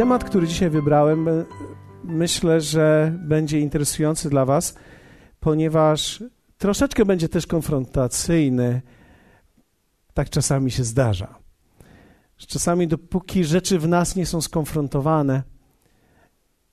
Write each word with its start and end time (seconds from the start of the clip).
temat, 0.00 0.24
który 0.24 0.48
dzisiaj 0.48 0.70
wybrałem, 0.70 1.28
e, 1.28 1.44
myślę, 2.04 2.60
że 2.60 3.18
będzie 3.18 3.60
interesujący 3.60 4.30
dla 4.30 4.44
Was, 4.44 4.74
ponieważ 5.40 6.24
troszeczkę 6.58 7.04
będzie 7.04 7.28
też 7.28 7.46
konfrontacyjny. 7.46 8.82
Tak 10.14 10.30
czasami 10.30 10.70
się 10.70 10.84
zdarza. 10.84 11.38
Czasami, 12.36 12.88
dopóki 12.88 13.44
rzeczy 13.44 13.78
w 13.78 13.88
nas 13.88 14.16
nie 14.16 14.26
są 14.26 14.40
skonfrontowane, 14.40 15.42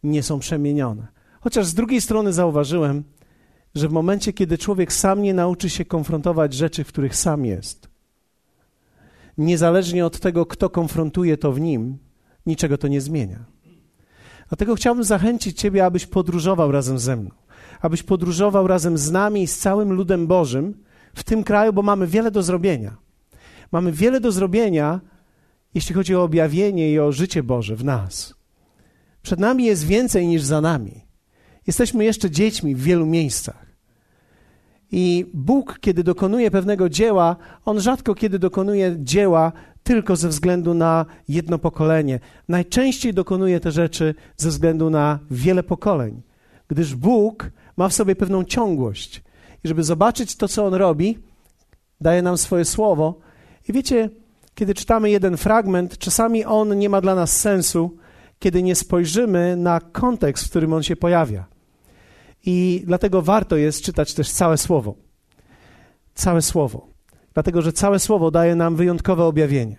nie 0.03 0.23
są 0.23 0.39
przemienione. 0.39 1.07
Chociaż 1.41 1.66
z 1.66 1.73
drugiej 1.73 2.02
strony 2.02 2.34
zauważyłem, 2.34 3.03
że 3.75 3.88
w 3.88 3.91
momencie, 3.91 4.34
kiedy 4.34 4.57
człowiek 4.57 4.94
sam 4.94 5.21
nie 5.21 5.34
nauczy 5.34 5.70
się 5.70 5.85
konfrontować 5.85 6.53
rzeczy, 6.53 6.84
w 6.84 6.88
których 6.88 7.16
sam 7.16 7.45
jest, 7.45 7.89
niezależnie 9.38 10.05
od 10.05 10.20
tego, 10.20 10.45
kto 10.45 10.70
konfrontuje 10.70 11.38
to 11.38 11.52
w 11.52 11.59
nim, 11.59 12.06
niczego 12.47 12.77
to 12.77 12.87
nie 12.87 13.01
zmienia. 13.01 13.45
Dlatego 14.49 14.75
chciałbym 14.75 15.03
zachęcić 15.03 15.59
Ciebie, 15.59 15.85
abyś 15.85 16.05
podróżował 16.05 16.71
razem 16.71 16.99
ze 16.99 17.15
mną, 17.15 17.29
abyś 17.81 18.03
podróżował 18.03 18.67
razem 18.67 18.97
z 18.97 19.11
nami 19.11 19.43
i 19.43 19.47
z 19.47 19.57
całym 19.57 19.93
ludem 19.93 20.27
Bożym 20.27 20.83
w 21.15 21.23
tym 21.23 21.43
kraju, 21.43 21.73
bo 21.73 21.81
mamy 21.81 22.07
wiele 22.07 22.31
do 22.31 22.43
zrobienia. 22.43 22.97
Mamy 23.71 23.91
wiele 23.91 24.20
do 24.20 24.31
zrobienia, 24.31 25.01
jeśli 25.73 25.95
chodzi 25.95 26.15
o 26.15 26.23
objawienie 26.23 26.91
i 26.91 26.99
o 26.99 27.11
życie 27.11 27.43
Boże 27.43 27.75
w 27.75 27.83
nas. 27.83 28.35
Przed 29.21 29.39
nami 29.39 29.65
jest 29.65 29.85
więcej 29.85 30.27
niż 30.27 30.43
za 30.43 30.61
nami. 30.61 31.05
Jesteśmy 31.67 32.05
jeszcze 32.05 32.31
dziećmi 32.31 32.75
w 32.75 32.81
wielu 32.81 33.05
miejscach. 33.05 33.66
I 34.91 35.26
Bóg, 35.34 35.80
kiedy 35.82 36.04
dokonuje 36.04 36.52
pewnego 36.52 36.90
dzieła, 36.90 37.35
on 37.66 37.80
rzadko 37.80 38.16
kiedy 38.16 38.40
dokonuje 38.40 38.96
dzieła 38.99 39.52
tylko 39.84 40.16
ze 40.16 40.29
względu 40.29 40.74
na 40.74 41.05
jedno 41.29 41.60
pokolenie. 41.60 42.20
Najczęściej 42.48 43.13
dokonuje 43.13 43.60
te 43.60 43.71
rzeczy 43.71 44.16
ze 44.38 44.49
względu 44.49 44.90
na 44.90 45.20
wiele 45.32 45.63
pokoleń, 45.63 46.21
gdyż 46.68 46.96
Bóg 46.96 47.52
ma 47.77 47.90
w 47.90 47.94
sobie 47.94 48.16
pewną 48.16 48.44
ciągłość. 48.44 49.24
I 49.63 49.68
żeby 49.68 49.84
zobaczyć 49.84 50.35
to, 50.35 50.48
co 50.48 50.66
on 50.66 50.74
robi, 50.74 51.18
daje 52.01 52.22
nam 52.22 52.38
swoje 52.38 52.66
słowo. 52.66 53.20
I 53.70 53.74
wiecie, 53.74 54.10
kiedy 54.55 54.74
czytamy 54.74 55.10
jeden 55.10 55.38
fragment, 55.38 55.98
czasami 55.98 56.46
on 56.46 56.77
nie 56.77 56.90
ma 56.90 57.01
dla 57.01 57.16
nas 57.16 57.40
sensu, 57.40 57.98
kiedy 58.40 58.63
nie 58.63 58.76
spojrzymy 58.76 59.55
na 59.57 59.79
kontekst, 59.79 60.46
w 60.46 60.49
którym 60.49 60.74
on 60.74 60.84
się 60.84 60.96
pojawia. 60.96 61.46
I 62.49 62.84
dlatego 62.85 63.21
warto 63.21 63.57
jest 63.57 63.81
czytać 63.81 64.13
też 64.13 64.31
całe 64.31 64.57
słowo. 64.57 64.95
Całe 66.16 66.41
słowo. 66.41 66.88
Dlatego, 67.34 67.62
że 67.62 67.73
całe 67.73 68.00
słowo 68.00 68.31
daje 68.31 68.56
nam 68.56 68.75
wyjątkowe 68.75 69.23
objawienie. 69.23 69.78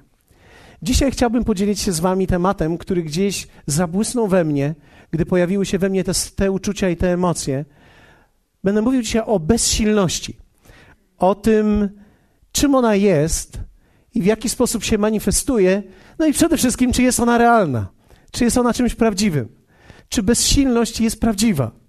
Dzisiaj 0.82 1.10
chciałbym 1.10 1.44
podzielić 1.44 1.80
się 1.80 1.92
z 1.92 2.00
Wami 2.00 2.26
tematem, 2.26 2.78
który 2.78 3.02
gdzieś 3.02 3.48
zabłysnął 3.66 4.28
we 4.28 4.44
mnie, 4.44 4.74
gdy 5.10 5.26
pojawiły 5.26 5.66
się 5.66 5.78
we 5.78 5.88
mnie 5.88 6.04
te, 6.04 6.12
te 6.36 6.50
uczucia 6.50 6.88
i 6.88 6.96
te 6.96 7.12
emocje. 7.12 7.64
Będę 8.64 8.82
mówił 8.82 9.02
dzisiaj 9.02 9.22
o 9.26 9.40
bezsilności, 9.40 10.38
o 11.18 11.34
tym, 11.34 11.88
czym 12.52 12.74
ona 12.74 12.94
jest 12.94 13.60
i 14.14 14.22
w 14.22 14.26
jaki 14.26 14.48
sposób 14.48 14.84
się 14.84 14.98
manifestuje, 14.98 15.82
no 16.18 16.26
i 16.26 16.32
przede 16.32 16.56
wszystkim, 16.56 16.92
czy 16.92 17.02
jest 17.02 17.20
ona 17.20 17.38
realna, 17.38 17.88
czy 18.30 18.44
jest 18.44 18.58
ona 18.58 18.74
czymś 18.74 18.94
prawdziwym, 18.94 19.48
czy 20.08 20.22
bezsilność 20.22 21.00
jest 21.00 21.20
prawdziwa. 21.20 21.87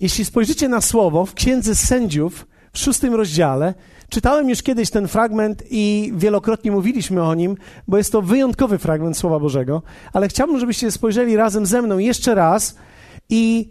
Jeśli 0.00 0.24
spojrzycie 0.24 0.68
na 0.68 0.80
słowo 0.80 1.26
w 1.26 1.34
Księdze 1.34 1.74
Sędziów 1.74 2.46
w 2.72 2.78
szóstym 2.78 3.14
rozdziale, 3.14 3.74
czytałem 4.08 4.48
już 4.48 4.62
kiedyś 4.62 4.90
ten 4.90 5.08
fragment 5.08 5.62
i 5.70 6.12
wielokrotnie 6.16 6.70
mówiliśmy 6.70 7.22
o 7.22 7.34
nim, 7.34 7.56
bo 7.88 7.98
jest 7.98 8.12
to 8.12 8.22
wyjątkowy 8.22 8.78
fragment 8.78 9.18
Słowa 9.18 9.38
Bożego, 9.38 9.82
ale 10.12 10.28
chciałbym, 10.28 10.60
żebyście 10.60 10.90
spojrzeli 10.90 11.36
razem 11.36 11.66
ze 11.66 11.82
mną 11.82 11.98
jeszcze 11.98 12.34
raz 12.34 12.76
i 13.28 13.70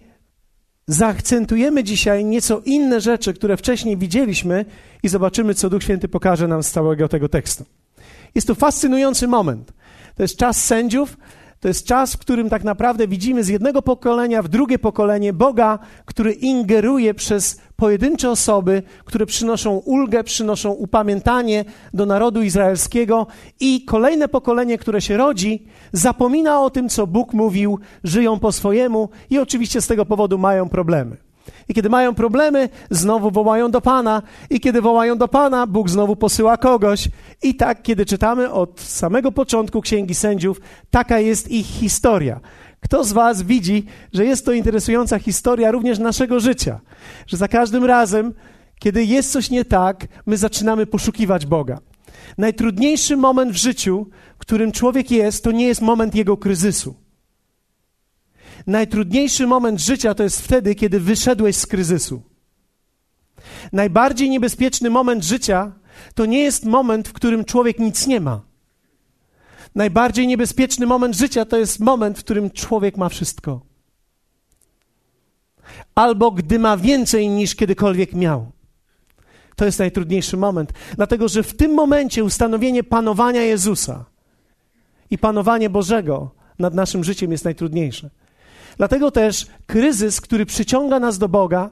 zaakcentujemy 0.88 1.84
dzisiaj 1.84 2.26
nieco 2.26 2.62
inne 2.66 3.02
rzeczy, 3.02 3.34
które 3.34 3.58
wcześniej 3.58 3.98
widzieliśmy 3.98 4.66
i 5.04 5.10
zobaczymy, 5.10 5.54
co 5.54 5.70
Duch 5.70 5.84
Święty 5.84 6.08
pokaże 6.08 6.48
nam 6.48 6.64
z 6.64 6.72
całego 6.72 7.08
tego 7.08 7.30
tekstu. 7.30 7.66
Jest 8.36 8.48
to 8.48 8.56
fascynujący 8.56 9.28
moment. 9.28 9.74
To 10.16 10.24
jest 10.24 10.38
czas 10.38 10.66
sędziów, 10.66 11.18
to 11.66 11.70
jest 11.70 11.86
czas, 11.86 12.14
w 12.14 12.18
którym 12.18 12.50
tak 12.50 12.64
naprawdę 12.64 13.08
widzimy 13.08 13.44
z 13.44 13.48
jednego 13.48 13.82
pokolenia 13.82 14.42
w 14.42 14.48
drugie 14.48 14.80
pokolenie 14.80 15.34
Boga, 15.34 15.80
który 16.06 16.32
ingeruje 16.32 17.14
przez 17.14 17.60
pojedyncze 17.76 18.30
osoby, 18.30 18.84
które 19.06 19.26
przynoszą 19.26 19.78
ulgę, 19.78 20.24
przynoszą 20.24 20.72
upamiętanie 20.72 21.66
do 21.94 22.06
narodu 22.06 22.42
izraelskiego 22.42 23.28
i 23.60 23.86
kolejne 23.86 24.28
pokolenie, 24.28 24.78
które 24.78 25.02
się 25.02 25.18
rodzi, 25.18 25.66
zapomina 25.92 26.62
o 26.62 26.70
tym, 26.70 26.90
co 26.90 27.08
Bóg 27.08 27.34
mówił, 27.34 27.80
żyją 28.04 28.40
po 28.40 28.52
swojemu 28.52 29.10
i 29.30 29.40
oczywiście 29.40 29.82
z 29.82 29.88
tego 29.88 30.06
powodu 30.06 30.38
mają 30.38 30.70
problemy. 30.70 31.25
I 31.70 31.74
kiedy 31.74 31.90
mają 31.90 32.16
problemy, 32.16 32.70
znowu 32.90 33.32
wołają 33.32 33.72
do 33.72 33.82
Pana. 33.82 34.22
I 34.50 34.60
kiedy 34.60 34.82
wołają 34.82 35.18
do 35.18 35.28
Pana, 35.28 35.68
Bóg 35.68 35.90
znowu 35.90 36.16
posyła 36.16 36.58
kogoś. 36.58 37.10
I 37.44 37.56
tak, 37.56 37.82
kiedy 37.82 38.06
czytamy 38.06 38.52
od 38.52 38.82
samego 38.82 39.32
początku 39.32 39.82
Księgi 39.82 40.16
Sędziów, 40.16 40.62
taka 40.92 41.20
jest 41.20 41.52
ich 41.52 41.66
historia. 41.66 42.40
Kto 42.80 43.04
z 43.04 43.14
Was 43.14 43.42
widzi, 43.42 43.86
że 44.14 44.26
jest 44.26 44.46
to 44.46 44.52
interesująca 44.52 45.20
historia 45.20 45.72
również 45.72 46.00
naszego 46.00 46.40
życia? 46.40 46.80
Że 47.28 47.38
za 47.38 47.48
każdym 47.48 47.86
razem, 47.86 48.34
kiedy 48.80 49.06
jest 49.06 49.32
coś 49.32 49.50
nie 49.50 49.66
tak, 49.66 50.08
my 50.26 50.38
zaczynamy 50.38 50.86
poszukiwać 50.86 51.46
Boga. 51.46 51.80
Najtrudniejszy 52.38 53.18
moment 53.18 53.52
w 53.52 53.56
życiu, 53.56 54.08
w 54.36 54.38
którym 54.38 54.72
człowiek 54.72 55.12
jest, 55.12 55.44
to 55.44 55.52
nie 55.52 55.68
jest 55.68 55.82
moment 55.82 56.16
jego 56.16 56.38
kryzysu. 56.38 57.05
Najtrudniejszy 58.68 59.48
moment 59.48 59.82
życia 59.82 60.14
to 60.14 60.24
jest 60.24 60.42
wtedy, 60.42 60.76
kiedy 60.76 61.00
wyszedłeś 61.00 61.56
z 61.56 61.66
kryzysu. 61.66 62.22
Najbardziej 63.74 64.30
niebezpieczny 64.30 64.90
moment 64.90 65.24
życia 65.24 65.72
to 66.16 66.26
nie 66.26 66.44
jest 66.44 66.66
moment, 66.66 67.08
w 67.08 67.14
którym 67.14 67.46
człowiek 67.46 67.80
nic 67.80 68.08
nie 68.08 68.20
ma. 68.20 68.42
Najbardziej 69.76 70.28
niebezpieczny 70.28 70.86
moment 70.86 71.16
życia 71.16 71.46
to 71.46 71.58
jest 71.58 71.80
moment, 71.80 72.20
w 72.20 72.24
którym 72.24 72.52
człowiek 72.52 72.98
ma 72.98 73.10
wszystko. 73.10 73.62
Albo 75.96 76.32
gdy 76.32 76.60
ma 76.60 76.78
więcej 76.78 77.30
niż 77.30 77.56
kiedykolwiek 77.56 78.14
miał. 78.14 78.52
To 79.56 79.66
jest 79.66 79.80
najtrudniejszy 79.80 80.38
moment, 80.38 80.74
dlatego 80.96 81.28
że 81.28 81.44
w 81.44 81.58
tym 81.58 81.74
momencie 81.74 82.24
ustanowienie 82.24 82.84
panowania 82.84 83.42
Jezusa 83.42 84.06
i 85.10 85.18
panowanie 85.18 85.70
Bożego 85.70 86.32
nad 86.60 86.74
naszym 86.74 87.04
życiem 87.04 87.32
jest 87.32 87.46
najtrudniejsze. 87.46 88.10
Dlatego 88.78 89.12
też 89.12 89.48
kryzys, 89.66 90.22
który 90.22 90.46
przyciąga 90.46 91.00
nas 91.00 91.18
do 91.18 91.30
Boga, 91.30 91.70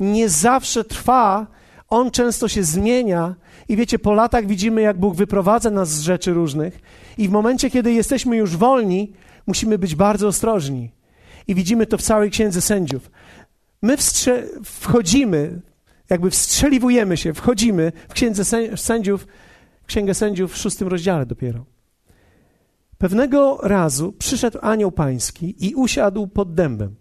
nie 0.00 0.28
zawsze 0.28 0.84
trwa, 0.84 1.46
on 1.88 2.10
często 2.10 2.48
się 2.48 2.64
zmienia. 2.64 3.34
I 3.68 3.76
wiecie, 3.76 3.98
po 3.98 4.12
latach 4.12 4.46
widzimy, 4.46 4.82
jak 4.82 4.98
Bóg 4.98 5.14
wyprowadza 5.14 5.70
nas 5.70 5.88
z 5.90 6.00
rzeczy 6.00 6.32
różnych, 6.32 6.80
i 7.18 7.28
w 7.28 7.30
momencie, 7.30 7.70
kiedy 7.70 7.92
jesteśmy 7.92 8.36
już 8.36 8.56
wolni, 8.56 9.12
musimy 9.46 9.78
być 9.78 9.94
bardzo 9.94 10.28
ostrożni. 10.28 10.90
I 11.48 11.54
widzimy 11.54 11.86
to 11.86 11.98
w 11.98 12.02
całej 12.02 12.30
księdze 12.30 12.60
sędziów. 12.60 13.10
My 13.82 13.96
wchodzimy, 14.64 15.60
jakby 16.10 16.30
wstrzeliwujemy 16.30 17.16
się, 17.16 17.34
wchodzimy 17.34 17.92
w 18.08 18.12
księdze 18.12 18.44
sędziów, 18.76 19.26
księgę 19.86 20.14
sędziów 20.14 20.52
w 20.52 20.56
szóstym 20.56 20.88
rozdziale 20.88 21.26
dopiero. 21.26 21.73
Pewnego 22.98 23.58
razu 23.62 24.12
przyszedł 24.12 24.58
anioł 24.62 24.92
pański 24.92 25.66
i 25.66 25.74
usiadł 25.74 26.26
pod 26.26 26.54
dębem, 26.54 26.94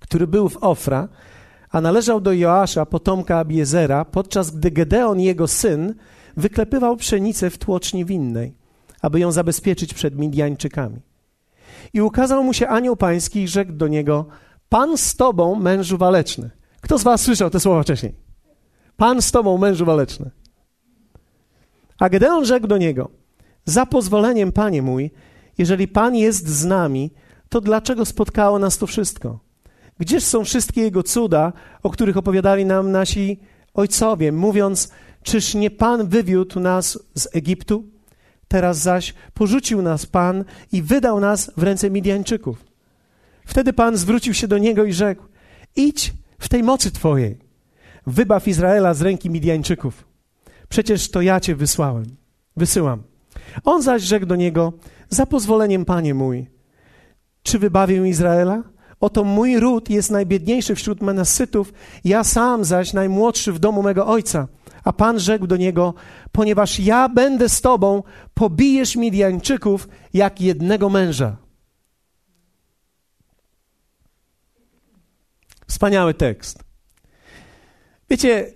który 0.00 0.26
był 0.26 0.48
w 0.48 0.56
Ofra, 0.56 1.08
a 1.70 1.80
należał 1.80 2.20
do 2.20 2.32
Joasza, 2.32 2.86
potomka 2.86 3.38
Abiezera, 3.38 4.04
podczas 4.04 4.50
gdy 4.50 4.70
Gedeon, 4.70 5.20
jego 5.20 5.48
syn, 5.48 5.94
wyklepywał 6.36 6.96
pszenicę 6.96 7.50
w 7.50 7.58
tłoczni 7.58 8.04
winnej, 8.04 8.54
aby 9.02 9.20
ją 9.20 9.32
zabezpieczyć 9.32 9.94
przed 9.94 10.18
Midianczykami. 10.18 11.00
I 11.92 12.00
ukazał 12.00 12.44
mu 12.44 12.52
się 12.52 12.68
anioł 12.68 12.96
pański 12.96 13.42
i 13.42 13.48
rzekł 13.48 13.72
do 13.72 13.88
niego, 13.88 14.26
Pan 14.68 14.98
z 14.98 15.16
tobą, 15.16 15.54
mężu 15.54 15.98
waleczny. 15.98 16.50
Kto 16.80 16.98
z 16.98 17.02
was 17.02 17.20
słyszał 17.20 17.50
te 17.50 17.60
słowa 17.60 17.82
wcześniej? 17.82 18.14
Pan 18.96 19.22
z 19.22 19.30
tobą, 19.30 19.58
mężu 19.58 19.84
waleczny. 19.84 20.30
A 21.98 22.08
Gedeon 22.08 22.44
rzekł 22.44 22.66
do 22.66 22.78
niego, 22.78 23.10
za 23.68 23.86
pozwoleniem, 23.86 24.52
Panie 24.52 24.82
mój, 24.82 25.10
jeżeli 25.58 25.88
Pan 25.88 26.16
jest 26.16 26.48
z 26.48 26.64
nami, 26.64 27.10
to 27.48 27.60
dlaczego 27.60 28.04
spotkało 28.04 28.58
nas 28.58 28.78
to 28.78 28.86
wszystko? 28.86 29.40
Gdzież 29.98 30.24
są 30.24 30.44
wszystkie 30.44 30.80
Jego 30.80 31.02
cuda, 31.02 31.52
o 31.82 31.90
których 31.90 32.16
opowiadali 32.16 32.64
nam 32.64 32.92
nasi 32.92 33.40
ojcowie, 33.74 34.32
mówiąc, 34.32 34.90
czyż 35.22 35.54
nie 35.54 35.70
Pan 35.70 36.08
wywiódł 36.08 36.60
nas 36.60 36.98
z 37.14 37.28
Egiptu? 37.36 37.84
Teraz 38.48 38.78
zaś 38.78 39.14
porzucił 39.34 39.82
nas 39.82 40.06
Pan 40.06 40.44
i 40.72 40.82
wydał 40.82 41.20
nas 41.20 41.50
w 41.56 41.62
ręce 41.62 41.90
Midianczyków. 41.90 42.64
Wtedy 43.46 43.72
Pan 43.72 43.96
zwrócił 43.96 44.34
się 44.34 44.48
do 44.48 44.58
niego 44.58 44.84
i 44.84 44.92
rzekł: 44.92 45.24
Idź 45.76 46.14
w 46.38 46.48
tej 46.48 46.62
mocy 46.62 46.90
Twojej, 46.90 47.38
wybaw 48.06 48.48
Izraela 48.48 48.94
z 48.94 49.02
ręki 49.02 49.30
Midianczyków. 49.30 50.04
Przecież 50.68 51.10
to 51.10 51.22
ja 51.22 51.40
Cię 51.40 51.54
wysłałem, 51.56 52.16
wysyłam. 52.56 53.17
On 53.64 53.82
zaś 53.82 54.02
rzekł 54.02 54.26
do 54.26 54.36
niego: 54.36 54.72
Za 55.08 55.26
pozwoleniem, 55.26 55.84
panie 55.84 56.14
mój, 56.14 56.46
czy 57.42 57.58
wybawię 57.58 58.08
Izraela? 58.08 58.62
Oto 59.00 59.24
mój 59.24 59.60
ród 59.60 59.90
jest 59.90 60.10
najbiedniejszy 60.10 60.74
wśród 60.74 61.02
Manasytów, 61.02 61.72
ja 62.04 62.24
sam 62.24 62.64
zaś 62.64 62.92
najmłodszy 62.92 63.52
w 63.52 63.58
domu 63.58 63.82
mego 63.82 64.06
ojca. 64.06 64.48
A 64.84 64.92
Pan 64.92 65.20
rzekł 65.20 65.46
do 65.46 65.56
niego: 65.56 65.94
Ponieważ 66.32 66.80
ja 66.80 67.08
będę 67.08 67.48
z 67.48 67.60
tobą, 67.60 68.02
pobijesz 68.34 68.96
Midianczyków 68.96 69.88
jak 70.14 70.40
jednego 70.40 70.88
męża. 70.88 71.36
Wspaniały 75.66 76.14
tekst. 76.14 76.64
Wiecie, 78.10 78.52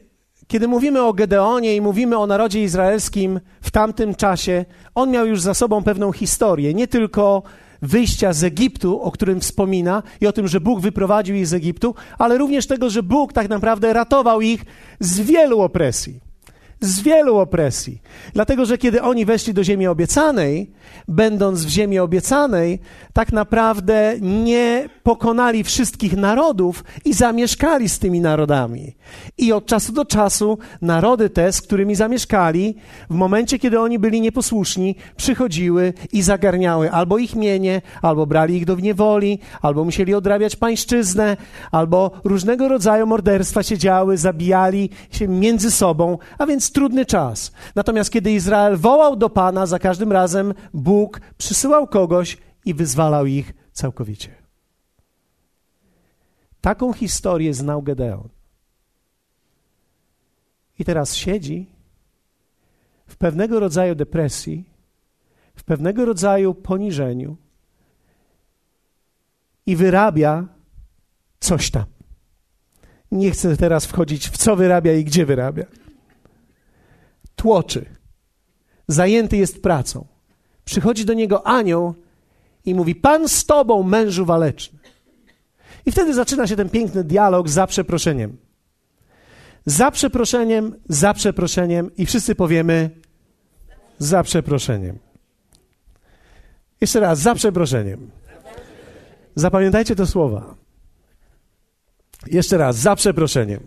kiedy 0.53 0.69
mówimy 0.69 1.03
o 1.03 1.13
Gedeonie 1.13 1.77
i 1.77 1.81
mówimy 1.81 2.19
o 2.19 2.27
narodzie 2.27 2.63
izraelskim 2.63 3.41
w 3.61 3.71
tamtym 3.71 4.15
czasie, 4.15 4.65
on 4.95 5.11
miał 5.11 5.27
już 5.27 5.41
za 5.41 5.55
sobą 5.55 5.85
pewną 5.85 6.13
historię, 6.13 6.75
nie 6.75 6.89
tylko 6.89 7.43
wyjścia 7.83 8.33
z 8.33 8.45
Egiptu, 8.45 9.03
o 9.03 9.11
którym 9.11 9.41
wspomina, 9.41 10.03
i 10.21 10.27
o 10.27 10.33
tym, 10.33 10.49
że 10.49 10.61
Bóg 10.61 10.81
wyprowadził 10.81 11.37
ich 11.37 11.47
z 11.47 11.55
Egiptu, 11.55 11.95
ale 12.19 12.39
również 12.39 12.67
tego, 12.67 12.91
że 12.91 13.03
Bóg 13.03 13.33
tak 13.33 13.49
naprawdę 13.49 13.93
ratował 13.93 14.41
ich 14.41 14.65
z 15.01 15.21
wielu 15.21 15.61
opresji 15.61 16.21
z 16.83 17.01
wielu 17.01 17.37
opresji. 17.37 18.03
Dlatego, 18.35 18.67
że 18.67 18.79
kiedy 18.79 19.03
oni 19.03 19.25
weszli 19.25 19.55
do 19.55 19.65
ziemi 19.65 19.87
obiecanej, 19.87 20.71
będąc 21.09 21.65
w 21.65 21.69
ziemi 21.69 21.99
obiecanej, 21.99 22.79
tak 23.13 23.33
naprawdę 23.33 24.15
nie 24.21 24.89
pokonali 25.03 25.65
wszystkich 25.65 26.17
narodów 26.17 26.85
i 27.05 27.15
zamieszkali 27.15 27.89
z 27.89 27.99
tymi 27.99 28.21
narodami. 28.21 28.97
I 29.39 29.53
od 29.53 29.67
czasu 29.67 29.93
do 29.93 30.05
czasu 30.05 30.59
narody 30.83 31.31
te, 31.31 31.53
z 31.53 31.63
którymi 31.63 31.95
zamieszkali, 31.95 32.75
w 33.11 33.15
momencie, 33.15 33.59
kiedy 33.59 33.81
oni 33.81 33.99
byli 33.99 34.21
nieposłuszni, 34.21 34.97
przychodziły 35.17 35.93
i 36.13 36.23
zagarniały 36.23 36.91
albo 36.91 37.19
ich 37.19 37.37
mienie, 37.37 37.83
albo 38.03 38.27
brali 38.27 38.57
ich 38.57 38.65
do 38.65 38.77
niewoli, 38.77 39.39
albo 39.63 39.85
musieli 39.85 40.15
odrabiać 40.15 40.57
pańszczyznę, 40.57 41.37
albo 41.71 42.11
różnego 42.25 42.69
rodzaju 42.69 43.07
morderstwa 43.07 43.63
się 43.63 43.79
działy, 43.79 44.17
zabijali 44.17 44.91
się 45.11 45.29
między 45.29 45.71
sobą, 45.71 46.19
a 46.39 46.47
więc 46.47 46.72
trudny 46.73 47.07
czas. 47.07 47.53
Natomiast 47.75 48.11
kiedy 48.11 48.33
Izrael 48.33 48.77
wołał 48.77 49.17
do 49.17 49.31
Pana, 49.31 49.67
za 49.67 49.79
każdym 49.79 50.13
razem 50.13 50.55
Bóg 50.75 51.21
przysyłał 51.39 51.87
kogoś 51.87 52.39
i 52.65 52.75
wyzwalał 52.75 53.27
ich 53.27 53.53
całkowicie. 53.73 54.29
Taką 56.61 56.93
historię 56.93 57.55
znał 57.55 57.83
Gedeon. 57.83 58.29
I 60.79 60.85
teraz 60.85 61.15
siedzi 61.15 61.67
w 63.07 63.17
pewnego 63.17 63.61
rodzaju 63.61 63.95
depresji, 63.95 64.65
w 65.55 65.65
pewnego 65.65 66.05
rodzaju 66.05 66.55
poniżeniu 66.55 67.37
i 69.67 69.77
wyrabia 69.77 70.47
coś 71.41 71.71
tam. 71.71 71.85
Nie 73.13 73.31
chcę 73.31 73.57
teraz 73.57 73.87
wchodzić 73.87 74.29
w 74.29 74.37
co 74.37 74.57
wyrabia 74.57 74.93
i 74.93 75.05
gdzie 75.05 75.27
wyrabia 75.27 75.65
tłoczy. 77.43 77.85
Zajęty 78.89 79.37
jest 79.37 79.63
pracą. 79.63 80.07
Przychodzi 80.65 81.05
do 81.05 81.15
niego 81.15 81.47
anioł 81.47 81.95
i 82.65 82.75
mówi: 82.75 82.95
Pan 82.95 83.29
z 83.29 83.45
tobą, 83.45 83.83
mężu 83.83 84.25
waleczny. 84.25 84.79
I 85.87 85.93
wtedy 85.93 86.15
zaczyna 86.15 86.47
się 86.47 86.57
ten 86.57 86.71
piękny 86.71 87.05
dialog 87.05 87.49
za 87.49 87.67
przeproszeniem. 87.67 88.37
Za 89.67 89.91
przeproszeniem, 89.91 90.75
za 90.89 91.15
przeproszeniem 91.15 91.91
i 91.97 92.07
wszyscy 92.07 92.35
powiemy: 92.35 92.91
Za 93.99 94.23
przeproszeniem. 94.23 94.99
Jeszcze 96.81 97.01
raz, 97.01 97.19
za 97.19 97.35
przeproszeniem. 97.35 98.11
Zapamiętajcie 99.35 99.97
te 99.97 100.07
słowa. 100.07 100.55
Jeszcze 102.27 102.57
raz, 102.59 102.77
za 102.77 102.97
przeproszeniem. 102.97 103.61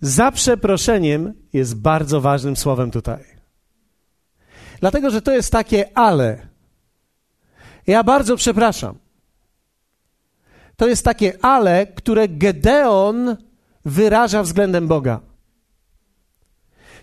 Za 0.00 0.32
przeproszeniem 0.32 1.34
jest 1.52 1.80
bardzo 1.80 2.20
ważnym 2.20 2.56
słowem 2.56 2.90
tutaj. 2.90 3.24
Dlatego, 4.80 5.10
że 5.10 5.22
to 5.22 5.32
jest 5.32 5.52
takie 5.52 5.98
ale. 5.98 6.46
Ja 7.86 8.04
bardzo 8.04 8.36
przepraszam. 8.36 8.98
To 10.76 10.88
jest 10.88 11.04
takie 11.04 11.44
ale, 11.44 11.86
które 11.86 12.28
Gedeon 12.28 13.36
wyraża 13.84 14.42
względem 14.42 14.88
Boga. 14.88 15.20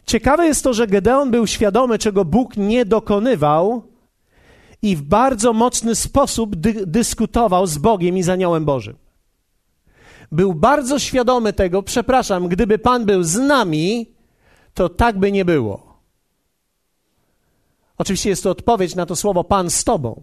Ciekawe 0.05 0.45
jest 0.45 0.63
to, 0.63 0.73
że 0.73 0.87
Gedeon 0.87 1.31
był 1.31 1.47
świadomy, 1.47 1.99
czego 1.99 2.25
Bóg 2.25 2.57
nie 2.57 2.85
dokonywał 2.85 3.83
i 4.81 4.95
w 4.95 5.01
bardzo 5.01 5.53
mocny 5.53 5.95
sposób 5.95 6.55
dy 6.55 6.85
dyskutował 6.85 7.67
z 7.67 7.77
Bogiem 7.77 8.17
i 8.17 8.23
z 8.23 8.29
aniołem 8.29 8.65
Bożym 8.65 9.06
był 10.31 10.53
bardzo 10.53 10.99
świadomy 10.99 11.53
tego, 11.53 11.83
przepraszam, 11.83 12.47
gdyby 12.47 12.79
Pan 12.79 13.05
był 13.05 13.23
z 13.23 13.35
nami, 13.35 14.11
to 14.73 14.89
tak 14.89 15.19
by 15.19 15.31
nie 15.31 15.45
było. 15.45 15.87
Oczywiście 17.97 18.29
jest 18.29 18.43
to 18.43 18.49
odpowiedź 18.49 18.95
na 18.95 19.05
to 19.05 19.15
słowo 19.15 19.43
Pan 19.43 19.69
z 19.69 19.83
Tobą, 19.83 20.21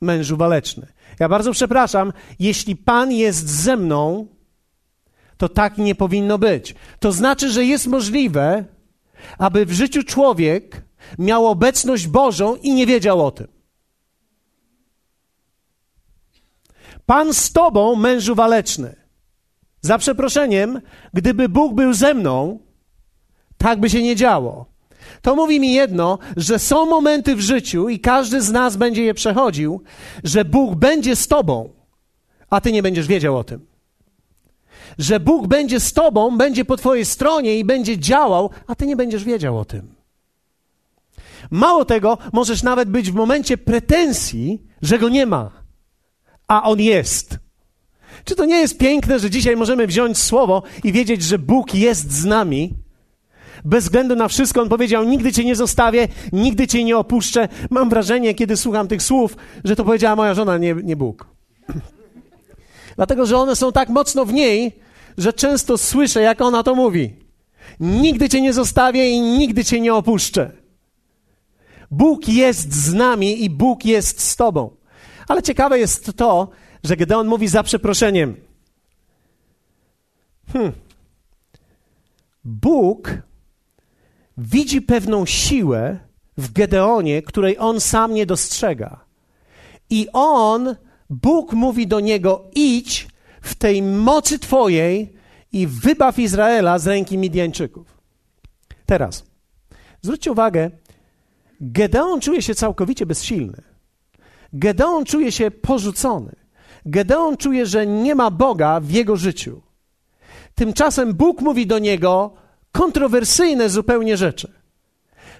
mężu 0.00 0.36
waleczny. 0.36 0.86
Ja 1.20 1.28
bardzo 1.28 1.52
przepraszam, 1.52 2.12
jeśli 2.38 2.76
Pan 2.76 3.12
jest 3.12 3.48
ze 3.48 3.76
mną, 3.76 4.26
to 5.36 5.48
tak 5.48 5.78
nie 5.78 5.94
powinno 5.94 6.38
być. 6.38 6.74
To 6.98 7.12
znaczy, 7.12 7.50
że 7.50 7.64
jest 7.64 7.86
możliwe, 7.86 8.64
aby 9.38 9.66
w 9.66 9.72
życiu 9.72 10.02
człowiek 10.02 10.82
miał 11.18 11.46
obecność 11.46 12.06
Bożą 12.06 12.56
i 12.56 12.74
nie 12.74 12.86
wiedział 12.86 13.26
o 13.26 13.30
tym. 13.30 13.46
Pan 17.06 17.34
z 17.34 17.52
Tobą, 17.52 17.96
mężu 17.96 18.34
waleczny. 18.34 18.99
Za 19.80 19.98
przeproszeniem, 19.98 20.80
gdyby 21.14 21.48
Bóg 21.48 21.74
był 21.74 21.94
ze 21.94 22.14
mną, 22.14 22.58
tak 23.58 23.80
by 23.80 23.90
się 23.90 24.02
nie 24.02 24.16
działo. 24.16 24.66
To 25.22 25.36
mówi 25.36 25.60
mi 25.60 25.72
jedno, 25.72 26.18
że 26.36 26.58
są 26.58 26.86
momenty 26.86 27.36
w 27.36 27.40
życiu 27.40 27.88
i 27.88 28.00
każdy 28.00 28.42
z 28.42 28.50
nas 28.50 28.76
będzie 28.76 29.04
je 29.04 29.14
przechodził, 29.14 29.82
że 30.24 30.44
Bóg 30.44 30.74
będzie 30.74 31.16
z 31.16 31.28
tobą, 31.28 31.70
a 32.50 32.60
ty 32.60 32.72
nie 32.72 32.82
będziesz 32.82 33.06
wiedział 33.06 33.36
o 33.36 33.44
tym. 33.44 33.66
Że 34.98 35.20
Bóg 35.20 35.46
będzie 35.46 35.80
z 35.80 35.92
tobą, 35.92 36.38
będzie 36.38 36.64
po 36.64 36.76
twojej 36.76 37.04
stronie 37.04 37.58
i 37.58 37.64
będzie 37.64 37.98
działał, 37.98 38.50
a 38.66 38.74
ty 38.74 38.86
nie 38.86 38.96
będziesz 38.96 39.24
wiedział 39.24 39.58
o 39.58 39.64
tym. 39.64 39.94
Mało 41.50 41.84
tego, 41.84 42.18
możesz 42.32 42.62
nawet 42.62 42.88
być 42.88 43.10
w 43.10 43.14
momencie 43.14 43.58
pretensji, 43.58 44.62
że 44.82 44.98
go 44.98 45.08
nie 45.08 45.26
ma, 45.26 45.50
a 46.48 46.62
on 46.62 46.80
jest. 46.80 47.38
Czy 48.24 48.34
to 48.34 48.44
nie 48.44 48.56
jest 48.56 48.78
piękne, 48.78 49.18
że 49.18 49.30
dzisiaj 49.30 49.56
możemy 49.56 49.86
wziąć 49.86 50.18
słowo 50.18 50.62
i 50.84 50.92
wiedzieć, 50.92 51.22
że 51.22 51.38
Bóg 51.38 51.74
jest 51.74 52.12
z 52.12 52.24
nami? 52.24 52.74
Bez 53.64 53.84
względu 53.84 54.16
na 54.16 54.28
wszystko, 54.28 54.62
On 54.62 54.68
powiedział: 54.68 55.04
Nigdy 55.04 55.32
cię 55.32 55.44
nie 55.44 55.56
zostawię, 55.56 56.08
nigdy 56.32 56.66
cię 56.66 56.84
nie 56.84 56.96
opuszczę. 56.96 57.48
Mam 57.70 57.90
wrażenie, 57.90 58.34
kiedy 58.34 58.56
słucham 58.56 58.88
tych 58.88 59.02
słów, 59.02 59.36
że 59.64 59.76
to 59.76 59.84
powiedziała 59.84 60.16
moja 60.16 60.34
żona, 60.34 60.58
nie, 60.58 60.74
nie 60.74 60.96
Bóg. 60.96 61.26
Dlatego, 62.96 63.26
że 63.26 63.36
one 63.36 63.56
są 63.56 63.72
tak 63.72 63.88
mocno 63.88 64.24
w 64.24 64.32
niej, 64.32 64.72
że 65.18 65.32
często 65.32 65.78
słyszę, 65.78 66.22
jak 66.22 66.40
ona 66.40 66.62
to 66.62 66.74
mówi. 66.74 67.14
Nigdy 67.80 68.28
cię 68.28 68.40
nie 68.40 68.52
zostawię 68.52 69.10
i 69.10 69.20
nigdy 69.20 69.64
cię 69.64 69.80
nie 69.80 69.94
opuszczę. 69.94 70.50
Bóg 71.90 72.28
jest 72.28 72.74
z 72.74 72.94
nami 72.94 73.44
i 73.44 73.50
Bóg 73.50 73.84
jest 73.84 74.20
z 74.20 74.36
tobą. 74.36 74.70
Ale 75.28 75.42
ciekawe 75.42 75.78
jest 75.78 76.12
to, 76.16 76.48
że 76.84 76.96
Gedeon 76.96 77.28
mówi 77.28 77.48
za 77.48 77.62
przeproszeniem. 77.62 78.36
Hmm. 80.52 80.72
Bóg 82.44 83.22
widzi 84.38 84.82
pewną 84.82 85.26
siłę 85.26 85.98
w 86.36 86.52
Gedeonie, 86.52 87.22
której 87.22 87.56
on 87.58 87.80
sam 87.80 88.14
nie 88.14 88.26
dostrzega. 88.26 89.04
I 89.90 90.08
on, 90.12 90.76
Bóg 91.10 91.52
mówi 91.52 91.86
do 91.86 92.00
niego: 92.00 92.44
idź 92.54 93.08
w 93.40 93.54
tej 93.54 93.82
mocy 93.82 94.38
Twojej 94.38 95.12
i 95.52 95.66
wybaw 95.66 96.18
Izraela 96.18 96.78
z 96.78 96.86
ręki 96.86 97.18
Midianczyków. 97.18 97.98
Teraz, 98.86 99.24
zwróćcie 100.02 100.32
uwagę, 100.32 100.70
Gedeon 101.60 102.20
czuje 102.20 102.42
się 102.42 102.54
całkowicie 102.54 103.06
bezsilny. 103.06 103.62
Gedeon 104.52 105.04
czuje 105.04 105.32
się 105.32 105.50
porzucony. 105.50 106.39
Gedeon 106.86 107.36
czuje, 107.36 107.66
że 107.66 107.86
nie 107.86 108.14
ma 108.14 108.30
Boga 108.30 108.80
w 108.80 108.90
jego 108.90 109.16
życiu. 109.16 109.60
Tymczasem 110.54 111.14
Bóg 111.14 111.40
mówi 111.40 111.66
do 111.66 111.78
niego 111.78 112.30
kontrowersyjne 112.72 113.68
zupełnie 113.68 114.16
rzeczy. 114.16 114.52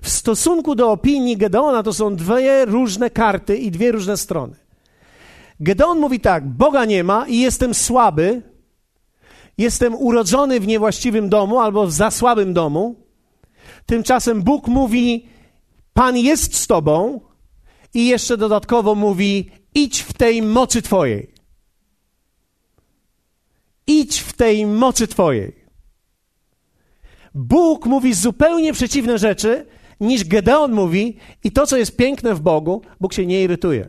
W 0.02 0.09
stosunku 0.09 0.75
do 0.75 0.90
opinii 0.90 1.37
Gedeona 1.37 1.82
to 1.82 1.92
są 1.92 2.16
dwie 2.16 2.64
różne 2.64 3.11
karty 3.11 3.56
i 3.56 3.70
dwie 3.70 3.92
różne 3.92 4.16
strony. 4.16 4.56
Gedeon 5.61 5.99
mówi 5.99 6.20
tak: 6.20 6.49
Boga 6.49 6.85
nie 6.85 7.04
ma 7.04 7.26
i 7.28 7.38
jestem 7.38 7.75
słaby, 7.75 8.42
jestem 9.59 9.94
urodzony 9.94 10.61
w 10.61 10.66
niewłaściwym 10.66 11.28
domu 11.28 11.61
albo 11.61 11.87
w 11.87 11.92
za 11.92 12.11
słabym 12.11 12.54
domu. 12.54 12.94
Tymczasem 13.87 14.42
Bóg 14.42 14.68
mówi: 14.68 15.26
Pan 15.94 16.16
jest 16.16 16.56
z 16.56 16.66
tobą 16.66 17.20
i 17.94 18.06
jeszcze 18.06 18.37
dodatkowo 18.37 18.94
mówi: 18.94 19.50
idź 19.74 20.00
w 20.00 20.12
tej 20.12 20.42
mocy 20.42 20.82
twojej. 20.82 21.34
Idź 23.86 24.20
w 24.20 24.32
tej 24.32 24.66
mocy 24.66 25.06
twojej. 25.06 25.64
Bóg 27.34 27.86
mówi 27.86 28.14
zupełnie 28.14 28.72
przeciwne 28.72 29.18
rzeczy 29.18 29.66
niż 30.00 30.24
Gedeon 30.24 30.72
mówi, 30.72 31.16
i 31.44 31.52
to, 31.52 31.66
co 31.66 31.76
jest 31.76 31.96
piękne 31.96 32.34
w 32.34 32.40
Bogu, 32.40 32.82
Bóg 33.00 33.12
się 33.12 33.26
nie 33.26 33.42
irytuje. 33.42 33.88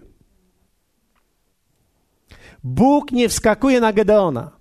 Bóg 2.63 3.11
nie 3.11 3.29
wskakuje 3.29 3.79
na 3.79 3.93
Gedeona. 3.93 4.51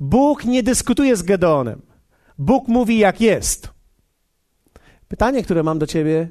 Bóg 0.00 0.44
nie 0.44 0.62
dyskutuje 0.62 1.16
z 1.16 1.22
Gedeonem. 1.22 1.82
Bóg 2.38 2.68
mówi, 2.68 2.98
jak 2.98 3.20
jest. 3.20 3.70
Pytanie, 5.08 5.42
które 5.42 5.62
mam 5.62 5.78
do 5.78 5.86
ciebie, 5.86 6.28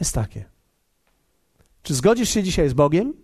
jest 0.00 0.14
takie: 0.14 0.44
Czy 1.82 1.94
zgodzisz 1.94 2.28
się 2.28 2.42
dzisiaj 2.42 2.68
z 2.68 2.74
Bogiem? 2.74 3.21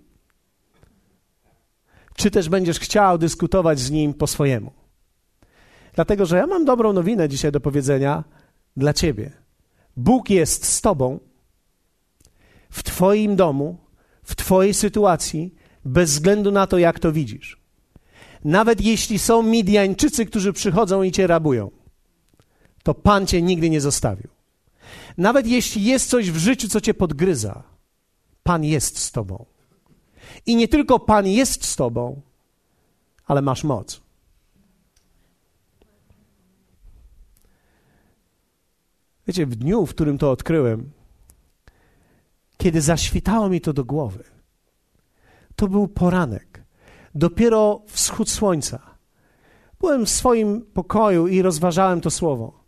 Czy 2.19 2.31
też 2.31 2.49
będziesz 2.49 2.79
chciał 2.79 3.19
dyskutować 3.19 3.79
z 3.81 3.91
nim 3.91 4.15
po 4.15 4.27
swojemu? 4.27 4.73
Dlatego, 5.95 6.27
że 6.27 6.37
ja 6.37 6.47
mam 6.47 6.65
dobrą 6.65 6.93
nowinę 6.93 7.29
dzisiaj 7.29 7.53
do 7.53 7.61
powiedzenia 7.61 8.25
dla 8.77 8.93
ciebie. 8.93 9.33
Bóg 9.97 10.31
jest 10.31 10.67
z 10.67 10.81
tobą 10.81 11.21
w 12.71 12.83
twoim 12.83 13.37
domu, 13.37 13.79
w 14.23 14.35
twojej 14.37 14.75
sytuacji, 14.75 15.55
bez 15.85 16.11
względu 16.11 16.51
na 16.51 16.67
to, 16.67 16.79
jak 16.79 16.99
to 16.99 17.13
widzisz. 17.13 17.61
Nawet 18.45 18.81
jeśli 18.81 19.19
są 19.19 19.43
Midianczycy, 19.43 20.27
którzy 20.27 20.53
przychodzą 20.53 21.03
i 21.03 21.13
cię 21.13 21.27
rabują, 21.27 21.71
to 22.83 22.95
Pan 22.95 23.27
cię 23.27 23.43
nigdy 23.43 23.71
nie 23.71 23.81
zostawił. 23.81 24.29
Nawet 25.19 25.47
jeśli 25.47 25.85
jest 25.85 26.11
coś 26.11 26.31
w 26.31 26.37
życiu, 26.37 26.69
co 26.69 26.81
cię 26.81 26.95
podgryza, 26.95 27.63
Pan 28.43 28.65
jest 28.65 28.99
z 28.99 29.13
tobą. 29.13 29.47
I 30.49 30.57
nie 30.57 30.69
tylko 30.69 30.99
Pan 30.99 31.26
jest 31.26 31.64
z 31.64 31.76
tobą, 31.76 32.21
ale 33.26 33.43
masz 33.43 33.64
moc. 33.64 34.00
Wiecie, 39.26 39.47
w 39.47 39.57
dniu, 39.57 39.87
w 39.87 39.90
którym 39.90 40.19
to 40.19 40.31
odkryłem, 40.31 40.90
kiedy 42.57 42.81
zaświtało 42.81 43.49
mi 43.49 43.61
to 43.61 43.73
do 43.73 43.85
głowy, 43.85 44.25
to 45.57 45.69
był 45.69 45.88
poranek, 45.88 46.64
dopiero 47.14 47.83
wschód 47.87 48.31
słońca. 48.31 48.81
Byłem 49.81 50.07
w 50.07 50.11
swoim 50.11 50.62
pokoju 50.62 51.26
i 51.26 51.43
rozważałem 51.43 52.00
to 52.00 52.11
słowo. 52.11 52.64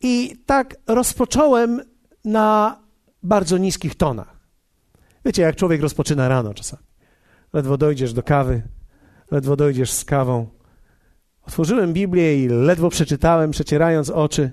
I 0.00 0.36
tak 0.46 0.76
rozpocząłem 0.86 1.80
na 2.24 2.80
bardzo 3.22 3.58
niskich 3.58 3.94
tonach. 3.94 4.41
Wiecie, 5.24 5.42
jak 5.42 5.56
człowiek 5.56 5.82
rozpoczyna 5.82 6.28
rano 6.28 6.54
czasami. 6.54 6.82
Ledwo 7.52 7.76
dojdziesz 7.76 8.12
do 8.12 8.22
kawy, 8.22 8.62
ledwo 9.30 9.56
dojdziesz 9.56 9.90
z 9.90 10.04
kawą. 10.04 10.46
Otworzyłem 11.42 11.92
Biblię 11.92 12.44
i 12.44 12.48
ledwo 12.48 12.90
przeczytałem, 12.90 13.50
przecierając 13.50 14.10
oczy. 14.10 14.52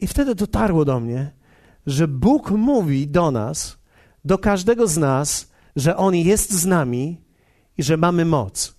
I 0.00 0.06
wtedy 0.06 0.34
dotarło 0.34 0.84
do 0.84 1.00
mnie, 1.00 1.32
że 1.86 2.08
Bóg 2.08 2.50
mówi 2.50 3.08
do 3.08 3.30
nas, 3.30 3.78
do 4.24 4.38
każdego 4.38 4.86
z 4.86 4.96
nas, 4.96 5.52
że 5.76 5.96
On 5.96 6.14
jest 6.14 6.52
z 6.52 6.66
nami 6.66 7.24
i 7.78 7.82
że 7.82 7.96
mamy 7.96 8.24
moc. 8.24 8.78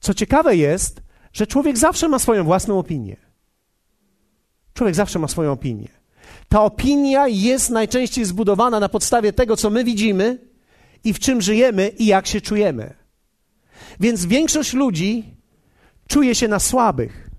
Co 0.00 0.14
ciekawe 0.14 0.56
jest, 0.56 1.02
że 1.32 1.46
człowiek 1.46 1.78
zawsze 1.78 2.08
ma 2.08 2.18
swoją 2.18 2.44
własną 2.44 2.78
opinię. 2.78 3.16
Człowiek 4.74 4.94
zawsze 4.94 5.18
ma 5.18 5.28
swoją 5.28 5.52
opinię. 5.52 5.99
Ta 6.50 6.62
opinia 6.62 7.28
jest 7.28 7.70
najczęściej 7.70 8.24
zbudowana 8.24 8.80
na 8.80 8.88
podstawie 8.88 9.32
tego, 9.32 9.56
co 9.56 9.70
my 9.70 9.84
widzimy 9.84 10.38
i 11.04 11.12
w 11.12 11.18
czym 11.18 11.42
żyjemy 11.42 11.88
i 11.88 12.06
jak 12.06 12.26
się 12.26 12.40
czujemy. 12.40 12.94
Więc 14.00 14.26
większość 14.26 14.72
ludzi 14.72 15.24
czuje 16.08 16.34
się 16.34 16.48
na 16.48 16.58
słabych. 16.58 17.30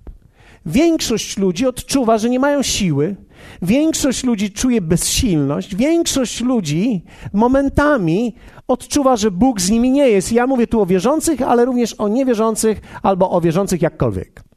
Większość 0.66 1.38
ludzi 1.38 1.66
odczuwa, 1.68 2.18
że 2.18 2.30
nie 2.30 2.40
mają 2.40 2.64
siły. 2.64 3.16
Większość 3.62 4.24
ludzi 4.24 4.52
czuje 4.52 4.82
bezsilność. 4.82 5.76
Większość 5.76 6.42
ludzi 6.42 7.04
momentami 7.34 8.36
odczuwa, 8.68 9.16
że 9.16 9.32
Bóg 9.32 9.62
z 9.62 9.70
nimi 9.70 9.92
nie 9.92 10.10
jest. 10.10 10.32
Ja 10.32 10.48
mówię 10.48 10.68
tu 10.68 10.82
o 10.82 10.86
wierzących, 10.86 11.42
ale 11.42 11.66
również 11.66 11.94
o 11.94 12.08
niewierzących 12.08 12.82
albo 13.04 13.30
o 13.30 13.42
wierzących 13.42 13.82
jakkolwiek. 13.82 14.51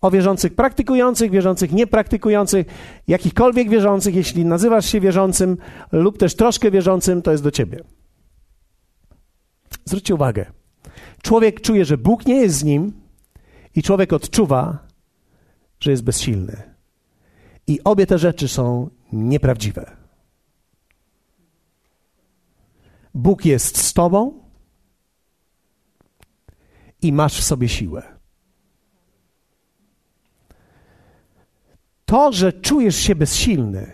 O 0.00 0.10
wierzących 0.10 0.54
praktykujących, 0.54 1.30
wierzących 1.30 1.72
niepraktykujących, 1.72 2.66
jakichkolwiek 3.08 3.68
wierzących. 3.68 4.14
Jeśli 4.14 4.44
nazywasz 4.44 4.86
się 4.86 5.00
wierzącym 5.00 5.56
lub 5.92 6.18
też 6.18 6.34
troszkę 6.34 6.70
wierzącym, 6.70 7.22
to 7.22 7.30
jest 7.32 7.44
do 7.44 7.50
ciebie. 7.50 7.80
Zwróćcie 9.84 10.14
uwagę. 10.14 10.46
Człowiek 11.22 11.60
czuje, 11.60 11.84
że 11.84 11.98
Bóg 11.98 12.26
nie 12.26 12.34
jest 12.34 12.56
z 12.56 12.64
nim, 12.64 12.92
i 13.78 13.82
człowiek 13.82 14.12
odczuwa, 14.12 14.78
że 15.80 15.90
jest 15.90 16.02
bezsilny. 16.02 16.62
I 17.66 17.80
obie 17.84 18.06
te 18.06 18.18
rzeczy 18.18 18.48
są 18.48 18.90
nieprawdziwe. 19.12 19.96
Bóg 23.14 23.44
jest 23.44 23.78
z 23.78 23.92
tobą 23.92 24.44
i 27.02 27.12
masz 27.12 27.40
w 27.40 27.44
sobie 27.44 27.68
siłę. 27.68 28.17
To, 32.08 32.32
że 32.32 32.52
czujesz 32.52 32.96
się 32.96 33.14
bezsilny, 33.14 33.92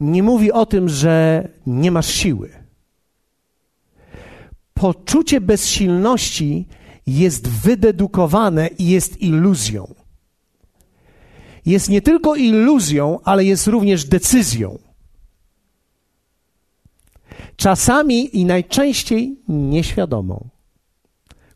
nie 0.00 0.22
mówi 0.22 0.52
o 0.52 0.66
tym, 0.66 0.88
że 0.88 1.48
nie 1.66 1.90
masz 1.90 2.06
siły. 2.06 2.50
Poczucie 4.74 5.40
bezsilności 5.40 6.66
jest 7.06 7.48
wydedukowane 7.48 8.68
i 8.78 8.88
jest 8.88 9.22
iluzją. 9.22 9.94
Jest 11.66 11.88
nie 11.88 12.02
tylko 12.02 12.34
iluzją, 12.34 13.18
ale 13.24 13.44
jest 13.44 13.66
również 13.66 14.04
decyzją. 14.04 14.78
Czasami 17.56 18.36
i 18.36 18.44
najczęściej 18.44 19.36
nieświadomą, 19.48 20.48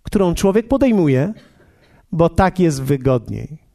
którą 0.02 0.34
człowiek 0.34 0.68
podejmuje, 0.68 1.34
bo 2.12 2.28
tak 2.28 2.58
jest 2.58 2.82
wygodniej. 2.82 3.67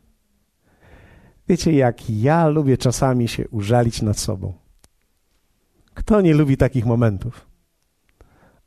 Wiecie, 1.48 1.74
jak 1.74 2.10
ja 2.10 2.48
lubię 2.48 2.78
czasami 2.78 3.28
się 3.28 3.48
użalić 3.48 4.02
nad 4.02 4.20
sobą. 4.20 4.54
Kto 5.94 6.22
nie 6.22 6.34
lubi 6.34 6.58
takich 6.58 6.86
momentów? 6.86 7.46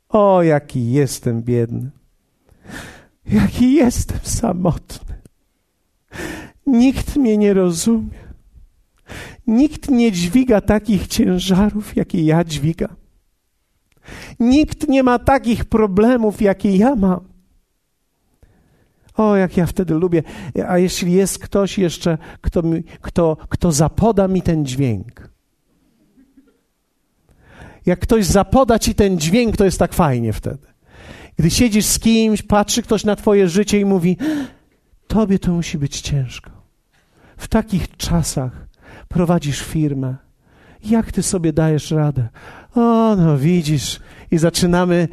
O, 0.09 0.43
jaki 0.43 0.91
jestem 0.91 1.41
biedny 1.43 1.91
jaki 3.31 3.73
jestem 3.73 4.19
samotny. 4.23 5.15
Nikt 6.67 7.15
mnie 7.15 7.37
nie 7.37 7.53
rozumie. 7.53 8.27
Nikt 9.47 9.89
nie 9.89 10.11
dźwiga 10.11 10.61
takich 10.61 11.07
ciężarów, 11.07 11.95
jakie 11.95 12.23
ja 12.23 12.43
dźwigam. 12.43 12.95
Nikt 14.39 14.87
nie 14.87 15.03
ma 15.03 15.19
takich 15.19 15.65
problemów, 15.65 16.41
jakie 16.41 16.77
ja 16.77 16.95
mam. 16.95 17.19
O, 19.17 19.35
jak 19.35 19.57
ja 19.57 19.65
wtedy 19.65 19.93
lubię. 19.93 20.23
A 20.67 20.77
jeśli 20.77 21.11
jest 21.11 21.39
ktoś 21.39 21.77
jeszcze, 21.77 22.17
kto, 22.41 22.61
mi, 22.61 22.83
kto, 23.01 23.37
kto 23.49 23.71
zapoda 23.71 24.27
mi 24.27 24.41
ten 24.41 24.65
dźwięk. 24.65 25.29
Jak 27.85 27.99
ktoś 27.99 28.25
zapoda 28.25 28.79
ci 28.79 28.95
ten 28.95 29.19
dźwięk, 29.19 29.57
to 29.57 29.65
jest 29.65 29.79
tak 29.79 29.93
fajnie 29.93 30.33
wtedy. 30.33 30.67
Gdy 31.37 31.49
siedzisz 31.49 31.85
z 31.85 31.99
kimś, 31.99 32.41
patrzy 32.41 32.83
ktoś 32.83 33.03
na 33.03 33.15
Twoje 33.15 33.49
życie 33.49 33.79
i 33.79 33.85
mówi: 33.85 34.17
Tobie 35.07 35.39
to 35.39 35.51
musi 35.51 35.77
być 35.77 36.01
ciężko. 36.01 36.51
W 37.37 37.47
takich 37.47 37.97
czasach 37.97 38.67
prowadzisz 39.07 39.61
firmę. 39.61 40.15
Jak 40.83 41.11
Ty 41.11 41.23
sobie 41.23 41.53
dajesz 41.53 41.91
radę? 41.91 42.29
O, 42.75 43.15
no 43.15 43.37
widzisz, 43.37 43.99
i 44.31 44.37
zaczynamy 44.37 45.07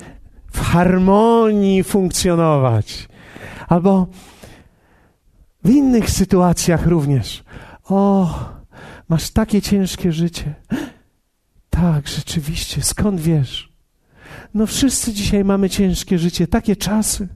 w 0.52 0.60
harmonii 0.60 1.84
funkcjonować. 1.84 3.08
Albo 3.68 4.06
w 5.64 5.70
innych 5.70 6.10
sytuacjach 6.10 6.86
również. 6.86 7.44
O, 7.84 8.34
masz 9.08 9.30
takie 9.30 9.62
ciężkie 9.62 10.12
życie. 10.12 10.54
Tak, 11.70 12.08
rzeczywiście, 12.08 12.82
skąd 12.82 13.20
wiesz? 13.20 13.72
No 14.54 14.66
wszyscy 14.66 15.12
dzisiaj 15.12 15.44
mamy 15.44 15.70
ciężkie 15.70 16.18
życie, 16.18 16.46
takie 16.46 16.76
czasy. 16.76 17.28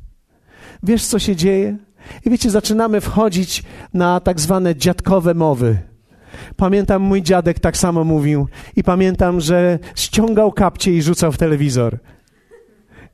Wiesz, 0.83 1.07
co 1.07 1.19
się 1.19 1.37
dzieje? 1.37 1.77
I 2.25 2.31
wiecie, 2.31 2.51
zaczynamy 2.51 3.01
wchodzić 3.01 3.63
na 3.95 4.21
tak 4.21 4.41
zwane 4.41 4.77
dziadkowe 4.77 5.35
mowy. 5.35 5.79
Pamiętam, 6.57 7.03
mój 7.03 7.23
dziadek 7.23 7.61
tak 7.61 7.77
samo 7.77 8.05
mówił 8.05 8.49
i 8.77 8.85
pamiętam, 8.85 9.41
że 9.41 9.79
ściągał 9.95 10.53
kapcie 10.53 10.93
i 10.93 11.03
rzucał 11.03 11.33
w 11.33 11.39
telewizor, 11.39 11.99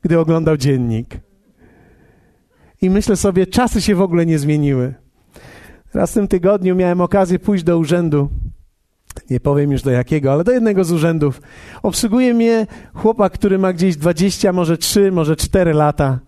gdy 0.01 0.19
oglądał 0.19 0.57
dziennik. 0.57 1.19
I 2.81 2.89
myślę 2.89 3.15
sobie, 3.15 3.47
czasy 3.47 3.81
się 3.81 3.95
w 3.95 4.01
ogóle 4.01 4.25
nie 4.25 4.39
zmieniły. 4.39 4.93
Raz 5.93 6.11
w 6.11 6.13
tym 6.13 6.27
tygodniu 6.27 6.75
miałem 6.75 7.01
okazję 7.01 7.39
pójść 7.39 7.63
do 7.63 7.77
urzędu 7.77 8.29
nie 9.29 9.39
powiem 9.39 9.71
już 9.71 9.81
do 9.81 9.91
jakiego, 9.91 10.31
ale 10.31 10.43
do 10.43 10.51
jednego 10.51 10.83
z 10.83 10.91
urzędów. 10.91 11.41
Obsługuje 11.83 12.33
mnie 12.33 12.67
chłopak, 12.93 13.33
który 13.33 13.57
ma 13.57 13.73
gdzieś 13.73 13.97
20, 13.97 14.53
może 14.53 14.77
3, 14.77 15.11
może 15.11 15.35
4 15.35 15.73
lata. 15.73 16.19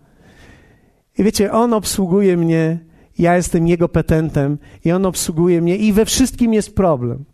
I 1.18 1.24
wiecie, 1.24 1.52
on 1.52 1.72
obsługuje 1.72 2.36
mnie, 2.36 2.78
ja 3.18 3.36
jestem 3.36 3.68
jego 3.68 3.88
petentem 3.88 4.58
i 4.84 4.92
on 4.92 5.06
obsługuje 5.06 5.60
mnie 5.60 5.76
i 5.76 5.92
we 5.92 6.04
wszystkim 6.04 6.54
jest 6.54 6.74
problem. 6.74 7.24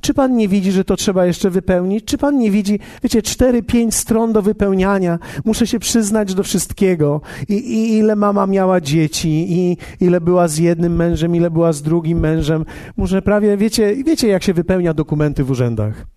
Czy 0.00 0.14
pan 0.14 0.36
nie 0.36 0.48
widzi, 0.48 0.72
że 0.72 0.84
to 0.84 0.96
trzeba 0.96 1.26
jeszcze 1.26 1.50
wypełnić? 1.50 2.04
Czy 2.04 2.18
pan 2.18 2.38
nie 2.38 2.50
widzi, 2.50 2.78
wiecie, 3.02 3.22
cztery, 3.22 3.62
pięć 3.62 3.94
stron 3.94 4.32
do 4.32 4.42
wypełniania? 4.42 5.18
Muszę 5.44 5.66
się 5.66 5.78
przyznać 5.78 6.34
do 6.34 6.42
wszystkiego. 6.42 7.20
I, 7.48 7.54
I, 7.54 7.98
ile 7.98 8.16
mama 8.16 8.46
miała 8.46 8.80
dzieci, 8.80 9.46
i 9.52 9.76
ile 10.00 10.20
była 10.20 10.48
z 10.48 10.58
jednym 10.58 10.96
mężem, 10.96 11.36
ile 11.36 11.50
była 11.50 11.72
z 11.72 11.82
drugim 11.82 12.20
mężem. 12.20 12.64
Muszę 12.96 13.22
prawie, 13.22 13.56
wiecie, 13.56 13.96
wiecie, 14.04 14.28
jak 14.28 14.42
się 14.42 14.54
wypełnia 14.54 14.94
dokumenty 14.94 15.44
w 15.44 15.50
urzędach. 15.50 16.13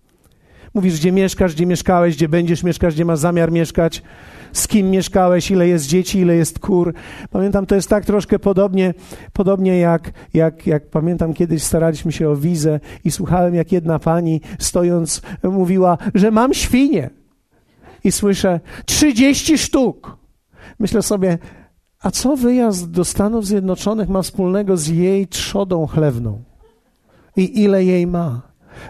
Mówisz, 0.74 0.94
gdzie 0.94 1.12
mieszkasz, 1.12 1.54
gdzie 1.54 1.66
mieszkałeś, 1.66 2.16
gdzie 2.16 2.28
będziesz 2.28 2.62
mieszkać, 2.62 2.94
gdzie 2.94 3.04
masz 3.04 3.18
zamiar 3.18 3.52
mieszkać 3.52 4.02
z 4.52 4.68
kim 4.68 4.90
mieszkałeś, 4.90 5.50
ile 5.50 5.68
jest 5.68 5.86
dzieci, 5.86 6.18
ile 6.18 6.34
jest 6.34 6.58
kur. 6.58 6.94
Pamiętam, 7.30 7.66
to 7.66 7.74
jest 7.74 7.88
tak 7.88 8.04
troszkę 8.04 8.38
podobnie, 8.38 8.94
podobnie 9.32 9.78
jak, 9.78 10.12
jak, 10.34 10.66
jak 10.66 10.90
pamiętam 10.90 11.34
kiedyś 11.34 11.62
staraliśmy 11.62 12.12
się 12.12 12.28
o 12.28 12.36
wizę 12.36 12.80
i 13.04 13.10
słuchałem, 13.10 13.54
jak 13.54 13.72
jedna 13.72 13.98
pani 13.98 14.40
stojąc 14.58 15.22
mówiła, 15.42 15.98
że 16.14 16.30
mam 16.30 16.54
świnie. 16.54 17.10
I 18.04 18.12
słyszę, 18.12 18.60
30 18.86 19.58
sztuk. 19.58 20.16
Myślę 20.78 21.02
sobie, 21.02 21.38
a 22.00 22.10
co 22.10 22.36
wyjazd 22.36 22.90
do 22.90 23.04
Stanów 23.04 23.46
Zjednoczonych 23.46 24.08
ma 24.08 24.22
wspólnego 24.22 24.76
z 24.76 24.88
jej 24.88 25.26
trzodą 25.26 25.86
chlewną? 25.86 26.42
I 27.36 27.62
ile 27.62 27.84
jej 27.84 28.06
ma? 28.06 28.42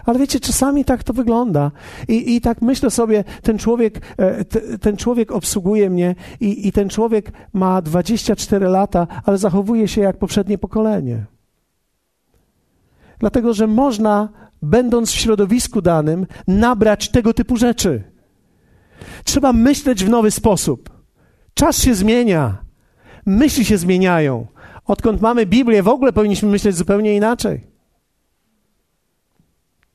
Ale 0.05 0.19
wiecie, 0.19 0.39
czasami 0.39 0.85
tak 0.85 1.03
to 1.03 1.13
wygląda. 1.13 1.71
I, 2.07 2.35
i 2.35 2.41
tak 2.41 2.61
myślę 2.61 2.91
sobie, 2.91 3.23
ten 3.41 3.57
człowiek, 3.57 4.15
e, 4.17 4.45
ten 4.77 4.97
człowiek 4.97 5.31
obsługuje 5.31 5.89
mnie 5.89 6.15
i, 6.39 6.67
i 6.67 6.71
ten 6.71 6.89
człowiek 6.89 7.31
ma 7.53 7.81
24 7.81 8.67
lata, 8.67 9.07
ale 9.25 9.37
zachowuje 9.37 9.87
się 9.87 10.01
jak 10.01 10.17
poprzednie 10.17 10.57
pokolenie. 10.57 11.25
Dlatego, 13.19 13.53
że 13.53 13.67
można, 13.67 14.29
będąc 14.61 15.11
w 15.11 15.15
środowisku 15.15 15.81
danym, 15.81 16.27
nabrać 16.47 17.09
tego 17.09 17.33
typu 17.33 17.57
rzeczy. 17.57 18.03
Trzeba 19.23 19.53
myśleć 19.53 20.05
w 20.05 20.09
nowy 20.09 20.31
sposób. 20.31 20.89
Czas 21.53 21.81
się 21.81 21.95
zmienia, 21.95 22.57
myśli 23.25 23.65
się 23.65 23.77
zmieniają. 23.77 24.47
Odkąd 24.85 25.21
mamy 25.21 25.45
Biblię, 25.45 25.83
w 25.83 25.87
ogóle 25.87 26.13
powinniśmy 26.13 26.49
myśleć 26.49 26.75
zupełnie 26.75 27.15
inaczej. 27.15 27.68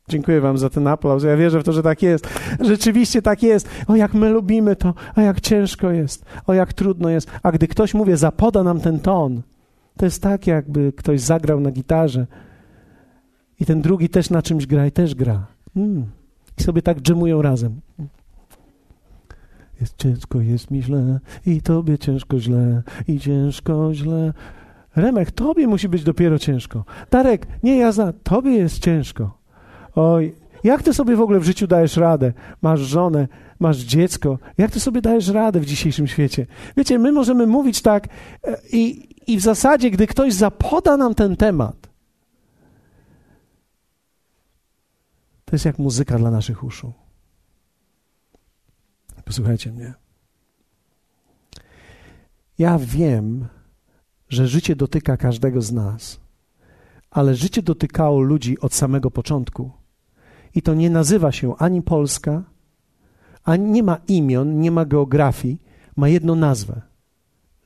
Dziękuję 0.09 0.41
Wam 0.41 0.59
za 0.59 0.71
ten 0.71 0.87
aplauz. 0.87 1.23
Ja 1.23 1.37
wierzę 1.37 1.61
w 1.61 1.65
to, 1.65 1.73
że 1.73 1.83
tak 1.83 2.03
jest. 2.03 2.29
Rzeczywiście 2.61 3.23
tak 3.23 3.43
jest. 3.43 3.69
O, 3.87 3.97
jak 3.97 4.15
my 4.15 4.31
lubimy 4.31 4.77
to, 4.77 4.95
o, 5.17 5.21
jak 5.21 5.41
ciężko 5.41 5.91
jest, 5.91 6.25
o, 6.47 6.55
jak 6.55 6.73
trudno 6.73 7.09
jest. 7.09 7.31
A 7.43 7.53
gdy 7.53 7.69
ktoś, 7.69 7.95
mówię, 7.95 8.17
zapoda 8.17 8.63
nam 8.63 8.81
ten 8.81 9.01
ton, 9.01 9.43
to 9.97 10.05
jest 10.05 10.23
tak, 10.23 10.47
jakby 10.47 10.93
ktoś 10.93 11.21
zagrał 11.21 11.61
na 11.61 11.71
gitarze 11.71 12.27
i 13.61 13.65
ten 13.67 13.83
drugi 13.83 14.09
też 14.09 14.31
na 14.31 14.43
czymś 14.43 14.67
gra 14.67 14.87
i 14.87 14.93
też 14.93 15.15
gra. 15.15 15.47
Mm. 15.77 16.07
I 16.59 16.63
sobie 16.63 16.83
tak 16.83 17.01
dżemują 17.01 17.43
razem. 17.43 17.81
Jest 19.81 19.97
ciężko, 19.97 20.41
jest 20.41 20.71
mi 20.71 20.83
źle 20.83 21.21
i 21.47 21.63
tobie 21.63 21.99
ciężko 21.99 22.41
źle 22.41 22.83
i 23.09 23.21
ciężko 23.21 23.95
źle. 23.95 24.33
Remek, 24.97 25.31
tobie 25.31 25.67
musi 25.67 25.89
być 25.89 26.05
dopiero 26.05 26.39
ciężko. 26.39 26.85
Darek, 27.11 27.47
nie 27.63 27.77
ja 27.79 27.93
za, 27.93 28.13
tobie 28.13 28.51
jest 28.51 28.79
ciężko. 28.79 29.44
Oj, 29.95 30.35
jak 30.65 30.83
ty 30.83 30.95
sobie 30.95 31.17
w 31.17 31.21
ogóle 31.21 31.41
w 31.41 31.45
życiu 31.45 31.67
dajesz 31.67 31.97
radę? 31.97 32.33
Masz 32.63 32.81
żonę, 32.81 33.29
masz 33.59 33.77
dziecko. 33.77 34.39
Jak 34.59 34.71
ty 34.71 34.81
sobie 34.81 35.03
dajesz 35.03 35.29
radę 35.29 35.61
w 35.61 35.67
dzisiejszym 35.67 36.07
świecie? 36.07 36.47
Wiecie, 36.77 36.99
my 36.99 37.13
możemy 37.13 37.47
mówić 37.47 37.83
tak 37.83 38.09
e, 38.45 38.57
i, 38.73 39.09
i 39.33 39.37
w 39.37 39.41
zasadzie, 39.41 39.91
gdy 39.91 40.07
ktoś 40.07 40.35
zapoda 40.35 40.97
nam 40.97 41.15
ten 41.15 41.37
temat, 41.37 41.77
to 45.45 45.57
jest 45.57 45.65
jak 45.65 45.79
muzyka 45.79 46.19
dla 46.19 46.31
naszych 46.31 46.65
uszu. 46.65 46.93
Posłuchajcie 49.25 49.73
mnie. 49.73 49.95
Ja 52.59 52.79
wiem, 52.79 53.49
że 54.29 54.49
życie 54.49 54.77
dotyka 54.77 55.17
każdego 55.17 55.63
z 55.63 55.73
nas, 55.73 56.21
ale 57.11 57.35
życie 57.35 57.63
dotykało 57.63 58.21
ludzi 58.21 58.61
od 58.61 58.75
samego 58.75 59.11
początku. 59.11 59.84
I 60.55 60.63
to 60.63 60.75
nie 60.75 60.91
nazywa 60.91 61.33
się 61.33 61.57
ani 61.57 61.83
Polska, 61.83 62.43
ani 63.45 63.71
nie 63.71 63.83
ma 63.83 63.97
imion, 64.09 64.61
nie 64.61 64.71
ma 64.71 64.85
geografii, 64.85 65.59
ma 65.97 66.09
jedną 66.09 66.35
nazwę: 66.35 66.81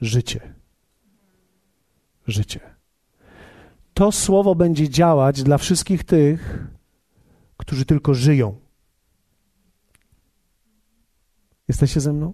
życie. 0.01 0.41
Życie. 2.27 2.61
To 3.95 4.13
słowo 4.13 4.55
będzie 4.55 4.89
działać 4.89 5.43
dla 5.43 5.59
wszystkich 5.59 6.05
tych, 6.05 6.67
którzy 7.57 7.85
tylko 7.85 8.15
żyją. 8.15 8.55
Jesteście 11.69 12.01
ze 12.01 12.13
mną? 12.13 12.33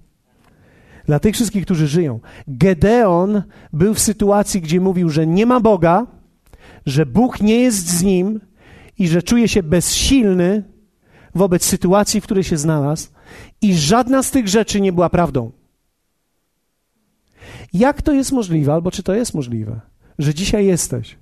Dla 1.07 1.19
tych 1.19 1.35
wszystkich, 1.35 1.65
którzy 1.65 1.89
żyją. 1.89 2.21
Gedeon 2.49 3.43
był 3.73 3.95
w 3.95 4.01
sytuacji, 4.01 4.61
gdzie 4.61 4.81
mówił, 4.81 5.11
że 5.11 5.27
nie 5.27 5.47
ma 5.47 5.61
Boga, 5.61 6.07
że 6.87 7.07
Bóg 7.07 7.41
nie 7.41 7.61
jest 7.61 7.89
z 7.89 8.03
nim 8.03 8.41
i 8.99 9.09
że 9.09 9.23
czuje 9.23 9.49
się 9.49 9.63
bezsilny 9.63 10.63
wobec 11.35 11.65
sytuacji, 11.65 12.21
w 12.21 12.25
której 12.25 12.45
się 12.45 12.57
znalazł, 12.57 13.09
i 13.63 13.75
żadna 13.75 14.23
z 14.23 14.31
tych 14.31 14.49
rzeczy 14.49 14.81
nie 14.81 14.93
była 14.93 15.11
prawdą. 15.11 15.53
Jak 17.73 18.03
to 18.03 18.13
jest 18.13 18.33
możliwe, 18.33 18.73
albo 18.73 18.91
czy 18.91 19.03
to 19.03 19.15
jest 19.15 19.35
możliwe, 19.35 19.81
że 20.19 20.35
dzisiaj 20.35 20.67
jesteś, 20.67 21.17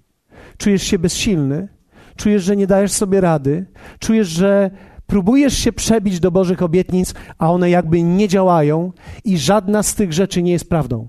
czujesz 0.57 0.83
się 0.83 0.99
bezsilny, 0.99 1.69
czujesz, 2.17 2.45
że 2.45 2.57
nie 2.57 2.67
dajesz 2.67 2.93
sobie 2.93 3.21
rady, 3.21 3.67
czujesz, 3.99 4.29
że 4.29 4.71
próbujesz 5.07 5.59
się 5.59 5.73
przebić 5.73 6.21
do 6.21 6.31
Bożych 6.31 6.63
obietnic, 6.63 7.15
a 7.39 7.51
one 7.53 7.71
jakby 7.71 8.03
nie 8.03 8.29
działają 8.29 8.93
i 9.25 9.39
żadna 9.39 9.83
z 9.83 9.95
tych 9.95 10.13
rzeczy 10.13 10.43
nie 10.43 10.53
jest 10.53 10.69
prawdą? 10.69 11.09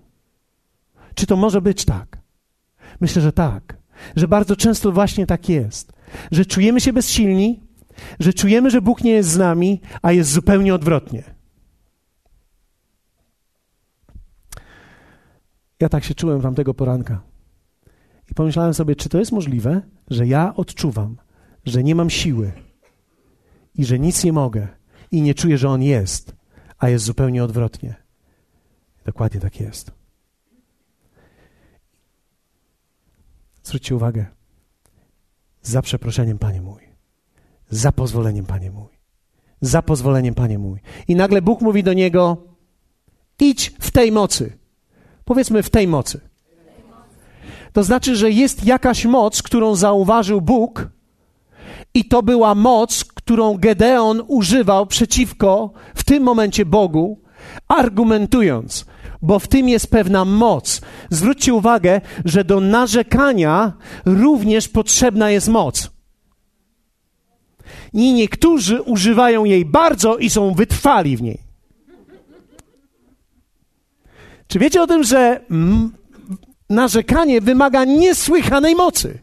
Czy 1.16 1.28
to 1.28 1.36
może 1.36 1.62
być 1.62 1.86
tak? 1.86 2.18
Myślę, 3.02 3.22
że 3.22 3.32
tak. 3.32 3.78
Że 4.16 4.28
bardzo 4.28 4.56
często 4.56 4.92
właśnie 4.92 5.26
tak 5.26 5.50
jest 5.50 5.94
że 6.32 6.46
czujemy 6.46 6.82
się 6.82 6.94
bezsilni, 6.94 7.64
że 8.20 8.34
czujemy, 8.34 8.70
że 8.70 8.82
Bóg 8.82 9.04
nie 9.04 9.12
jest 9.12 9.30
z 9.30 9.38
nami, 9.38 9.82
a 10.02 10.12
jest 10.12 10.32
zupełnie 10.32 10.76
odwrotnie. 10.76 11.24
Ja 15.80 15.90
tak 15.90 16.04
się 16.04 16.16
czułem 16.16 16.42
tamtego 16.42 16.74
poranka. 16.74 17.22
I 18.32 18.34
pomyślałem 18.34 18.74
sobie, 18.74 18.96
czy 18.96 19.10
to 19.10 19.20
jest 19.20 19.32
możliwe, 19.32 19.82
że 20.10 20.28
ja 20.28 20.56
odczuwam, 20.56 21.18
że 21.66 21.84
nie 21.84 21.96
mam 21.96 22.10
siły 22.10 22.52
i 23.76 23.86
że 23.86 24.00
nic 24.00 24.24
nie 24.24 24.34
mogę 24.34 24.68
i 25.12 25.22
nie 25.22 25.34
czuję, 25.34 25.58
że 25.58 25.70
On 25.70 25.84
jest, 25.84 26.36
a 26.78 26.90
jest 26.90 27.06
zupełnie 27.06 27.44
odwrotnie. 27.44 27.96
Dokładnie 29.06 29.40
tak 29.40 29.60
jest. 29.60 29.92
Zwróćcie 33.64 33.96
uwagę. 33.96 34.26
Za 35.64 35.82
przeproszeniem, 35.82 36.38
Panie 36.38 36.62
mój. 36.62 36.82
Za 37.70 37.92
pozwoleniem, 37.92 38.46
Panie 38.46 38.72
mój. 38.72 39.00
Za 39.62 39.82
pozwoleniem, 39.82 40.36
Panie 40.36 40.60
mój. 40.60 40.80
I 41.08 41.16
nagle 41.16 41.42
Bóg 41.42 41.62
mówi 41.62 41.84
do 41.84 41.94
niego: 41.94 42.38
idź 43.40 43.74
w 43.80 43.92
tej 43.92 44.12
mocy. 44.12 44.58
Powiedzmy 45.26 45.64
w 45.64 45.70
tej 45.70 45.88
mocy. 45.88 46.22
To 47.74 47.84
znaczy, 47.84 48.16
że 48.16 48.32
jest 48.32 48.66
jakaś 48.66 49.06
moc, 49.06 49.42
którą 49.42 49.76
zauważył 49.76 50.42
Bóg, 50.42 50.90
i 51.94 52.06
to 52.06 52.24
była 52.24 52.56
moc, 52.56 53.04
którą 53.04 53.58
Gedeon 53.58 54.24
używał 54.28 54.86
przeciwko 54.86 55.72
w 55.96 56.04
tym 56.04 56.24
momencie 56.24 56.66
Bogu, 56.66 57.22
argumentując, 57.68 58.86
bo 59.22 59.40
w 59.40 59.48
tym 59.48 59.70
jest 59.70 59.88
pewna 59.88 60.26
moc. 60.26 60.82
Zwróćcie 61.10 61.54
uwagę, 61.54 62.02
że 62.26 62.44
do 62.44 62.60
narzekania 62.60 63.74
również 64.06 64.70
potrzebna 64.70 65.30
jest 65.30 65.48
moc. 65.48 65.92
I 67.94 68.14
niektórzy 68.14 68.82
używają 68.82 69.46
jej 69.46 69.66
bardzo 69.66 70.18
i 70.18 70.30
są 70.30 70.54
wytrwali 70.54 71.18
w 71.18 71.22
niej. 71.22 71.40
Czy 74.48 74.60
wiecie 74.60 74.82
o 74.82 74.88
tym, 74.88 75.04
że 75.04 75.46
narzekanie 76.70 77.42
wymaga 77.42 77.86
niesłychanej 77.86 78.76
mocy? 78.76 79.20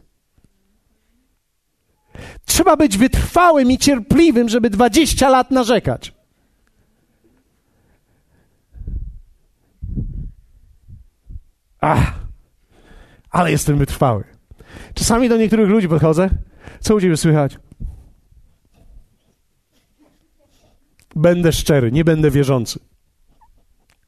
Trzeba 2.45 2.77
być 2.77 2.97
wytrwałym 2.97 3.71
i 3.71 3.77
cierpliwym, 3.77 4.49
żeby 4.49 4.69
20 4.69 5.29
lat 5.29 5.51
narzekać. 5.51 6.13
Ach, 11.81 12.19
ale 13.29 13.51
jestem 13.51 13.77
wytrwały. 13.77 14.23
Czasami 14.93 15.29
do 15.29 15.37
niektórych 15.37 15.69
ludzi 15.69 15.87
podchodzę. 15.87 16.29
Co 16.79 16.95
u 16.95 17.01
ciebie 17.01 17.17
słychać? 17.17 17.59
Będę 21.15 21.51
szczery, 21.51 21.91
nie 21.91 22.03
będę 22.03 22.31
wierzący. 22.31 22.79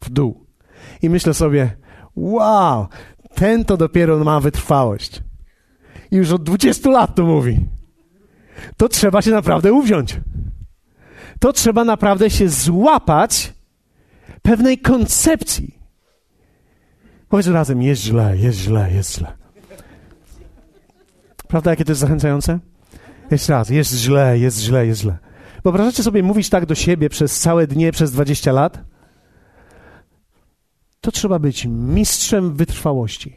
W 0.02 0.10
dół. 0.10 0.46
I 1.02 1.10
myślę 1.10 1.34
sobie, 1.34 1.78
wow, 2.16 2.88
ten 3.36 3.66
to 3.66 3.78
dopiero 3.78 4.24
ma 4.24 4.40
wytrwałość. 4.40 5.24
I 6.12 6.16
już 6.16 6.32
od 6.32 6.44
20 6.44 6.90
lat 6.90 7.16
to 7.16 7.24
mówi. 7.24 7.60
To 8.78 8.90
trzeba 8.90 9.22
się 9.22 9.32
naprawdę 9.32 9.74
uwziąć. 9.74 10.20
To 11.40 11.54
trzeba 11.54 11.84
naprawdę 11.84 12.30
się 12.30 12.50
złapać 12.50 13.54
pewnej 14.42 14.78
koncepcji. 14.78 15.83
Powiedz 17.34 17.48
razem, 17.48 17.82
jest 17.82 18.02
źle, 18.02 18.38
jest 18.38 18.60
źle, 18.60 18.92
jest 18.92 19.16
źle. 19.16 19.34
Prawda, 21.48 21.72
jakie 21.72 21.86
to 21.86 21.92
jest 21.92 22.02
zachęcające? 22.02 22.60
Jeszcze 23.32 23.54
raz, 23.54 23.70
jest 23.70 23.94
źle, 23.96 24.40
jest 24.40 24.60
źle, 24.60 24.88
jest 24.88 25.02
źle. 25.02 25.18
Wyobrażacie 25.64 26.04
sobie 26.04 26.24
mówić 26.24 26.50
tak 26.50 26.66
do 26.66 26.76
siebie 26.76 27.10
przez 27.10 27.40
całe 27.40 27.68
dnie, 27.68 27.92
przez 27.92 28.12
20 28.12 28.52
lat? 28.52 28.84
To 31.02 31.12
trzeba 31.12 31.40
być 31.40 31.66
mistrzem 31.66 32.54
wytrwałości. 32.56 33.36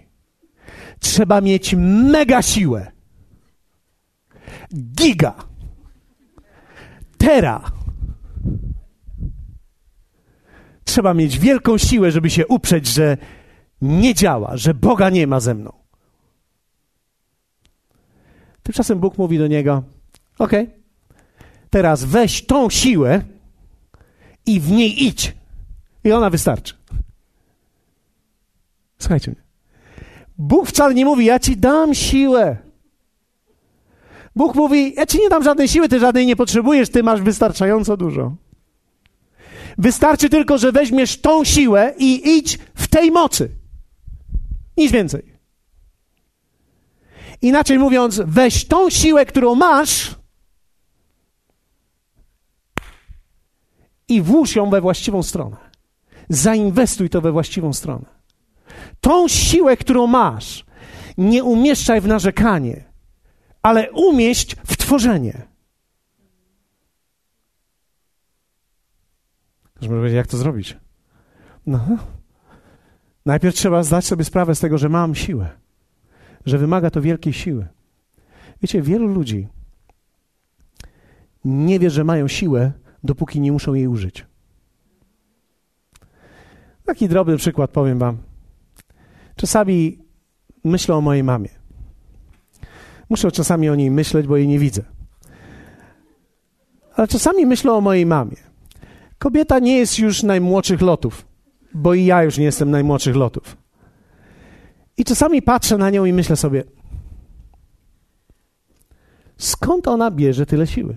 Trzeba 1.01 1.41
mieć 1.41 1.75
mega 2.13 2.43
siłę. 2.43 2.93
Giga. 4.75 5.35
Tera. 7.19 7.73
Trzeba 10.85 11.15
mieć 11.15 11.39
wielką 11.39 11.79
siłę, 11.79 12.11
żeby 12.11 12.31
się 12.31 12.47
uprzeć, 12.47 12.87
że 12.87 13.17
nie 13.83 14.15
działa, 14.15 14.57
że 14.57 14.75
Boga 14.75 15.11
nie 15.11 15.27
ma 15.27 15.41
ze 15.41 15.55
mną. 15.55 15.73
Tymczasem 18.63 18.99
Bóg 18.99 19.19
mówi 19.19 19.39
do 19.39 19.47
niego: 19.47 19.83
OK, 20.39 20.53
teraz 21.71 22.05
weź 22.05 22.47
tą 22.47 22.71
siłę 22.71 23.23
i 24.47 24.61
w 24.61 24.71
niej 24.71 25.05
idź. 25.05 25.37
I 26.05 26.13
ona 26.13 26.31
wystarczy. 26.31 26.75
Słuchajcie 28.99 29.31
mnie. 29.31 29.41
Bóg 30.39 30.69
wcale 30.69 30.95
nie 30.95 31.05
mówi: 31.05 31.25
Ja 31.25 31.39
ci 31.39 31.57
dam 31.57 31.95
siłę. 31.95 32.57
Bóg 34.37 34.55
mówi: 34.55 34.95
Ja 34.95 35.07
ci 35.07 35.19
nie 35.19 35.29
dam 35.29 35.43
żadnej 35.43 35.69
siły, 35.69 35.89
ty 35.89 36.01
żadnej 36.01 36.27
nie 36.27 36.37
potrzebujesz, 36.37 36.91
ty 36.91 37.03
masz 37.03 37.23
wystarczająco 37.23 37.97
dużo. 37.97 38.35
Wystarczy 39.79 40.29
tylko, 40.29 40.59
że 40.59 40.73
weźmiesz 40.73 41.21
tą 41.21 41.45
siłę 41.45 41.95
i 41.99 42.37
idź 42.39 42.59
w 42.75 42.89
tej 42.89 43.11
mocy. 43.11 43.51
Nic 44.77 44.93
więcej. 44.93 45.37
Inaczej 47.43 47.79
mówiąc, 47.79 48.23
weź 48.27 48.65
tą 48.65 48.91
siłę, 48.91 49.27
którą 49.27 49.55
masz 49.55 50.17
i 54.09 54.23
włóż 54.23 54.57
ją 54.57 54.71
we 54.71 54.81
właściwą 54.81 55.23
stronę. 55.23 55.57
Zainwestuj 56.29 57.11
to 57.11 57.21
we 57.21 57.33
właściwą 57.33 57.73
stronę. 57.73 58.05
Tą 59.01 59.29
siłę, 59.29 59.77
którą 59.77 60.07
masz, 60.07 60.67
nie 61.19 61.45
umieszczaj 61.45 62.01
w 62.01 62.07
narzekanie, 62.07 62.85
ale 63.63 63.93
umieść 63.93 64.57
w 64.67 64.77
tworzenie. 64.77 65.43
Może 69.81 69.89
powiedzieć, 69.89 70.17
jak 70.17 70.27
to 70.27 70.37
zrobić? 70.37 70.77
No, 71.67 71.99
najpierw 73.27 73.55
trzeba 73.55 73.83
zdać 73.83 74.05
sobie 74.05 74.25
sprawę 74.25 74.55
z 74.55 74.61
tego, 74.61 74.79
że 74.79 74.89
mam 74.89 75.15
siłę 75.15 75.51
że 76.47 76.59
wymaga 76.59 76.91
to 76.91 77.01
wielkiej 77.03 77.33
siły. 77.33 77.67
Wiecie, 78.63 78.83
wielu 78.83 79.07
ludzi 79.07 79.49
nie 81.45 81.79
wie, 81.79 81.91
że 81.91 82.05
mają 82.05 82.29
siłę, 82.29 82.73
dopóki 83.05 83.41
nie 83.41 83.53
muszą 83.53 83.75
jej 83.75 83.89
użyć. 83.89 84.27
Taki 86.85 87.09
drobny 87.09 87.37
przykład 87.37 87.71
powiem 87.71 87.99
Wam. 87.99 88.19
Czasami 89.37 89.99
myślę 90.65 90.95
o 90.95 91.01
mojej 91.01 91.25
mamie. 91.25 91.49
Muszę 93.09 93.33
czasami 93.33 93.69
o 93.69 93.75
niej 93.75 93.91
myśleć, 93.91 94.27
bo 94.27 94.37
jej 94.37 94.49
nie 94.49 94.59
widzę. 94.59 94.83
Ale 96.95 97.09
czasami 97.09 97.47
myślę 97.47 97.73
o 97.73 97.81
mojej 97.81 98.07
mamie. 98.07 98.37
Kobieta 99.19 99.59
nie 99.59 99.77
jest 99.77 99.99
już 99.99 100.23
najmłodszych 100.23 100.81
lotów, 100.81 101.27
bo 101.75 101.95
i 101.95 102.05
ja 102.05 102.23
już 102.23 102.39
nie 102.39 102.45
jestem 102.45 102.71
najmłodszych 102.71 103.17
lotów. 103.17 103.57
I 104.97 105.05
czasami 105.05 105.43
patrzę 105.43 105.79
na 105.79 105.91
nią 105.91 106.05
i 106.05 106.13
myślę 106.13 106.37
sobie, 106.37 106.65
skąd 109.37 109.89
ona 109.89 110.11
bierze 110.11 110.47
tyle 110.47 110.67
siły? 110.67 110.97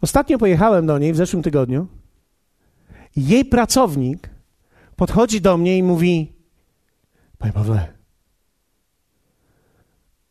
Ostatnio 0.00 0.38
pojechałem 0.38 0.86
do 0.86 0.98
niej 0.98 1.12
w 1.12 1.16
zeszłym 1.16 1.42
tygodniu. 1.42 1.86
Jej 3.16 3.44
pracownik 3.44 4.30
podchodzi 4.96 5.40
do 5.40 5.56
mnie 5.56 5.78
i 5.78 5.82
mówi: 5.82 6.32
Panie 7.38 7.52
Pawle, 7.52 7.92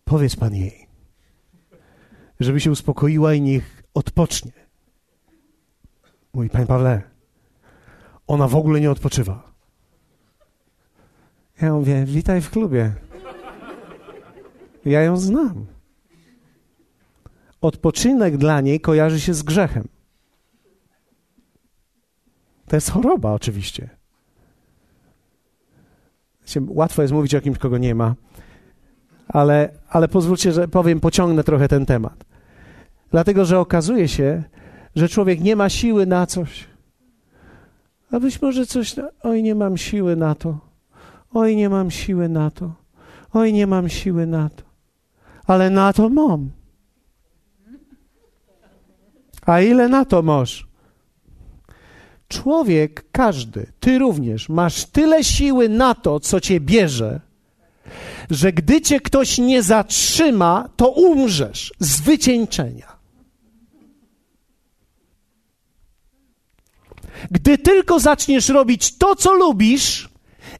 powiedz 0.05 0.35
pan 0.35 0.55
jej, 0.55 0.87
żeby 2.39 2.59
się 2.59 2.71
uspokoiła 2.71 3.33
i 3.33 3.41
niech 3.41 3.83
odpocznie. 3.93 4.58
Mówi: 6.33 6.49
Panie 6.49 6.65
Pawle, 6.65 7.01
ona 8.27 8.47
w 8.47 8.55
ogóle 8.55 8.81
nie 8.81 8.91
odpoczywa. 8.91 9.51
Ja 11.61 11.73
mówię, 11.73 12.05
witaj 12.05 12.41
w 12.41 12.49
klubie. 12.49 12.93
Ja 14.85 15.01
ją 15.01 15.17
znam. 15.17 15.65
Odpoczynek 17.61 18.37
dla 18.37 18.61
niej 18.61 18.79
kojarzy 18.79 19.19
się 19.19 19.33
z 19.33 19.43
grzechem. 19.43 19.87
To 22.67 22.75
jest 22.75 22.91
choroba, 22.91 23.31
oczywiście. 23.31 23.89
Łatwo 26.67 27.01
jest 27.01 27.13
mówić 27.13 27.35
o 27.35 27.41
kimś, 27.41 27.57
kogo 27.57 27.77
nie 27.77 27.95
ma, 27.95 28.15
ale, 29.27 29.69
ale 29.89 30.07
pozwólcie, 30.07 30.51
że 30.51 30.67
powiem, 30.67 30.99
pociągnę 30.99 31.43
trochę 31.43 31.67
ten 31.67 31.85
temat. 31.85 32.25
Dlatego, 33.11 33.45
że 33.45 33.59
okazuje 33.59 34.07
się, 34.07 34.43
że 34.99 35.09
człowiek 35.09 35.39
nie 35.41 35.55
ma 35.55 35.69
siły 35.69 36.05
na 36.05 36.25
coś. 36.25 36.67
A 38.11 38.19
być 38.19 38.41
może 38.41 38.65
coś, 38.65 38.95
oj, 39.23 39.43
nie 39.43 39.55
mam 39.55 39.77
siły 39.77 40.15
na 40.15 40.35
to. 40.35 40.57
Oj, 41.33 41.55
nie 41.55 41.69
mam 41.69 41.91
siły 41.91 42.29
na 42.29 42.51
to. 42.51 42.71
Oj, 43.33 43.53
nie 43.53 43.67
mam 43.67 43.89
siły 43.89 44.27
na 44.27 44.49
to. 44.49 44.63
Ale 45.47 45.69
na 45.69 45.93
to 45.93 46.09
mam. 46.09 46.49
A 49.45 49.61
ile 49.61 49.89
na 49.89 50.05
to 50.05 50.21
masz? 50.21 50.67
Człowiek, 52.27 53.05
każdy, 53.11 53.71
ty 53.79 53.99
również, 53.99 54.49
masz 54.49 54.85
tyle 54.85 55.23
siły 55.23 55.69
na 55.69 55.95
to, 55.95 56.19
co 56.19 56.39
cię 56.39 56.59
bierze, 56.59 57.21
że 58.29 58.53
gdy 58.53 58.81
cię 58.81 58.99
ktoś 58.99 59.37
nie 59.37 59.63
zatrzyma, 59.63 60.69
to 60.75 60.89
umrzesz 60.89 61.73
z 61.79 62.01
wycieńczenia. 62.01 62.88
Gdy 67.31 67.57
tylko 67.57 67.99
zaczniesz 67.99 68.49
robić 68.49 68.97
to, 68.97 69.15
co 69.15 69.33
lubisz, 69.33 70.09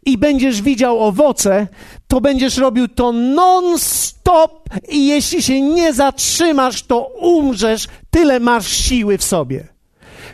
i 0.05 0.17
będziesz 0.17 0.61
widział 0.61 0.99
owoce, 0.99 1.67
to 2.07 2.21
będziesz 2.21 2.57
robił 2.57 2.87
to 2.87 3.11
non-stop 3.11 4.69
i 4.89 5.07
jeśli 5.07 5.43
się 5.43 5.61
nie 5.61 5.93
zatrzymasz, 5.93 6.83
to 6.83 7.01
umrzesz, 7.07 7.87
tyle 8.09 8.39
masz 8.39 8.67
siły 8.67 9.17
w 9.17 9.23
sobie. 9.23 9.67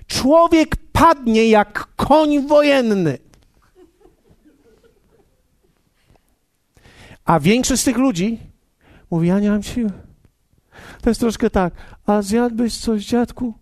Człowiek 0.08 0.76
padnie 0.92 1.48
jak 1.48 1.88
koń 1.96 2.48
wojenny. 2.48 3.18
A 7.26 7.40
większość 7.40 7.82
z 7.82 7.86
tych 7.86 7.98
ludzi 7.98 8.40
mówi, 9.12 9.28
ja 9.28 9.40
nie 9.40 9.50
mam 9.50 9.64
siły. 9.64 9.92
To 11.02 11.10
jest 11.10 11.20
troszkę 11.20 11.50
tak, 11.50 11.74
a 12.06 12.22
zjadłbyś 12.22 12.78
coś, 12.78 13.06
dziadku? 13.06 13.54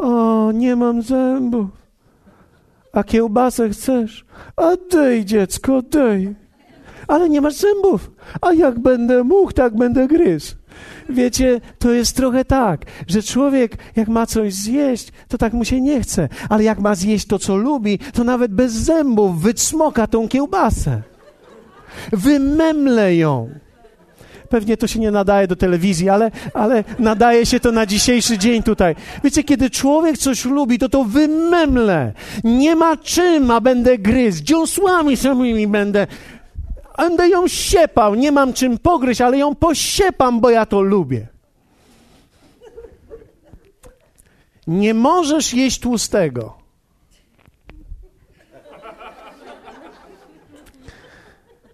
O, 0.00 0.52
nie 0.52 0.76
mam 0.76 1.02
zębów. 1.02 1.66
A 2.92 3.04
kiełbasę 3.04 3.68
chcesz? 3.68 4.24
A 4.56 4.70
dej, 4.90 5.24
dziecko, 5.24 5.82
dej. 5.82 6.34
Ale 7.08 7.28
nie 7.28 7.40
masz 7.40 7.54
zębów. 7.54 8.10
A 8.40 8.52
jak 8.52 8.78
będę 8.78 9.24
mógł, 9.24 9.52
tak 9.52 9.76
będę 9.76 10.08
gryzł. 10.08 10.54
Wiecie, 11.08 11.60
to 11.78 11.92
jest 11.92 12.16
trochę 12.16 12.44
tak, 12.44 12.80
że 13.06 13.22
człowiek, 13.22 13.76
jak 13.96 14.08
ma 14.08 14.26
coś 14.26 14.54
zjeść, 14.54 15.12
to 15.28 15.38
tak 15.38 15.52
mu 15.52 15.64
się 15.64 15.80
nie 15.80 16.02
chce. 16.02 16.28
Ale 16.48 16.64
jak 16.64 16.78
ma 16.78 16.94
zjeść 16.94 17.26
to, 17.26 17.38
co 17.38 17.56
lubi, 17.56 17.98
to 17.98 18.24
nawet 18.24 18.52
bez 18.52 18.72
zębów 18.72 19.42
wycmoka 19.42 20.06
tą 20.06 20.28
kiełbasę. 20.28 21.02
Wymemle 22.12 23.16
ją. 23.16 23.50
Pewnie 24.50 24.76
to 24.76 24.86
się 24.86 25.00
nie 25.00 25.10
nadaje 25.10 25.46
do 25.46 25.56
telewizji, 25.56 26.08
ale, 26.08 26.30
ale 26.54 26.84
nadaje 26.98 27.46
się 27.46 27.60
to 27.60 27.72
na 27.72 27.86
dzisiejszy 27.86 28.38
dzień 28.38 28.62
tutaj. 28.62 28.94
Wiecie, 29.24 29.44
kiedy 29.44 29.70
człowiek 29.70 30.18
coś 30.18 30.44
lubi, 30.44 30.78
to 30.78 30.88
to 30.88 31.04
wymemle. 31.04 32.12
Nie 32.44 32.76
ma 32.76 32.96
czym, 32.96 33.50
a 33.50 33.60
będę 33.60 33.98
gryzł. 33.98 34.42
Dziąsłami 34.42 35.16
samymi 35.16 35.66
będę. 35.66 36.06
Będę 36.98 37.28
ją 37.28 37.48
siepał. 37.48 38.14
Nie 38.14 38.32
mam 38.32 38.52
czym 38.52 38.78
pogryźć, 38.78 39.20
ale 39.20 39.38
ją 39.38 39.54
posiepam, 39.54 40.40
bo 40.40 40.50
ja 40.50 40.66
to 40.66 40.80
lubię. 40.80 41.26
Nie 44.66 44.94
możesz 44.94 45.54
jeść 45.54 45.80
tłustego. 45.80 46.59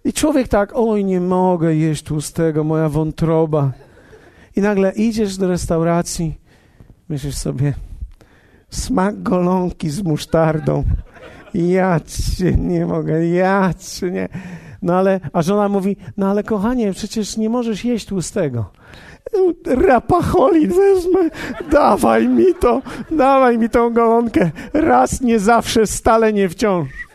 I 0.07 0.13
człowiek 0.13 0.47
tak, 0.47 0.71
oj, 0.73 1.05
nie 1.05 1.21
mogę 1.21 1.75
jeść 1.75 2.03
tłustego, 2.03 2.63
moja 2.63 2.89
wątroba. 2.89 3.71
I 4.55 4.61
nagle 4.61 4.91
idziesz 4.91 5.37
do 5.37 5.47
restauracji, 5.47 6.37
myślisz 7.09 7.35
sobie, 7.35 7.73
smak 8.69 9.23
golonki 9.23 9.89
z 9.89 10.03
musztardą. 10.03 10.83
Ja 11.53 11.99
cię 11.99 12.51
nie 12.51 12.85
mogę, 12.85 13.27
ja 13.27 13.73
cię 13.79 14.11
nie. 14.11 14.29
No 14.81 14.95
ale, 14.95 15.19
a 15.33 15.41
żona 15.41 15.69
mówi, 15.69 15.97
no 16.17 16.29
ale 16.29 16.43
kochanie, 16.43 16.93
przecież 16.93 17.37
nie 17.37 17.49
możesz 17.49 17.85
jeść 17.85 18.05
tłustego. 18.05 18.71
Rapacholi 19.65 20.67
wezmę, 20.67 21.29
dawaj 21.71 22.27
mi 22.27 22.45
to, 22.59 22.81
dawaj 23.11 23.57
mi 23.57 23.69
tą 23.69 23.93
golonkę. 23.93 24.51
Raz, 24.73 25.21
nie 25.21 25.39
zawsze, 25.39 25.87
stale, 25.87 26.33
nie 26.33 26.49
wciąż. 26.49 27.06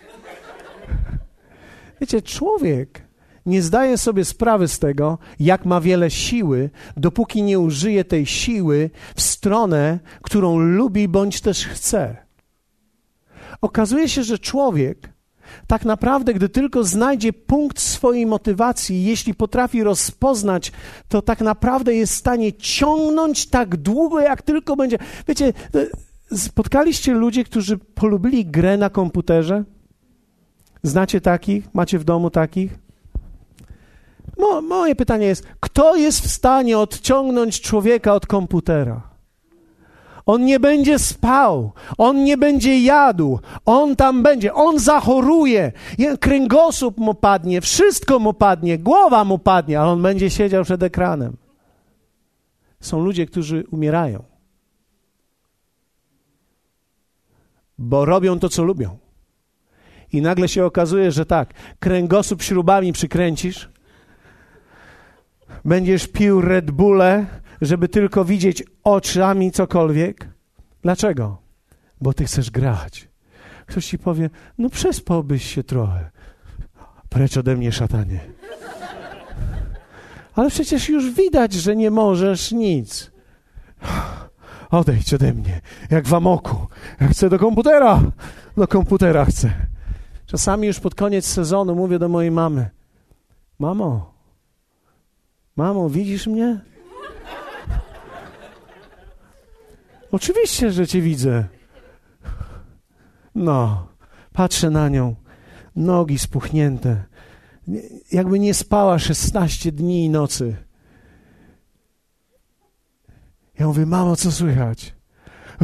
Wiecie, 2.02 2.22
człowiek 2.22 3.02
nie 3.46 3.62
zdaje 3.62 3.98
sobie 3.98 4.24
sprawy 4.24 4.68
z 4.68 4.78
tego, 4.78 5.18
jak 5.40 5.64
ma 5.64 5.80
wiele 5.80 6.10
siły, 6.10 6.70
dopóki 6.96 7.42
nie 7.42 7.58
użyje 7.58 8.04
tej 8.04 8.26
siły 8.26 8.90
w 9.16 9.22
stronę, 9.22 9.98
którą 10.22 10.58
lubi 10.58 11.08
bądź 11.08 11.40
też 11.40 11.66
chce. 11.66 12.16
Okazuje 13.60 14.08
się, 14.08 14.22
że 14.22 14.38
człowiek 14.38 15.08
tak 15.66 15.84
naprawdę, 15.84 16.34
gdy 16.34 16.48
tylko 16.48 16.84
znajdzie 16.84 17.32
punkt 17.32 17.80
swojej 17.80 18.26
motywacji, 18.26 19.04
jeśli 19.04 19.34
potrafi 19.34 19.82
rozpoznać, 19.82 20.72
to 21.08 21.22
tak 21.22 21.40
naprawdę 21.40 21.94
jest 21.94 22.12
w 22.12 22.18
stanie 22.18 22.52
ciągnąć 22.52 23.46
tak 23.46 23.76
długo, 23.76 24.20
jak 24.20 24.42
tylko 24.42 24.76
będzie. 24.76 24.98
Wiecie, 25.28 25.52
spotkaliście 26.36 27.14
ludzi, 27.14 27.44
którzy 27.44 27.78
polubili 27.78 28.46
grę 28.46 28.76
na 28.76 28.90
komputerze? 28.90 29.64
Znacie 30.82 31.20
takich? 31.20 31.74
Macie 31.74 31.98
w 31.98 32.04
domu 32.04 32.30
takich? 32.30 32.78
Mo, 34.38 34.62
moje 34.62 34.94
pytanie 34.94 35.26
jest: 35.26 35.46
kto 35.60 35.96
jest 35.96 36.20
w 36.20 36.30
stanie 36.30 36.78
odciągnąć 36.78 37.60
człowieka 37.60 38.14
od 38.14 38.26
komputera? 38.26 39.12
On 40.26 40.44
nie 40.44 40.60
będzie 40.60 40.98
spał, 40.98 41.72
on 41.98 42.24
nie 42.24 42.38
będzie 42.38 42.82
jadł, 42.82 43.38
on 43.64 43.96
tam 43.96 44.22
będzie, 44.22 44.54
on 44.54 44.78
zachoruje, 44.78 45.72
kręgosłup 46.20 46.98
mu 46.98 47.14
padnie, 47.14 47.60
wszystko 47.60 48.18
mu 48.18 48.32
padnie, 48.32 48.78
głowa 48.78 49.24
mu 49.24 49.38
padnie, 49.38 49.80
ale 49.80 49.90
on 49.90 50.02
będzie 50.02 50.30
siedział 50.30 50.64
przed 50.64 50.82
ekranem. 50.82 51.36
Są 52.80 53.04
ludzie, 53.04 53.26
którzy 53.26 53.64
umierają, 53.70 54.22
bo 57.78 58.04
robią 58.04 58.38
to, 58.38 58.48
co 58.48 58.62
lubią. 58.62 59.01
I 60.12 60.22
nagle 60.22 60.48
się 60.48 60.64
okazuje, 60.64 61.12
że 61.12 61.26
tak, 61.26 61.54
kręgosłup 61.80 62.42
śrubami 62.42 62.92
przykręcisz, 62.92 63.70
będziesz 65.64 66.08
pił 66.08 66.40
Red 66.40 66.70
Bulle, 66.70 67.26
żeby 67.60 67.88
tylko 67.88 68.24
widzieć 68.24 68.62
oczami 68.84 69.52
cokolwiek. 69.52 70.28
Dlaczego? 70.82 71.38
Bo 72.00 72.12
ty 72.12 72.24
chcesz 72.24 72.50
grać. 72.50 73.08
Ktoś 73.66 73.86
ci 73.86 73.98
powie, 73.98 74.30
no 74.58 74.70
przespałbyś 74.70 75.54
się 75.54 75.64
trochę. 75.64 76.10
Precz 77.08 77.36
ode 77.36 77.56
mnie, 77.56 77.72
szatanie. 77.72 78.20
Ale 80.34 80.50
przecież 80.50 80.88
już 80.88 81.10
widać, 81.10 81.52
że 81.52 81.76
nie 81.76 81.90
możesz 81.90 82.52
nic. 82.52 83.10
Odejdź 84.70 85.14
ode 85.14 85.32
mnie, 85.32 85.60
jak 85.90 86.06
w 86.06 86.14
amoku. 86.14 86.66
Ja 87.00 87.08
chcę 87.08 87.30
do 87.30 87.38
komputera. 87.38 88.00
Do 88.56 88.68
komputera 88.68 89.24
chcę. 89.24 89.71
Czasami 90.32 90.66
już 90.66 90.80
pod 90.80 90.94
koniec 90.94 91.26
sezonu 91.26 91.74
mówię 91.74 91.98
do 91.98 92.08
mojej 92.08 92.30
mamy: 92.30 92.70
Mamo, 93.58 94.14
mamo, 95.56 95.88
widzisz 95.88 96.26
mnie? 96.26 96.60
Oczywiście, 100.12 100.72
że 100.72 100.86
cię 100.86 101.00
widzę. 101.00 101.44
No, 103.34 103.88
patrzę 104.32 104.70
na 104.70 104.88
nią, 104.88 105.14
nogi 105.76 106.18
spuchnięte, 106.18 107.04
jakby 108.12 108.38
nie 108.38 108.54
spała 108.54 108.98
16 108.98 109.72
dni 109.72 110.04
i 110.04 110.10
nocy. 110.10 110.56
Ja 113.58 113.66
mówię, 113.66 113.86
mamo, 113.86 114.16
co 114.16 114.32
słychać? 114.32 114.94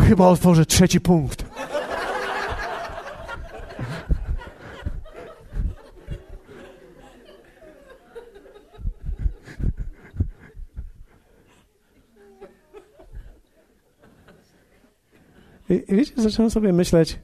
Chyba 0.08 0.26
otworzę 0.26 0.66
trzeci 0.66 1.00
punkt. 1.00 1.44
I, 15.70 15.82
wiecie, 15.88 16.12
zacząłem 16.16 16.50
sobie 16.50 16.72
myśleć, 16.72 17.18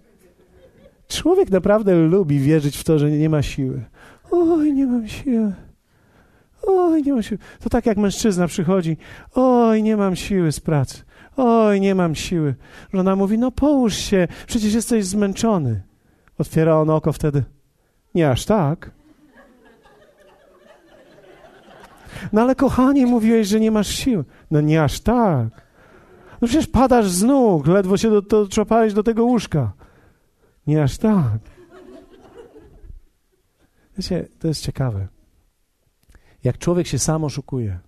człowiek 1.08 1.50
naprawdę 1.50 1.96
lubi 1.96 2.38
wierzyć 2.38 2.76
w 2.76 2.84
to, 2.84 2.98
że 2.98 3.10
nie 3.10 3.28
ma 3.28 3.42
siły. 3.42 3.84
Oj, 4.30 4.72
nie 4.72 4.86
mam 4.86 5.08
siły. 5.08 5.52
Oj, 6.66 7.02
nie 7.02 7.12
mam 7.12 7.22
siły. 7.22 7.38
To 7.60 7.70
tak 7.70 7.86
jak 7.86 7.96
mężczyzna 7.96 8.46
przychodzi. 8.46 8.96
Oj, 9.34 9.82
nie 9.82 9.96
mam 9.96 10.16
siły 10.16 10.52
z 10.52 10.60
pracy. 10.60 11.02
Oj, 11.36 11.80
nie 11.80 11.94
mam 11.94 12.14
siły. 12.14 12.54
Żona 12.92 13.16
mówi, 13.16 13.38
no 13.38 13.50
połóż 13.50 13.94
się, 13.94 14.28
przecież 14.46 14.74
jesteś 14.74 15.04
zmęczony. 15.04 15.82
Otwiera 16.38 16.80
on 16.80 16.90
oko 16.90 17.12
wtedy. 17.12 17.44
Nie 18.14 18.30
aż 18.30 18.44
tak. 18.44 18.90
No 22.32 22.42
ale 22.42 22.54
kochanie, 22.54 23.06
mówiłeś, 23.06 23.48
że 23.48 23.60
nie 23.60 23.70
masz 23.70 23.88
siły. 23.88 24.24
No 24.50 24.60
nie 24.60 24.82
aż 24.82 25.00
tak. 25.00 25.63
No 26.44 26.48
przecież 26.48 26.66
padasz 26.66 27.10
z 27.10 27.22
nóg, 27.22 27.66
ledwo 27.66 27.96
się 27.96 28.20
dotrzepałeś 28.20 28.94
do, 28.94 29.02
tego 29.02 29.24
łóżka. 29.24 29.72
Nie 30.66 30.82
aż 30.82 30.98
tak. 30.98 31.38
Wiecie, 33.96 34.28
to 34.38 34.48
jest 34.48 34.62
ciekawe. 34.62 35.08
Jak 36.44 36.58
człowiek 36.58 36.86
się 36.86 36.98
sam 36.98 37.24
oszukuje, 37.24 37.78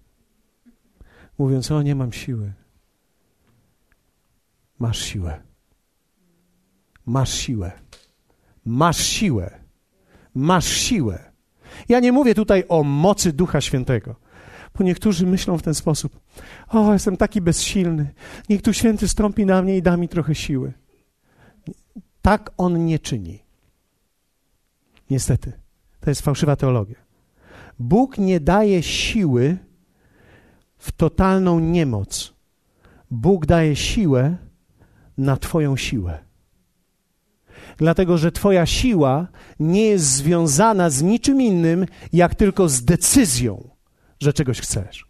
mówiąc, 1.38 1.70
o 1.70 1.82
nie 1.82 1.94
mam 1.94 2.12
siły. 2.12 2.52
Masz 4.78 4.98
siłę. 4.98 5.40
Masz 7.06 7.34
siłę. 7.34 7.72
Masz 8.64 9.06
siłę. 9.06 9.60
Masz 10.34 10.66
siłę. 10.66 11.32
Ja 11.88 12.00
nie 12.00 12.12
mówię 12.12 12.34
tutaj 12.34 12.64
o 12.68 12.82
mocy 12.82 13.32
Ducha 13.32 13.60
Świętego. 13.60 14.14
Bo 14.78 14.84
niektórzy 14.84 15.26
myślą 15.26 15.58
w 15.58 15.62
ten 15.62 15.74
sposób: 15.74 16.20
O, 16.68 16.92
jestem 16.92 17.16
taki 17.16 17.40
bezsilny. 17.40 18.14
Niech 18.48 18.62
tu 18.62 18.72
święty 18.72 19.08
strąpi 19.08 19.46
na 19.46 19.62
mnie 19.62 19.76
i 19.76 19.82
da 19.82 19.96
mi 19.96 20.08
trochę 20.08 20.34
siły. 20.34 20.72
Tak 22.22 22.50
on 22.56 22.84
nie 22.84 22.98
czyni. 22.98 23.38
Niestety. 25.10 25.52
To 26.00 26.10
jest 26.10 26.22
fałszywa 26.22 26.56
teologia. 26.56 26.96
Bóg 27.78 28.18
nie 28.18 28.40
daje 28.40 28.82
siły 28.82 29.58
w 30.78 30.92
totalną 30.92 31.60
niemoc. 31.60 32.34
Bóg 33.10 33.46
daje 33.46 33.76
siłę 33.76 34.36
na 35.18 35.36
Twoją 35.36 35.76
siłę. 35.76 36.18
Dlatego, 37.76 38.18
że 38.18 38.32
Twoja 38.32 38.66
siła 38.66 39.28
nie 39.60 39.86
jest 39.86 40.04
związana 40.04 40.90
z 40.90 41.02
niczym 41.02 41.42
innym, 41.42 41.86
jak 42.12 42.34
tylko 42.34 42.68
z 42.68 42.84
decyzją 42.84 43.75
że 44.20 44.32
czegoś 44.32 44.60
chcesz. 44.60 45.06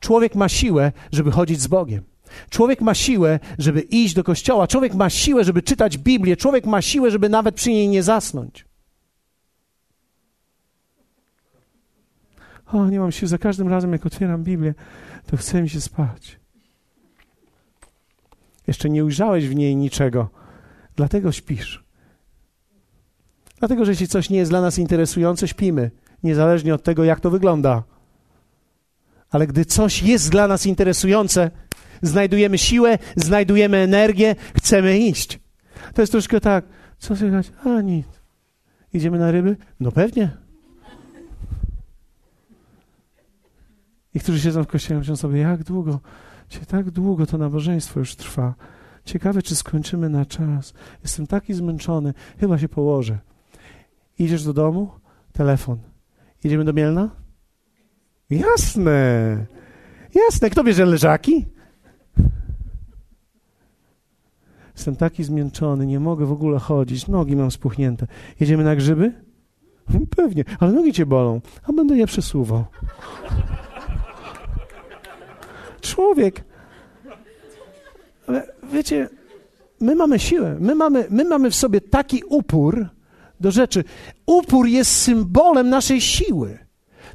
Człowiek 0.00 0.34
ma 0.34 0.48
siłę, 0.48 0.92
żeby 1.12 1.30
chodzić 1.30 1.60
z 1.60 1.66
Bogiem. 1.66 2.04
Człowiek 2.50 2.80
ma 2.80 2.94
siłę, 2.94 3.40
żeby 3.58 3.80
iść 3.80 4.14
do 4.14 4.24
kościoła. 4.24 4.66
Człowiek 4.66 4.94
ma 4.94 5.10
siłę, 5.10 5.44
żeby 5.44 5.62
czytać 5.62 5.98
Biblię. 5.98 6.36
Człowiek 6.36 6.66
ma 6.66 6.82
siłę, 6.82 7.10
żeby 7.10 7.28
nawet 7.28 7.54
przy 7.54 7.70
niej 7.70 7.88
nie 7.88 8.02
zasnąć. 8.02 8.64
O, 12.66 12.86
nie 12.86 13.00
mam 13.00 13.12
siły. 13.12 13.28
Za 13.28 13.38
każdym 13.38 13.68
razem, 13.68 13.92
jak 13.92 14.06
otwieram 14.06 14.44
Biblię, 14.44 14.74
to 15.26 15.36
chce 15.36 15.62
mi 15.62 15.68
się 15.68 15.80
spać. 15.80 16.40
Jeszcze 18.66 18.90
nie 18.90 19.04
ujrzałeś 19.04 19.48
w 19.48 19.54
niej 19.54 19.76
niczego, 19.76 20.28
dlatego 20.96 21.32
śpisz. 21.32 21.84
Dlatego, 23.58 23.84
że 23.84 23.92
jeśli 23.92 24.08
coś 24.08 24.30
nie 24.30 24.38
jest 24.38 24.50
dla 24.50 24.60
nas 24.60 24.78
interesujące, 24.78 25.48
śpimy, 25.48 25.90
niezależnie 26.22 26.74
od 26.74 26.82
tego, 26.82 27.04
jak 27.04 27.20
to 27.20 27.30
wygląda. 27.30 27.82
Ale 29.32 29.46
gdy 29.46 29.64
coś 29.64 30.02
jest 30.02 30.30
dla 30.30 30.48
nas 30.48 30.66
interesujące, 30.66 31.50
znajdujemy 32.02 32.58
siłę, 32.58 32.98
znajdujemy 33.16 33.76
energię, 33.76 34.36
chcemy 34.56 34.98
iść. 34.98 35.40
To 35.94 36.02
jest 36.02 36.12
troszkę 36.12 36.40
tak, 36.40 36.64
co 36.98 37.16
słychać? 37.16 37.52
A 37.64 37.80
nic. 37.80 38.06
Idziemy 38.92 39.18
na 39.18 39.30
ryby? 39.30 39.56
No 39.80 39.92
pewnie. 39.92 40.30
I 44.14 44.20
którzy 44.20 44.40
siedzą 44.40 44.64
w 44.64 44.66
kościele, 44.66 45.00
myślą 45.00 45.16
sobie, 45.16 45.40
jak 45.40 45.64
długo, 45.64 46.00
tak 46.68 46.90
długo 46.90 47.26
to 47.26 47.38
nabożeństwo 47.38 48.00
już 48.00 48.16
trwa. 48.16 48.54
Ciekawe, 49.04 49.42
czy 49.42 49.56
skończymy 49.56 50.08
na 50.08 50.26
czas. 50.26 50.74
Jestem 51.02 51.26
taki 51.26 51.54
zmęczony, 51.54 52.14
chyba 52.40 52.58
się 52.58 52.68
położę. 52.68 53.18
Idziesz 54.18 54.44
do 54.44 54.52
domu? 54.52 54.90
Telefon. 55.32 55.78
Idziemy 56.44 56.64
do 56.64 56.72
Mielna? 56.72 57.21
Jasne. 58.32 59.46
Jasne. 60.14 60.50
Kto 60.50 60.64
bierze 60.64 60.86
leżaki? 60.86 61.46
Jestem 64.74 64.96
taki 64.96 65.24
zmęczony, 65.24 65.86
nie 65.86 66.00
mogę 66.00 66.26
w 66.26 66.32
ogóle 66.32 66.58
chodzić, 66.58 67.08
nogi 67.08 67.36
mam 67.36 67.50
spuchnięte. 67.50 68.06
Jedziemy 68.40 68.64
na 68.64 68.76
grzyby? 68.76 69.12
Pewnie, 70.16 70.44
ale 70.60 70.72
nogi 70.72 70.92
cię 70.92 71.06
bolą, 71.06 71.40
a 71.62 71.72
będę 71.72 71.96
je 71.96 72.06
przesuwał. 72.06 72.64
Człowiek. 75.80 76.44
Ale 78.26 78.52
wiecie, 78.72 79.08
my 79.80 79.94
mamy 79.94 80.18
siłę, 80.18 80.56
my 80.60 80.74
mamy, 80.74 81.06
my 81.10 81.24
mamy 81.24 81.50
w 81.50 81.54
sobie 81.54 81.80
taki 81.80 82.22
upór 82.28 82.86
do 83.40 83.50
rzeczy. 83.50 83.84
Upór 84.26 84.66
jest 84.66 84.90
symbolem 84.90 85.68
naszej 85.68 86.00
siły. 86.00 86.58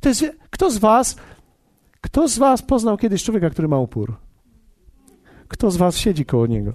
To 0.01 0.09
jest, 0.09 0.25
kto 0.49 0.71
z 0.71 0.77
was, 0.77 1.15
kto 2.01 2.27
z 2.27 2.37
was 2.37 2.61
poznał 2.61 2.97
kiedyś 2.97 3.23
człowieka, 3.23 3.49
który 3.49 3.67
ma 3.67 3.79
upór? 3.79 4.15
Kto 5.47 5.71
z 5.71 5.77
was 5.77 5.97
siedzi 5.97 6.25
koło 6.25 6.47
niego? 6.47 6.73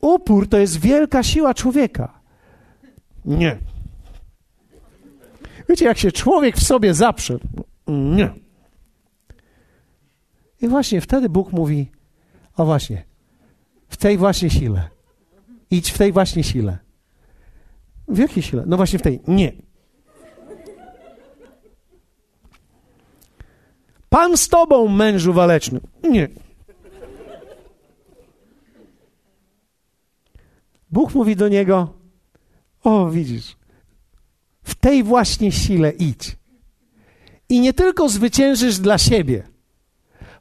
Upór 0.00 0.48
to 0.48 0.58
jest 0.58 0.80
wielka 0.80 1.22
siła 1.22 1.54
człowieka. 1.54 2.20
Nie. 3.24 3.58
Wiecie, 5.68 5.84
jak 5.84 5.98
się 5.98 6.12
człowiek 6.12 6.56
w 6.56 6.64
sobie 6.64 6.94
zaprze, 6.94 7.38
nie. 7.88 8.30
I 10.62 10.68
właśnie 10.68 11.00
wtedy 11.00 11.28
Bóg 11.28 11.52
mówi: 11.52 11.90
O 12.56 12.64
właśnie, 12.64 13.04
w 13.88 13.96
tej 13.96 14.18
właśnie 14.18 14.50
sile. 14.50 14.88
Idź 15.70 15.90
w 15.90 15.98
tej 15.98 16.12
właśnie 16.12 16.44
sile. 16.44 16.78
W 18.08 18.18
jakiej 18.18 18.42
sile? 18.42 18.64
No 18.66 18.76
właśnie 18.76 18.98
w 18.98 19.02
tej. 19.02 19.20
Nie. 19.26 19.52
Pan 24.12 24.36
z 24.36 24.48
tobą, 24.48 24.88
mężu 24.88 25.32
waleczny. 25.32 25.80
Nie. 26.10 26.28
Bóg 30.90 31.14
mówi 31.14 31.36
do 31.36 31.48
niego: 31.48 31.94
O, 32.84 33.10
widzisz, 33.10 33.56
w 34.62 34.74
tej 34.74 35.02
właśnie 35.02 35.52
sile 35.52 35.90
idź. 35.90 36.36
I 37.48 37.60
nie 37.60 37.72
tylko 37.72 38.08
zwyciężysz 38.08 38.78
dla 38.78 38.98
siebie, 38.98 39.42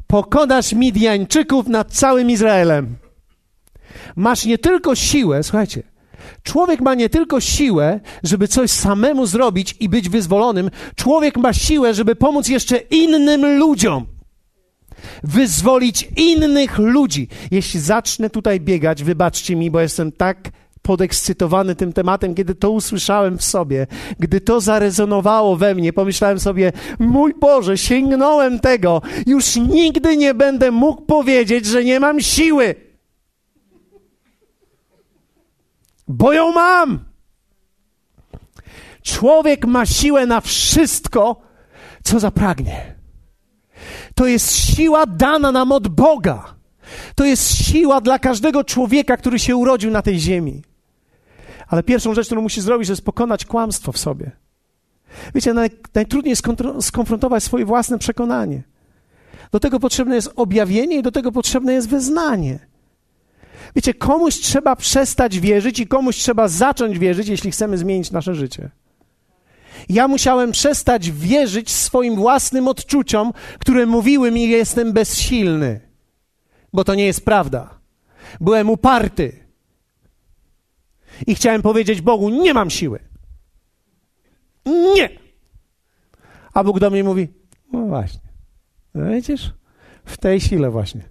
pokonasz 0.07 0.73
Midjańczyków 0.73 1.67
nad 1.67 1.93
całym 1.93 2.29
Izraelem. 2.29 2.95
Masz 4.15 4.45
nie 4.45 4.57
tylko 4.57 4.95
siłę, 4.95 5.43
słuchajcie, 5.43 5.84
człowiek 6.44 6.82
ma 6.82 6.96
nie 6.96 7.10
tylko 7.10 7.39
siłę, 7.39 8.00
żeby 8.24 8.48
coś 8.48 8.72
samemu 8.72 9.26
zrobić 9.26 9.76
i 9.80 9.89
być 9.89 10.10
wyzwolonym, 10.10 10.70
człowiek 10.96 11.38
ma 11.38 11.54
siłę, 11.54 11.94
żeby 11.94 12.15
pomóc 12.15 12.48
jeszcze 12.48 12.78
innym 12.78 13.58
ludziom 13.58 14.06
wyzwolić 15.24 16.10
innych 16.17 16.78
ludzi. 16.78 17.28
Jeśli 17.52 17.80
zacznę 17.80 18.30
tutaj 18.30 18.60
biegać, 18.60 19.04
wybaczcie 19.04 19.56
mi, 19.56 19.72
bo 19.72 19.82
jestem 19.82 20.12
tak 20.12 20.50
podekscytowany 20.82 21.76
tym 21.76 21.94
tematem, 21.94 22.36
kiedy 22.36 22.56
to 22.56 22.72
usłyszałem 22.72 23.38
w 23.38 23.44
sobie, 23.44 23.88
gdy 24.20 24.41
to 24.41 24.62
zarezonowało 24.62 25.56
we 25.56 25.76
mnie, 25.76 25.94
pomyślałem 25.94 26.39
sobie, 26.39 26.72
mój 27.00 27.34
Boże, 27.39 27.78
sięgnąłem 27.78 28.60
tego, 28.60 29.02
już 29.26 29.56
nigdy 29.56 30.17
nie 30.17 30.34
będę 30.34 30.72
mógł 30.72 31.02
powiedzieć, 31.02 31.65
że 31.65 31.84
nie 31.84 32.00
mam 32.00 32.22
siły. 32.22 32.90
Bo 36.12 36.34
ją 36.34 36.52
mam. 36.52 37.00
Człowiek 39.02 39.65
ma 39.65 39.86
siłę 39.86 40.26
na 40.26 40.41
wszystko, 40.41 41.41
co 42.04 42.19
zapragnie. 42.19 42.95
To 44.15 44.28
jest 44.28 44.56
siła 44.56 45.06
dana 45.06 45.52
nam 45.52 45.71
od 45.71 45.88
Boga. 45.88 46.56
To 47.15 47.26
jest 47.26 47.65
siła 47.65 48.02
dla 48.02 48.19
każdego 48.19 48.63
człowieka, 48.63 49.17
który 49.17 49.39
się 49.39 49.56
urodził 49.56 49.91
na 49.91 50.02
tej 50.02 50.19
ziemi. 50.19 50.63
Ale 51.67 51.84
pierwszą 51.84 52.13
rzecz, 52.13 52.26
którą 52.26 52.41
musi 52.41 52.62
zrobić, 52.62 52.88
to 52.88 52.91
jest 52.91 53.06
pokonać 53.06 53.45
kłamstwo 53.45 53.91
w 53.91 53.97
sobie. 53.97 54.32
Wiecie, 55.36 55.54
naj, 55.54 55.69
najtrudniej 55.93 56.36
skonfrontować 56.82 57.43
swoje 57.43 57.65
własne 57.65 58.00
przekonanie. 58.00 58.63
Do 59.52 59.60
tego 59.60 59.80
potrzebne 59.80 60.15
jest 60.15 60.34
objawienie 60.36 60.97
i 60.97 61.04
do 61.04 61.12
tego 61.12 61.32
potrzebne 61.32 61.74
jest 61.74 61.89
wyznanie. 61.89 62.70
Wiecie, 63.75 63.93
komuś 63.93 64.36
trzeba 64.36 64.75
przestać 64.75 65.39
wierzyć 65.39 65.79
i 65.79 65.88
komuś 65.88 66.17
trzeba 66.17 66.47
zacząć 66.47 66.99
wierzyć, 66.99 67.27
jeśli 67.27 67.51
chcemy 67.51 67.77
zmienić 67.77 68.12
nasze 68.12 68.36
życie. 68.36 68.69
Ja 69.89 70.07
musiałem 70.07 70.51
przestać 70.51 71.12
wierzyć 71.12 71.71
swoim 71.71 72.15
własnym 72.15 72.67
odczuciom, 72.67 73.34
które 73.60 73.86
mówiły 73.86 74.31
mi, 74.31 74.47
że 74.47 74.57
jestem 74.57 74.93
bezsilny, 74.93 75.79
bo 76.73 76.84
to 76.84 76.95
nie 76.95 77.05
jest 77.05 77.25
prawda. 77.25 77.79
Byłem 78.41 78.69
uparty 78.69 79.45
i 81.27 81.36
chciałem 81.36 81.62
powiedzieć 81.62 82.01
Bogu: 82.01 82.29
Nie 82.29 82.53
mam 82.53 82.69
siły. 82.69 82.99
Nie. 84.65 85.10
A 86.53 86.63
Bóg 86.63 86.79
do 86.79 86.89
mnie 86.89 87.03
mówi: 87.03 87.27
No 87.73 87.86
właśnie. 87.86 88.29
No 88.93 89.10
widzisz? 89.10 89.53
W 90.05 90.17
tej 90.17 90.41
sile 90.41 90.69
właśnie. 90.69 91.01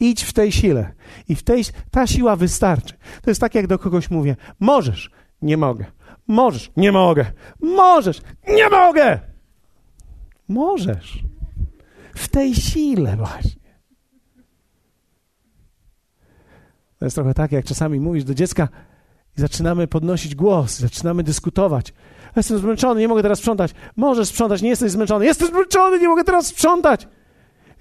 Idź 0.00 0.24
w 0.24 0.32
tej 0.32 0.52
sile. 0.52 0.92
I 1.28 1.34
w 1.34 1.42
tej, 1.42 1.64
ta 1.90 2.06
siła 2.06 2.36
wystarczy. 2.36 2.94
To 3.22 3.30
jest 3.30 3.40
tak, 3.40 3.54
jak 3.54 3.66
do 3.66 3.78
kogoś 3.78 4.10
mówię: 4.10 4.36
Możesz. 4.60 5.10
Nie 5.42 5.56
mogę. 5.56 5.84
Możesz. 6.26 6.70
Nie 6.76 6.92
mogę. 6.92 7.26
Możesz. 7.60 8.20
Nie 8.48 8.68
mogę. 8.68 9.20
Możesz. 10.48 11.24
W 12.14 12.28
tej 12.28 12.54
sile 12.54 13.16
właśnie. 13.16 13.64
To 16.98 17.04
jest 17.04 17.14
trochę 17.14 17.34
tak, 17.34 17.52
jak 17.52 17.64
czasami 17.64 18.00
mówisz 18.00 18.24
do 18.24 18.34
dziecka 18.34 18.68
i 19.38 19.40
zaczynamy 19.40 19.86
podnosić 19.86 20.34
głos, 20.34 20.78
zaczynamy 20.78 21.22
dyskutować. 21.22 21.92
Jestem 22.36 22.58
zmęczony, 22.58 23.00
nie 23.00 23.08
mogę 23.08 23.22
teraz 23.22 23.38
sprzątać. 23.38 23.74
Możesz 23.96 24.28
sprzątać, 24.28 24.62
nie 24.62 24.68
jesteś 24.68 24.90
zmęczony. 24.90 25.24
Jestem 25.24 25.48
zmęczony, 25.48 25.98
nie 25.98 26.08
mogę 26.08 26.24
teraz 26.24 26.46
sprzątać. 26.46 27.08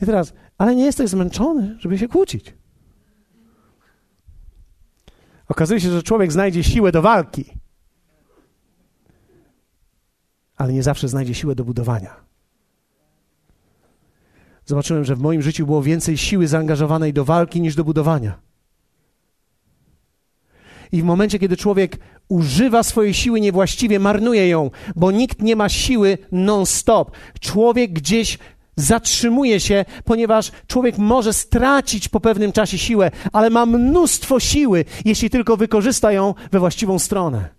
I 0.01 0.05
teraz, 0.05 0.33
ale 0.57 0.75
nie 0.75 0.85
jesteś 0.85 1.09
zmęczony, 1.09 1.75
żeby 1.79 1.97
się 1.97 2.07
kłócić. 2.07 2.53
Okazuje 5.47 5.81
się, 5.81 5.91
że 5.91 6.03
człowiek 6.03 6.31
znajdzie 6.31 6.63
siłę 6.63 6.91
do 6.91 7.01
walki 7.01 7.45
ale 10.63 10.73
nie 10.73 10.83
zawsze 10.83 11.07
znajdzie 11.07 11.33
siłę 11.33 11.55
do 11.55 11.63
budowania. 11.63 12.15
Zobaczyłem, 14.65 15.03
że 15.05 15.15
w 15.15 15.19
moim 15.19 15.41
życiu 15.41 15.65
było 15.65 15.81
więcej 15.81 16.17
siły 16.17 16.47
zaangażowanej 16.47 17.13
do 17.13 17.25
walki 17.25 17.61
niż 17.61 17.75
do 17.75 17.83
budowania. 17.83 18.39
I 20.91 21.01
w 21.01 21.05
momencie, 21.05 21.39
kiedy 21.39 21.57
człowiek 21.57 21.97
używa 22.27 22.83
swojej 22.83 23.13
siły 23.13 23.39
niewłaściwie, 23.39 23.99
marnuje 23.99 24.49
ją, 24.49 24.71
bo 24.95 25.11
nikt 25.11 25.41
nie 25.41 25.55
ma 25.55 25.69
siły 25.69 26.17
non-stop. 26.31 27.11
Człowiek 27.39 27.93
gdzieś 27.93 28.39
zatrzymuje 28.75 29.59
się, 29.59 29.85
ponieważ 30.05 30.51
człowiek 30.67 30.97
może 30.97 31.33
stracić 31.33 32.09
po 32.09 32.19
pewnym 32.19 32.51
czasie 32.51 32.77
siłę, 32.77 33.11
ale 33.33 33.49
ma 33.49 33.65
mnóstwo 33.65 34.39
siły, 34.39 34.85
jeśli 35.05 35.29
tylko 35.29 35.57
wykorzysta 35.57 36.11
ją 36.11 36.33
we 36.51 36.59
właściwą 36.59 36.99
stronę. 36.99 37.49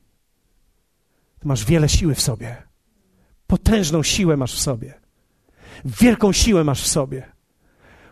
masz 1.44 1.64
wiele 1.64 1.88
siły 1.88 2.14
w 2.14 2.20
sobie. 2.20 2.56
Potężną 3.46 4.02
siłę 4.02 4.36
masz 4.36 4.54
w 4.54 4.60
sobie. 4.60 4.94
Wielką 5.84 6.32
siłę 6.32 6.64
masz 6.64 6.82
w 6.82 6.86
sobie. 6.86 7.22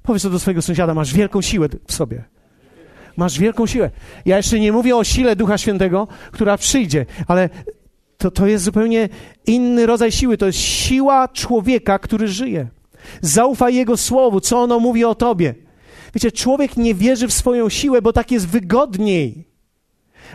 Powiedz 0.03 0.22
to 0.22 0.30
do 0.30 0.38
swojego 0.38 0.62
sąsiada, 0.62 0.94
masz 0.94 1.14
wielką 1.14 1.42
siłę 1.42 1.68
w 1.86 1.92
sobie. 1.92 2.24
Masz 3.16 3.38
wielką 3.38 3.66
siłę. 3.66 3.90
Ja 4.26 4.36
jeszcze 4.36 4.61
nie 4.61 4.72
mówię 4.72 4.96
o 4.96 5.05
sile 5.05 5.36
Ducha 5.36 5.59
Świętego, 5.59 6.09
która 6.32 6.59
przyjdzie, 6.59 7.07
ale 7.26 7.48
to, 8.18 8.30
to 8.30 8.46
jest 8.46 8.64
zupełnie 8.64 9.09
inny 9.46 9.86
rodzaj 9.86 10.12
siły. 10.12 10.36
To 10.36 10.46
jest 10.46 10.59
siła 10.59 11.28
człowieka, 11.28 11.98
który 11.98 12.28
żyje. 12.28 12.68
Zaufaj 13.20 13.74
Jego 13.74 13.96
słowu, 13.96 14.40
co 14.40 14.59
ono 14.62 14.78
mówi 14.78 15.05
o 15.05 15.14
tobie. 15.14 15.55
Wiecie, 16.14 16.32
człowiek 16.32 16.76
nie 16.76 16.94
wierzy 16.94 17.28
w 17.28 17.32
swoją 17.32 17.68
siłę, 17.68 18.03
bo 18.03 18.12
tak 18.12 18.30
jest 18.30 18.48
wygodniej. 18.48 19.48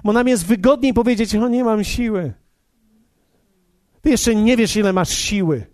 Bo 0.03 0.13
nam 0.13 0.27
jest 0.27 0.45
wygodniej 0.45 0.93
powiedzieć, 0.93 1.35
o 1.35 1.47
nie 1.47 1.63
mam 1.63 1.83
siły. 1.83 2.33
Ty 4.01 4.09
jeszcze 4.09 4.35
nie 4.35 4.57
wiesz, 4.57 4.75
ile 4.75 4.93
masz 4.93 5.09
siły. 5.09 5.65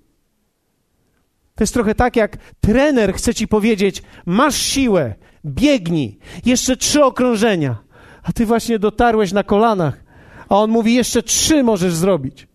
To 1.55 1.63
jest 1.63 1.73
trochę 1.73 1.95
tak, 1.95 2.15
jak 2.15 2.37
trener 2.61 3.13
chce 3.13 3.33
ci 3.33 3.47
powiedzieć: 3.47 4.03
Masz 4.25 4.55
siłę, 4.55 5.15
biegnij, 5.45 6.19
jeszcze 6.45 6.77
trzy 6.77 7.03
okrążenia. 7.03 7.77
A 8.23 8.33
ty 8.33 8.45
właśnie 8.45 8.79
dotarłeś 8.79 9.31
na 9.31 9.43
kolanach, 9.43 10.03
a 10.49 10.57
on 10.57 10.71
mówi: 10.71 10.93
Jeszcze 10.93 11.23
trzy 11.23 11.63
możesz 11.63 11.93
zrobić. 11.93 12.47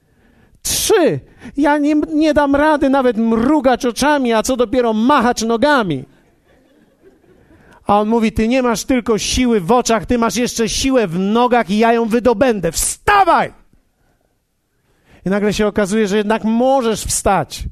Trzy! 0.69 1.21
Ja 1.57 1.79
nie, 1.79 1.95
nie 1.95 2.35
dam 2.35 2.57
rady 2.57 2.91
nawet 2.91 3.17
mrugać 3.17 3.87
oczami, 3.87 4.33
a 4.33 4.43
co 4.43 4.57
dopiero 4.57 4.93
machać 4.93 5.43
nogami. 5.43 6.05
A 7.87 8.01
on 8.01 8.09
mówi: 8.09 8.33
Ty 8.33 8.49
nie 8.49 8.63
masz 8.63 8.85
tylko 8.85 9.19
siły 9.19 9.61
w 9.61 9.73
oczach, 9.73 10.07
ty 10.07 10.19
masz 10.19 10.37
jeszcze 10.37 10.69
siłę 10.69 11.07
w 11.07 11.19
nogach 11.19 11.71
i 11.71 11.79
ja 11.79 11.93
ją 11.93 12.05
wydobędę. 12.05 12.73
Wstawaj! 12.73 13.53
I 15.27 15.31
nagle 15.31 15.53
się 15.53 15.67
okazuje, 15.67 16.09
że 16.09 16.17
jednak 16.17 16.45
możesz 16.45 17.05
wstać. 17.05 17.65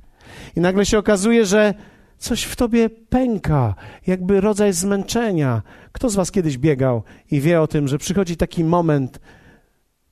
I 0.57 0.61
nagle 0.61 0.87
się 0.87 0.99
okazuje, 0.99 1.47
że 1.47 1.75
coś 2.19 2.43
w 2.43 2.57
tobie 2.57 2.91
pęka, 2.91 3.75
jakby 4.07 4.41
rodzaj 4.41 4.73
zmęczenia. 4.73 5.63
Kto 5.93 6.11
z 6.11 6.15
was 6.15 6.31
kiedyś 6.31 6.59
biegał 6.59 7.03
i 7.31 7.41
wie 7.41 7.61
o 7.61 7.67
tym, 7.67 7.89
że 7.89 7.99
przychodzi 7.99 8.37
taki 8.37 8.65
moment, 8.65 9.21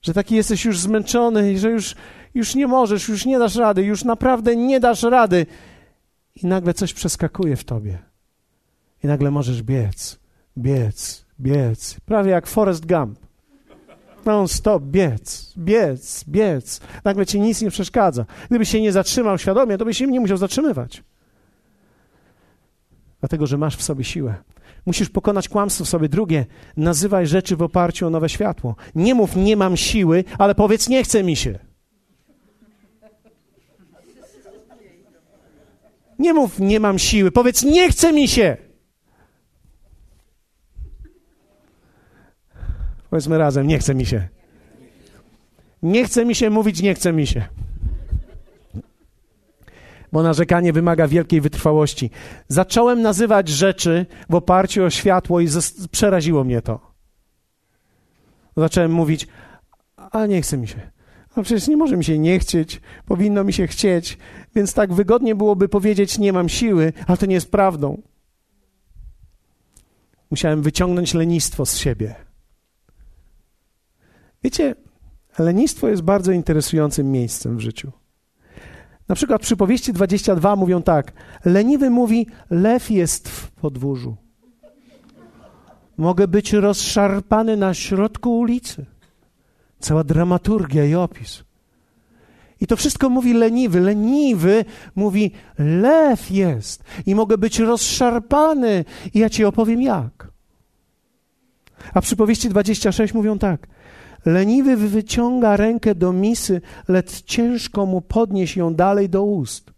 że 0.05 0.15
taki 0.15 0.35
jesteś 0.35 0.65
już 0.65 0.79
zmęczony 0.79 1.53
i 1.53 1.59
że 1.59 1.71
już, 1.71 1.95
już 2.35 2.55
nie 2.55 2.67
możesz, 2.67 3.09
już 3.09 3.27
nie 3.27 3.39
dasz 3.39 3.57
rady, 3.57 3.83
już 3.83 4.05
naprawdę 4.05 4.57
nie 4.57 4.81
dasz 4.81 5.03
rady. 5.03 5.47
I 6.43 6.47
nagle 6.47 6.75
coś 6.75 6.95
przeskakuje 6.95 7.57
w 7.57 7.65
tobie. 7.65 7.99
I 9.05 9.07
nagle 9.07 9.31
możesz 9.31 9.63
biec, 9.63 10.19
biec, 10.59 11.25
biec. 11.41 12.01
Prawie 12.07 12.31
jak 12.31 12.47
Forrest 12.47 12.87
Gump. 12.87 13.19
Non 14.25 14.49
stop, 14.49 14.83
biec, 14.83 15.55
biec, 15.59 16.25
biec. 16.29 16.81
Nagle 17.05 17.27
ci 17.27 17.41
nic 17.41 17.63
nie 17.63 17.71
przeszkadza. 17.71 18.25
Gdybyś 18.51 18.69
się 18.69 18.81
nie 18.81 18.93
zatrzymał 18.93 19.39
świadomie, 19.39 19.79
to 19.79 19.85
byś 19.85 19.99
się 19.99 20.07
nie 20.07 20.21
musiał 20.21 20.37
zatrzymywać. 20.37 21.03
Dlatego, 23.21 23.47
że 23.47 23.59
masz 23.59 23.77
w 23.77 23.83
sobie 23.83 24.05
siłę. 24.05 24.35
Musisz 24.87 25.11
pokonać 25.11 25.49
kłamstwo 25.49 25.85
w 25.85 25.89
sobie. 25.89 26.09
Drugie, 26.09 26.47
nazywaj 26.77 27.27
rzeczy 27.27 27.57
w 27.57 27.63
oparciu 27.63 28.07
o 28.07 28.11
nowe 28.11 28.29
światło. 28.29 28.77
Nie 28.95 29.15
mów, 29.15 29.37
nie 29.37 29.57
mam 29.57 29.77
siły, 29.77 30.25
ale 30.39 30.55
powiedz, 30.55 30.89
nie 30.89 31.05
chce 31.05 31.23
mi 31.23 31.37
się. 31.37 31.59
Nie 36.19 36.35
mów, 36.35 36.59
nie 36.59 36.81
mam 36.81 36.99
siły, 36.99 37.31
powiedz, 37.31 37.63
nie 37.63 37.89
chce 37.89 38.13
mi 38.13 38.29
się. 38.29 38.57
Powiedzmy 43.11 43.39
razem, 43.39 43.67
nie 43.67 43.79
chce 43.79 43.95
mi 43.95 44.07
się. 44.07 44.29
Nie 45.83 46.05
chce 46.05 46.25
mi 46.25 46.35
się 46.35 46.51
mówić, 46.51 46.83
nie 46.83 46.95
chce 46.95 47.13
mi 47.13 47.27
się. 47.27 47.45
Bo 50.15 50.23
narzekanie 50.23 50.73
wymaga 50.73 51.09
wielkiej 51.09 51.41
wytrwałości. 51.41 52.11
Zacząłem 52.49 53.03
nazywać 53.03 53.49
rzeczy 53.49 54.07
w 54.31 54.35
oparciu 54.35 54.85
o 54.85 54.91
światło 54.91 55.41
i 55.41 55.49
przeraziło 55.91 56.45
mnie 56.45 56.63
to. 56.63 56.81
Zacząłem 58.57 58.93
mówić, 58.93 59.27
a 59.97 60.27
nie 60.27 60.43
chce 60.43 60.57
mi 60.59 60.69
się. 60.69 60.91
No 61.37 61.43
przecież 61.43 61.69
nie 61.69 61.77
może 61.77 61.97
mi 61.97 62.05
się 62.05 62.19
nie 62.19 62.39
chcieć, 62.39 62.81
powinno 63.07 63.45
mi 63.45 63.53
się 63.53 63.67
chcieć, 63.67 64.19
więc 64.55 64.75
tak 64.75 64.93
wygodnie 64.93 65.35
byłoby 65.35 65.69
powiedzieć, 65.69 66.19
nie 66.19 66.33
mam 66.33 66.49
siły, 66.49 66.93
ale 67.07 67.17
to 67.17 67.27
nie 67.27 67.35
jest 67.35 67.51
prawdą. 67.51 68.03
Musiałem 70.31 70.63
wyciągnąć 70.63 71.15
lenistwo 71.15 71.67
z 71.67 71.77
siebie. 71.77 72.15
Wiecie, 74.45 74.75
lenistwo 75.39 75.89
jest 75.89 76.03
bardzo 76.03 76.33
interesującym 76.33 77.13
miejscem 77.13 77.57
w 77.57 77.61
życiu. 77.61 78.04
Na 79.09 79.15
przykład 79.15 79.43
przy 79.43 79.57
powieści 79.57 79.93
22 79.93 80.57
mówią 80.57 80.83
tak: 80.83 81.13
Leniwy 81.45 81.91
mówi, 81.91 82.27
lew 82.51 82.91
jest 82.91 83.29
w 83.29 83.51
podwórzu. 83.51 84.17
Mogę 85.97 86.29
być 86.29 86.53
rozszarpany 86.53 87.57
na 87.57 87.75
środku 87.75 88.39
ulicy. 88.39 88.87
Cała 89.81 90.05
dramaturgia 90.05 90.85
i 90.85 90.95
opis. 90.95 91.45
I 92.61 92.67
to 92.67 92.77
wszystko 92.77 93.11
mówi 93.11 93.35
leniwy. 93.35 93.81
Leniwy 93.81 94.65
mówi, 94.95 95.33
lew 95.59 96.31
jest 96.31 96.85
i 97.07 97.15
mogę 97.15 97.39
być 97.39 97.59
rozszarpany. 97.59 98.85
I 99.15 99.19
ja 99.19 99.31
ci 99.31 99.45
opowiem 99.45 99.83
jak. 99.83 100.29
A 101.95 102.01
przy 102.01 102.17
powieści 102.17 102.49
26 102.49 103.15
mówią 103.15 103.39
tak. 103.39 103.67
Leniwy 104.27 104.77
wyciąga 104.77 105.57
rękę 105.57 105.95
do 105.95 106.13
misy, 106.13 106.61
lecz 106.89 107.23
ciężko 107.23 107.87
mu 107.87 108.01
podnieść 108.01 108.57
ją 108.57 108.75
dalej 108.75 109.09
do 109.09 109.25
ust. 109.25 109.73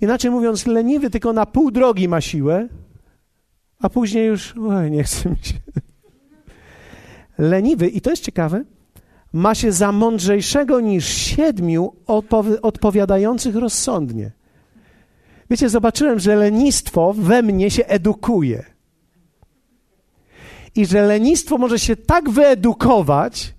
Inaczej 0.00 0.30
mówiąc, 0.30 0.66
leniwy 0.66 1.10
tylko 1.10 1.32
na 1.32 1.46
pół 1.46 1.70
drogi 1.70 2.08
ma 2.08 2.20
siłę, 2.20 2.68
a 3.78 3.88
później 3.88 4.26
już, 4.26 4.54
oj, 4.56 4.90
nie 4.90 5.04
chce 5.04 5.30
mi 5.30 5.36
się. 5.42 5.54
Leniwy, 7.38 7.88
i 7.88 8.00
to 8.00 8.10
jest 8.10 8.22
ciekawe, 8.22 8.64
ma 9.32 9.54
się 9.54 9.72
za 9.72 9.92
mądrzejszego 9.92 10.80
niż 10.80 11.06
siedmiu 11.08 11.92
odpowi 12.06 12.62
odpowiadających 12.62 13.56
rozsądnie. 13.56 14.30
Wiecie, 15.50 15.68
zobaczyłem, 15.68 16.18
że 16.18 16.36
lenistwo 16.36 17.12
we 17.12 17.42
mnie 17.42 17.70
się 17.70 17.86
edukuje. 17.86 18.64
I 20.74 20.86
że 20.86 21.02
lenistwo 21.02 21.58
może 21.58 21.78
się 21.78 21.96
tak 21.96 22.30
wyedukować, 22.30 23.54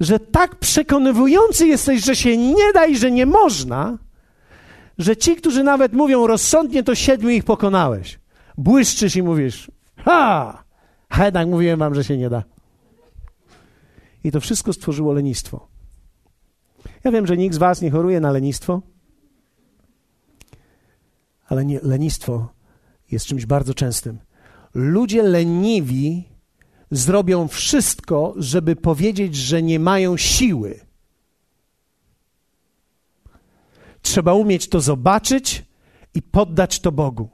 że 0.00 0.18
tak 0.18 0.56
przekonywujący 0.56 1.66
jesteś, 1.66 2.04
że 2.04 2.16
się 2.16 2.36
nie 2.36 2.72
da 2.72 2.86
i 2.86 2.96
że 2.96 3.10
nie 3.10 3.26
można, 3.26 3.98
że 4.98 5.16
ci, 5.16 5.36
którzy 5.36 5.62
nawet 5.62 5.92
mówią 5.92 6.26
rozsądnie, 6.26 6.82
to 6.82 6.94
siedmiu 6.94 7.28
ich 7.28 7.44
pokonałeś. 7.44 8.20
Błyszczysz 8.58 9.16
i 9.16 9.22
mówisz, 9.22 9.70
ha! 9.96 10.64
A 11.08 11.24
jednak 11.24 11.48
mówiłem 11.48 11.78
wam, 11.78 11.94
że 11.94 12.04
się 12.04 12.18
nie 12.18 12.30
da. 12.30 12.42
I 14.24 14.30
to 14.32 14.40
wszystko 14.40 14.72
stworzyło 14.72 15.12
lenistwo. 15.12 15.68
Ja 17.04 17.10
wiem, 17.10 17.26
że 17.26 17.36
nikt 17.36 17.54
z 17.54 17.58
was 17.58 17.82
nie 17.82 17.90
choruje 17.90 18.20
na 18.20 18.30
lenistwo, 18.30 18.82
ale 21.48 21.64
nie, 21.64 21.80
lenistwo 21.82 22.48
jest 23.10 23.26
czymś 23.26 23.46
bardzo 23.46 23.74
częstym. 23.74 24.18
Ludzie 24.74 25.22
leniwi 25.22 26.29
zrobią 26.90 27.48
wszystko, 27.48 28.34
żeby 28.36 28.76
powiedzieć, 28.76 29.36
że 29.36 29.62
nie 29.62 29.78
mają 29.78 30.16
siły. 30.16 30.80
Trzeba 34.02 34.34
umieć 34.34 34.68
to 34.68 34.80
zobaczyć 34.80 35.64
i 36.14 36.22
poddać 36.22 36.80
to 36.80 36.92
Bogu. 36.92 37.28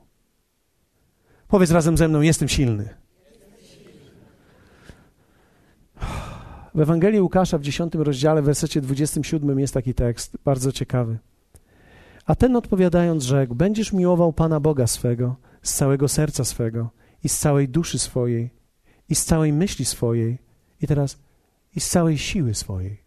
Powiedz 1.49 1.71
razem 1.71 1.97
ze 1.97 2.09
mną: 2.09 2.21
Jestem 2.21 2.49
silny. 2.49 2.89
W 6.75 6.81
Ewangelii 6.81 7.21
Łukasza 7.21 7.59
w 7.59 7.63
10 7.63 7.95
rozdziale, 7.95 8.43
w 8.43 8.45
wersecie 8.45 8.81
27 8.81 9.59
jest 9.59 9.75
taki 9.75 9.95
tekst, 9.95 10.37
bardzo 10.45 10.73
ciekawy. 10.73 11.19
A 12.27 12.35
ten 12.35 12.57
odpowiadając 12.57 13.25
rzekł: 13.25 13.55
Będziesz 13.55 13.93
miłował 13.93 14.33
Pana 14.33 14.61
Boga 14.61 14.87
swego 14.87 15.37
z 15.63 15.75
całego 15.75 16.09
serca 16.09 16.45
swego 16.45 16.91
i 17.25 17.29
z 17.29 17.39
całej 17.39 17.69
duszy 17.69 17.99
swojej 17.99 18.56
i 19.09 19.15
z 19.15 19.25
całej 19.25 19.53
myśli 19.53 19.85
swojej, 19.85 20.39
i 20.83 20.87
teraz 20.87 21.19
i 21.77 21.81
z 21.81 21.89
całej 21.89 22.19
siły 22.19 22.55
swojej. 22.55 23.07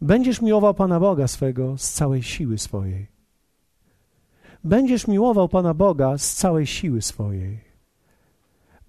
Będziesz 0.00 0.42
miłował 0.42 0.74
Pana 0.74 1.00
Boga 1.00 1.28
swego 1.28 1.78
z 1.78 1.92
całej 1.92 2.22
siły 2.22 2.58
swojej. 2.58 3.06
Będziesz 4.64 5.06
miłował 5.08 5.48
Pana 5.48 5.74
Boga 5.74 6.18
z 6.18 6.34
całej 6.34 6.66
siły 6.66 7.02
swojej. 7.02 7.60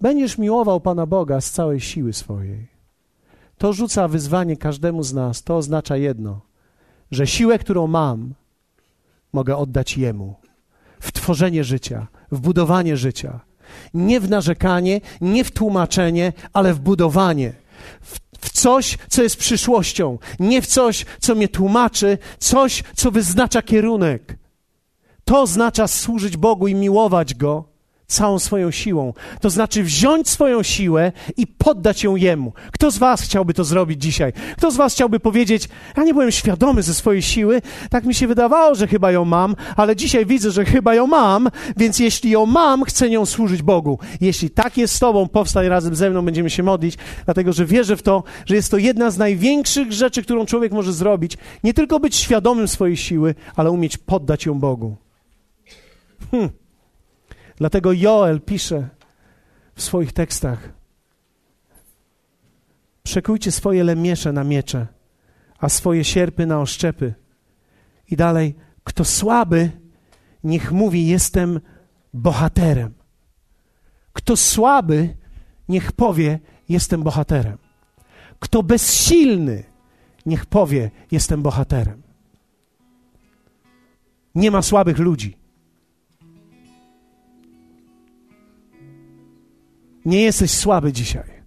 Będziesz 0.00 0.38
miłował 0.38 0.80
Pana 0.80 1.06
Boga 1.06 1.40
z 1.40 1.50
całej 1.50 1.80
siły 1.80 2.12
swojej. 2.12 2.68
To 3.58 3.72
rzuca 3.72 4.08
wyzwanie 4.08 4.56
każdemu 4.56 5.02
z 5.02 5.14
nas. 5.14 5.42
To 5.42 5.56
oznacza 5.56 5.96
jedno, 5.96 6.40
że 7.10 7.26
siłę, 7.26 7.58
którą 7.58 7.86
mam, 7.86 8.34
mogę 9.32 9.56
oddać 9.56 9.98
Jemu 9.98 10.34
w 11.00 11.12
tworzenie 11.12 11.64
życia, 11.64 12.06
w 12.32 12.40
budowanie 12.40 12.96
życia. 12.96 13.40
Nie 13.94 14.20
w 14.20 14.30
narzekanie, 14.30 15.00
nie 15.20 15.44
w 15.44 15.50
tłumaczenie, 15.50 16.32
ale 16.52 16.74
w 16.74 16.80
budowanie. 16.80 17.52
W, 18.00 18.18
w 18.40 18.50
coś, 18.50 18.98
co 19.08 19.22
jest 19.22 19.36
przyszłością. 19.36 20.18
Nie 20.40 20.62
w 20.62 20.66
coś, 20.66 21.06
co 21.20 21.34
mnie 21.34 21.48
tłumaczy, 21.48 22.18
coś, 22.38 22.82
co 22.96 23.10
wyznacza 23.10 23.62
kierunek. 23.62 24.38
To 25.24 25.42
oznacza 25.42 25.88
służyć 25.88 26.36
Bogu 26.36 26.68
i 26.68 26.74
miłować 26.74 27.34
Go 27.34 27.71
całą 28.12 28.38
swoją 28.38 28.70
siłą. 28.70 29.12
To 29.40 29.50
znaczy 29.50 29.82
wziąć 29.82 30.28
swoją 30.28 30.62
siłę 30.62 31.12
i 31.36 31.46
poddać 31.46 32.04
ją 32.04 32.16
Jemu. 32.16 32.52
Kto 32.72 32.90
z 32.90 32.98
Was 32.98 33.20
chciałby 33.20 33.54
to 33.54 33.64
zrobić 33.64 34.02
dzisiaj? 34.02 34.32
Kto 34.56 34.70
z 34.70 34.76
Was 34.76 34.94
chciałby 34.94 35.20
powiedzieć, 35.20 35.68
ja 35.96 36.04
nie 36.04 36.14
byłem 36.14 36.30
świadomy 36.30 36.82
ze 36.82 36.94
swojej 36.94 37.22
siły, 37.22 37.62
tak 37.90 38.04
mi 38.04 38.14
się 38.14 38.26
wydawało, 38.26 38.74
że 38.74 38.86
chyba 38.86 39.12
ją 39.12 39.24
mam, 39.24 39.56
ale 39.76 39.96
dzisiaj 39.96 40.26
widzę, 40.26 40.50
że 40.50 40.64
chyba 40.64 40.94
ją 40.94 41.06
mam, 41.06 41.48
więc 41.76 41.98
jeśli 41.98 42.30
ją 42.30 42.46
mam, 42.46 42.84
chcę 42.84 43.10
nią 43.10 43.26
służyć 43.26 43.62
Bogu. 43.62 43.98
Jeśli 44.20 44.50
tak 44.50 44.76
jest 44.76 44.94
z 44.94 44.98
Tobą, 44.98 45.28
powstań 45.28 45.68
razem 45.68 45.94
ze 45.94 46.10
mną, 46.10 46.24
będziemy 46.24 46.50
się 46.50 46.62
modlić, 46.62 46.96
dlatego 47.24 47.52
że 47.52 47.66
wierzę 47.66 47.96
w 47.96 48.02
to, 48.02 48.22
że 48.46 48.54
jest 48.54 48.70
to 48.70 48.78
jedna 48.78 49.10
z 49.10 49.18
największych 49.18 49.92
rzeczy, 49.92 50.22
którą 50.22 50.46
człowiek 50.46 50.72
może 50.72 50.92
zrobić. 50.92 51.36
Nie 51.64 51.74
tylko 51.74 52.00
być 52.00 52.16
świadomym 52.16 52.68
swojej 52.68 52.96
siły, 52.96 53.34
ale 53.56 53.70
umieć 53.70 53.96
poddać 53.98 54.46
ją 54.46 54.60
Bogu. 54.60 54.96
Hmm. 56.30 56.61
Dlatego 57.62 57.92
Joel 57.92 58.40
pisze 58.40 58.88
w 59.74 59.82
swoich 59.82 60.12
tekstach: 60.12 60.68
Przekujcie 63.02 63.52
swoje 63.52 63.84
lemiesze 63.84 64.32
na 64.32 64.44
miecze, 64.44 64.86
a 65.58 65.68
swoje 65.68 66.04
sierpy 66.04 66.46
na 66.46 66.60
oszczepy. 66.60 67.14
I 68.10 68.16
dalej, 68.16 68.54
kto 68.84 69.04
słaby, 69.04 69.70
niech 70.44 70.72
mówi: 70.72 71.06
Jestem 71.06 71.60
bohaterem. 72.14 72.94
Kto 74.12 74.36
słaby, 74.36 75.16
niech 75.68 75.92
powie: 75.92 76.38
Jestem 76.68 77.02
bohaterem. 77.02 77.58
Kto 78.40 78.62
bezsilny, 78.62 79.64
niech 80.26 80.46
powie: 80.46 80.90
Jestem 81.10 81.42
bohaterem. 81.42 82.02
Nie 84.34 84.50
ma 84.50 84.62
słabych 84.62 84.98
ludzi. 84.98 85.41
Nie 90.04 90.22
jesteś 90.22 90.50
słaby 90.50 90.92
dzisiaj. 90.92 91.42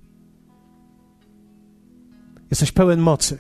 Jesteś 2.50 2.72
pełen 2.72 3.00
mocy. 3.00 3.38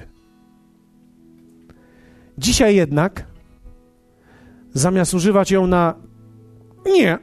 Dzisiaj 2.37 2.75
jednak, 2.75 3.27
zamiast 4.73 5.13
używać 5.13 5.51
ją 5.51 5.67
na 5.67 5.95
nie, 6.85 7.17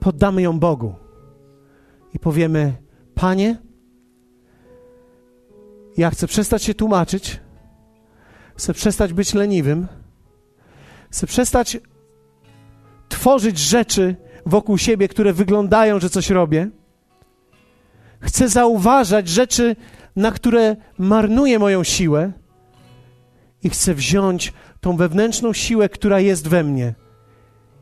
poddamy 0.00 0.42
ją 0.42 0.58
Bogu 0.58 0.94
i 2.14 2.18
powiemy: 2.18 2.74
Panie, 3.14 3.58
ja 5.96 6.10
chcę 6.10 6.26
przestać 6.26 6.62
się 6.62 6.74
tłumaczyć, 6.74 7.40
chcę 8.56 8.74
przestać 8.74 9.12
być 9.12 9.34
leniwym, 9.34 9.86
chcę 11.10 11.26
przestać 11.26 11.78
tworzyć 13.20 13.58
rzeczy 13.58 14.16
wokół 14.46 14.78
siebie, 14.78 15.08
które 15.08 15.32
wyglądają, 15.32 16.00
że 16.00 16.10
coś 16.10 16.30
robię. 16.30 16.70
Chcę 18.20 18.48
zauważać 18.48 19.28
rzeczy, 19.28 19.76
na 20.16 20.30
które 20.30 20.76
marnuję 20.98 21.58
moją 21.58 21.84
siłę 21.84 22.32
i 23.62 23.70
chcę 23.70 23.94
wziąć 23.94 24.52
tą 24.80 24.96
wewnętrzną 24.96 25.52
siłę, 25.52 25.88
która 25.88 26.20
jest 26.20 26.48
we 26.48 26.64
mnie 26.64 26.94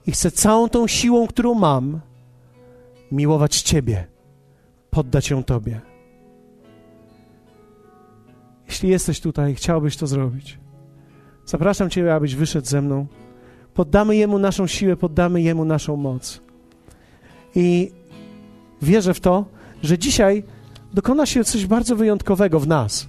i 0.07 0.13
chcę 0.13 0.31
całą 0.31 0.69
tą 0.69 0.87
siłą, 0.87 1.27
którą 1.27 1.55
mam, 1.55 2.01
miłować 3.13 3.63
Ciebie, 3.63 4.07
poddać 4.91 5.31
ją 5.31 5.45
Tobie. 5.45 5.81
Jeśli 8.67 8.89
jesteś 8.89 9.21
tutaj, 9.21 9.55
chciałbyś 9.55 9.97
to 9.97 10.07
zrobić, 10.07 10.59
zapraszam 11.47 11.91
Ciebie, 11.91 12.15
abyś 12.15 12.35
wyszedł 12.35 12.67
ze 12.67 12.83
mną. 12.83 13.07
Poddamy 13.79 14.17
Jemu 14.17 14.39
naszą 14.39 14.67
siłę, 14.67 14.97
poddamy 14.97 15.43
Jemu 15.43 15.65
naszą 15.65 15.97
moc. 15.97 16.41
I 17.55 17.91
wierzę 18.83 19.15
w 19.15 19.21
to, 19.21 19.45
że 19.83 19.99
dzisiaj 19.99 20.45
dokona 20.95 21.27
się 21.27 21.45
coś 21.45 21.67
bardzo 21.67 21.97
wyjątkowego 21.97 22.61
w 22.61 22.67
nas. 22.67 23.07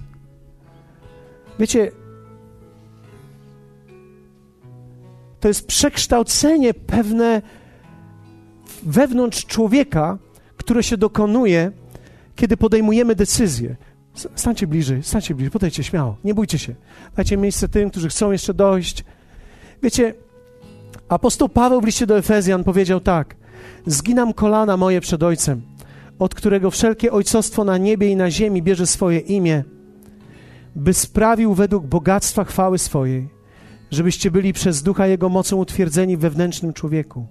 Wiecie, 1.58 1.90
to 5.40 5.48
jest 5.48 5.66
przekształcenie 5.66 6.74
pewne 6.74 7.42
wewnątrz 8.82 9.46
człowieka, 9.46 10.18
które 10.56 10.82
się 10.82 10.96
dokonuje, 10.96 11.72
kiedy 12.36 12.56
podejmujemy 12.56 13.14
decyzję. 13.14 13.76
Stańcie 14.34 14.66
bliżej, 14.66 15.02
stańcie 15.02 15.34
bliżej, 15.34 15.50
podejdźcie 15.50 15.84
śmiało, 15.84 16.16
nie 16.24 16.34
bójcie 16.34 16.58
się. 16.58 16.74
Dajcie 17.16 17.36
miejsce 17.36 17.68
tym, 17.68 17.90
którzy 17.90 18.08
chcą 18.08 18.32
jeszcze 18.32 18.54
dojść. 18.54 19.04
Wiecie, 19.82 20.14
apostoł 21.10 21.48
Paweł 21.48 21.80
w 21.80 21.84
liście 21.84 22.06
do 22.06 22.18
Efezjan 22.18 22.64
powiedział 22.64 23.00
tak: 23.00 23.36
Zginam 23.86 24.32
kolana 24.32 24.76
moje 24.76 25.00
przed 25.00 25.22
Ojcem, 25.22 25.62
od 26.18 26.34
którego 26.34 26.70
wszelkie 26.70 27.12
ojcostwo 27.12 27.64
na 27.64 27.78
niebie 27.78 28.08
i 28.08 28.16
na 28.16 28.30
ziemi 28.30 28.62
bierze 28.62 28.86
swoje 28.86 29.18
imię, 29.18 29.64
by 30.76 30.94
sprawił 30.94 31.54
według 31.54 31.86
bogactwa 31.86 32.44
chwały 32.44 32.78
swojej, 32.78 33.28
żebyście 33.90 34.30
byli 34.30 34.52
przez 34.52 34.82
ducha 34.82 35.06
Jego 35.06 35.28
mocą 35.28 35.56
utwierdzeni 35.56 36.16
w 36.16 36.20
wewnętrznym 36.20 36.72
człowieku 36.72 37.26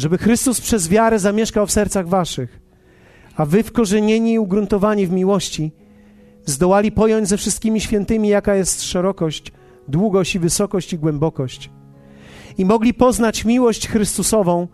żeby 0.00 0.18
Chrystus 0.18 0.60
przez 0.60 0.88
wiarę 0.88 1.18
zamieszkał 1.18 1.66
w 1.66 1.72
sercach 1.72 2.08
waszych, 2.08 2.60
a 3.36 3.46
wy 3.46 3.62
wkorzenieni 3.62 4.32
i 4.32 4.38
ugruntowani 4.38 5.06
w 5.06 5.12
miłości 5.12 5.72
zdołali 6.44 6.92
pojąć 6.92 7.28
ze 7.28 7.36
wszystkimi 7.36 7.80
świętymi, 7.80 8.28
jaka 8.28 8.54
jest 8.54 8.82
szerokość, 8.82 9.52
długość 9.88 10.34
i 10.34 10.38
wysokość 10.38 10.92
i 10.92 10.98
głębokość. 10.98 11.70
I 12.58 12.64
mogli 12.64 12.94
poznać 12.94 13.44
miłość 13.44 13.88
Chrystusową, 13.88 14.68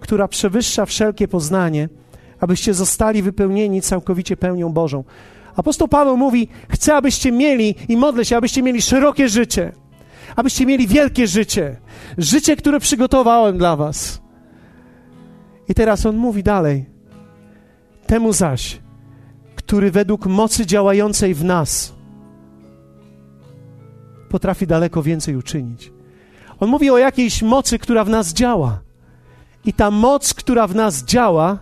która 0.00 0.28
przewyższa 0.28 0.86
wszelkie 0.86 1.28
poznanie, 1.28 1.88
abyście 2.40 2.74
zostali 2.74 3.22
wypełnieni 3.22 3.82
całkowicie 3.82 4.36
pełnią 4.36 4.72
Bożą. 4.72 5.04
Apostoł 5.56 5.88
Paweł 5.88 6.16
mówi: 6.16 6.48
Chcę, 6.68 6.94
abyście 6.94 7.32
mieli 7.32 7.74
i 7.88 7.96
modlę 7.96 8.24
się, 8.24 8.36
abyście 8.36 8.62
mieli 8.62 8.82
szerokie 8.82 9.28
życie, 9.28 9.72
abyście 10.36 10.66
mieli 10.66 10.86
wielkie 10.86 11.26
życie, 11.26 11.76
życie, 12.18 12.56
które 12.56 12.80
przygotowałem 12.80 13.58
dla 13.58 13.76
Was. 13.76 14.22
I 15.68 15.74
teraz 15.74 16.06
on 16.06 16.16
mówi 16.16 16.42
dalej. 16.42 16.86
Temu 18.06 18.32
zaś, 18.32 18.80
który 19.56 19.90
według 19.90 20.26
mocy 20.26 20.66
działającej 20.66 21.34
w 21.34 21.44
nas 21.44 21.92
potrafi 24.28 24.66
daleko 24.66 25.02
więcej 25.02 25.36
uczynić. 25.36 25.92
On 26.62 26.68
mówi 26.68 26.90
o 26.90 26.98
jakiejś 26.98 27.42
mocy, 27.42 27.78
która 27.78 28.04
w 28.04 28.08
nas 28.08 28.32
działa. 28.32 28.80
I 29.64 29.72
ta 29.72 29.90
moc, 29.90 30.34
która 30.34 30.66
w 30.66 30.74
nas 30.74 31.04
działa, 31.04 31.58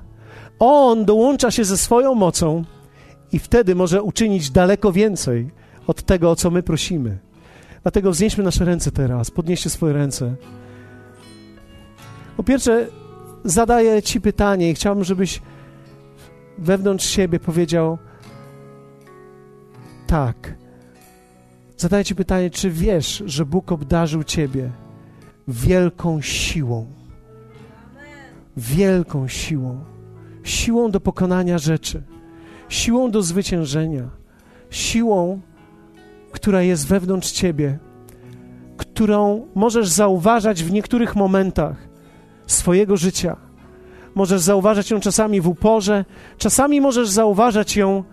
on 0.58 1.04
dołącza 1.04 1.50
się 1.50 1.64
ze 1.64 1.76
swoją 1.76 2.14
mocą 2.14 2.64
i 3.32 3.38
wtedy 3.38 3.74
może 3.74 4.02
uczynić 4.02 4.50
daleko 4.50 4.92
więcej 4.92 5.50
od 5.86 6.02
tego, 6.02 6.30
o 6.30 6.36
co 6.36 6.50
my 6.50 6.62
prosimy. 6.62 7.18
Dlatego 7.82 8.10
wznieśmy 8.10 8.44
nasze 8.44 8.64
ręce 8.64 8.90
teraz, 8.90 9.30
podnieście 9.30 9.70
swoje 9.70 9.92
ręce. 9.92 10.34
Po 12.36 12.42
pierwsze, 12.42 12.86
zadaję 13.44 14.02
Ci 14.02 14.20
pytanie 14.20 14.70
i 14.70 14.74
chciałbym, 14.74 15.04
żebyś 15.04 15.42
wewnątrz 16.58 17.06
siebie 17.06 17.40
powiedział 17.40 17.98
tak. 20.06 20.54
Zadaję 21.76 22.04
Ci 22.04 22.14
pytanie, 22.14 22.50
czy 22.50 22.70
wiesz, 22.70 23.22
że 23.26 23.46
Bóg 23.46 23.72
obdarzył 23.72 24.24
Ciebie 24.24 24.70
wielką 25.50 26.20
siłą? 26.20 26.86
Wielką 28.56 29.28
siłą. 29.28 29.84
Siłą 30.44 30.90
do 30.90 31.00
pokonania 31.00 31.58
rzeczy, 31.58 32.02
siłą 32.68 33.10
do 33.10 33.22
zwyciężenia, 33.22 34.10
siłą, 34.70 35.40
która 36.32 36.62
jest 36.62 36.86
wewnątrz 36.86 37.32
Ciebie, 37.32 37.78
którą 38.76 39.46
możesz 39.54 39.88
zauważać 39.88 40.64
w 40.64 40.72
niektórych 40.72 41.16
momentach, 41.16 41.76
swojego 42.46 42.96
życia. 42.96 43.36
Możesz 44.14 44.40
zauważać 44.40 44.90
ją 44.90 45.00
czasami 45.00 45.40
w 45.40 45.48
uporze, 45.48 46.04
czasami 46.38 46.80
możesz 46.80 47.08
zauważać 47.08 47.76
ją 47.76 48.04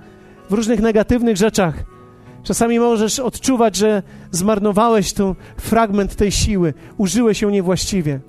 w 0.50 0.54
różnych 0.54 0.80
negatywnych 0.80 1.38
rzeczach. 1.38 1.97
Czasami 2.44 2.80
możesz 2.80 3.20
odczuwać, 3.20 3.76
że 3.76 4.04
zmarnowałeś 4.32 5.14
tu 5.14 5.36
fragment 5.58 6.16
tej 6.16 6.32
siły, 6.32 6.74
użyłeś 6.98 7.42
ją 7.42 7.50
niewłaściwie. 7.50 8.20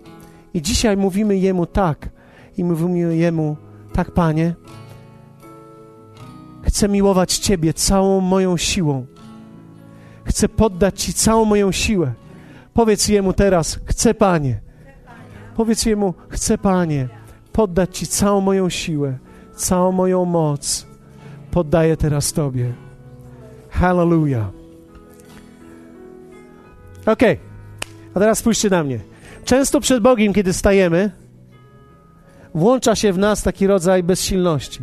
I 0.55 0.63
dzisiaj 0.63 0.97
mówimy 0.97 1.37
Jemu 1.37 1.67
tak. 1.67 2.09
I 2.57 2.65
mówimy 2.65 3.17
Jemu, 3.17 3.57
tak, 3.93 4.11
Panie, 4.11 4.55
chcę 6.63 6.89
miłować 6.89 7.39
Ciebie 7.39 7.75
całą 7.75 8.21
moją 8.21 8.57
siłą. 8.57 9.07
Chcę 10.25 10.49
poddać 10.49 11.03
Ci 11.03 11.15
całą 11.15 11.45
moją 11.45 11.73
siłę. 11.73 12.13
Powiedz 12.75 13.09
Jemu 13.09 13.33
teraz, 13.33 13.79
chcę, 13.85 14.15
Panie, 14.15 14.61
Powiedz 15.59 15.87
Jemu, 15.87 16.15
chcę 16.29 16.59
Panie 16.59 17.09
poddać 17.53 17.99
Ci 17.99 18.07
całą 18.07 18.41
moją 18.41 18.69
siłę, 18.69 19.19
całą 19.57 19.93
moją 19.93 20.25
moc. 20.25 20.87
Poddaję 21.51 21.97
teraz 21.97 22.33
Tobie. 22.33 22.88
Hallelujah. 23.71 24.47
Ok, 27.07 27.23
a 28.15 28.19
teraz 28.19 28.39
spójrzcie 28.39 28.71
na 28.71 28.85
mnie. 28.85 29.01
Często 29.45 29.81
przed 29.81 30.03
Bogiem, 30.03 30.33
kiedy 30.33 30.53
stajemy, 30.53 31.11
włącza 32.55 32.97
się 32.97 33.13
w 33.13 33.19
nas 33.19 33.43
taki 33.43 33.67
rodzaj 33.67 34.03
bezsilności. 34.03 34.81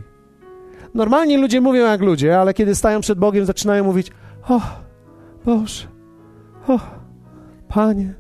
Normalnie 0.93 1.37
ludzie 1.37 1.61
mówią 1.61 1.85
jak 1.85 2.01
ludzie, 2.01 2.39
ale 2.39 2.53
kiedy 2.53 2.75
stają 2.75 3.01
przed 3.01 3.19
Bogiem, 3.19 3.45
zaczynają 3.45 3.83
mówić: 3.83 4.11
O, 4.49 4.61
Boże, 5.45 5.87
o, 6.67 6.79
Panie, 7.67 8.13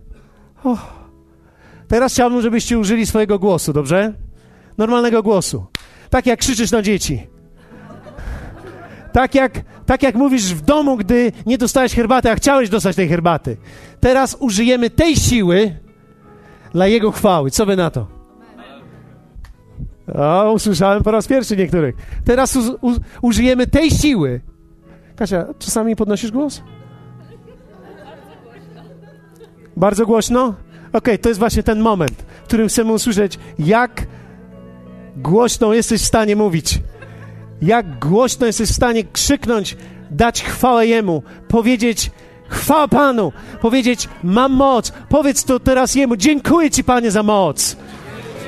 o. 0.63 0.77
Teraz 1.87 2.13
chciałbym, 2.13 2.41
żebyście 2.41 2.79
użyli 2.79 3.05
swojego 3.05 3.39
głosu, 3.39 3.73
dobrze? 3.73 4.13
Normalnego 4.77 5.23
głosu. 5.23 5.65
Tak 6.09 6.25
jak 6.25 6.39
krzyczysz 6.39 6.71
na 6.71 6.81
dzieci. 6.81 7.27
Tak 9.15 9.35
jak, 9.35 9.61
tak 9.85 10.03
jak 10.03 10.15
mówisz 10.15 10.53
w 10.53 10.61
domu, 10.61 10.97
gdy 10.97 11.31
nie 11.45 11.57
dostałeś 11.57 11.95
herbaty, 11.95 12.31
a 12.31 12.35
chciałeś 12.35 12.69
dostać 12.69 12.95
tej 12.95 13.09
herbaty. 13.09 13.57
Teraz 13.99 14.37
użyjemy 14.39 14.89
tej 14.89 15.15
siły 15.15 15.75
dla 16.71 16.87
Jego 16.87 17.11
chwały. 17.11 17.51
Co 17.51 17.65
wy 17.65 17.75
na 17.75 17.89
to? 17.89 18.07
O, 20.15 20.51
usłyszałem 20.51 21.03
po 21.03 21.11
raz 21.11 21.27
pierwszy 21.27 21.57
niektórych. 21.57 21.95
Teraz 22.25 22.55
u, 22.55 22.59
u, 22.81 22.95
użyjemy 23.21 23.67
tej 23.67 23.91
siły. 23.91 24.41
Kasia, 25.15 25.45
czasami 25.59 25.95
podnosisz 25.95 26.31
głos? 26.31 26.63
Bardzo 29.77 30.05
głośno? 30.05 30.53
okay, 30.93 31.17
to 31.17 31.29
jest 31.29 31.39
właśnie 31.39 31.63
ten 31.63 31.79
moment, 31.79 32.25
w 32.43 32.47
którym 32.47 32.67
chcemy 32.67 32.93
usłyszeć, 32.93 33.39
jak 33.59 34.07
głośno 35.17 35.73
jesteś 35.73 36.01
w 36.01 36.05
stanie 36.05 36.35
mówić, 36.35 36.79
jak 37.61 37.99
głośno 37.99 38.45
jesteś 38.45 38.69
w 38.69 38.75
stanie 38.75 39.03
krzyknąć, 39.03 39.77
dać 40.11 40.43
chwałę 40.43 40.87
Jemu, 40.87 41.23
powiedzieć 41.47 42.11
chwała 42.49 42.87
Panu, 42.87 43.31
powiedzieć 43.61 44.09
mam 44.23 44.53
moc, 44.53 44.91
powiedz 45.09 45.43
to 45.43 45.59
teraz 45.59 45.95
Jemu, 45.95 46.15
dziękuję 46.15 46.71
Ci 46.71 46.83
Panie 46.83 47.11
za 47.11 47.23
moc. 47.23 47.75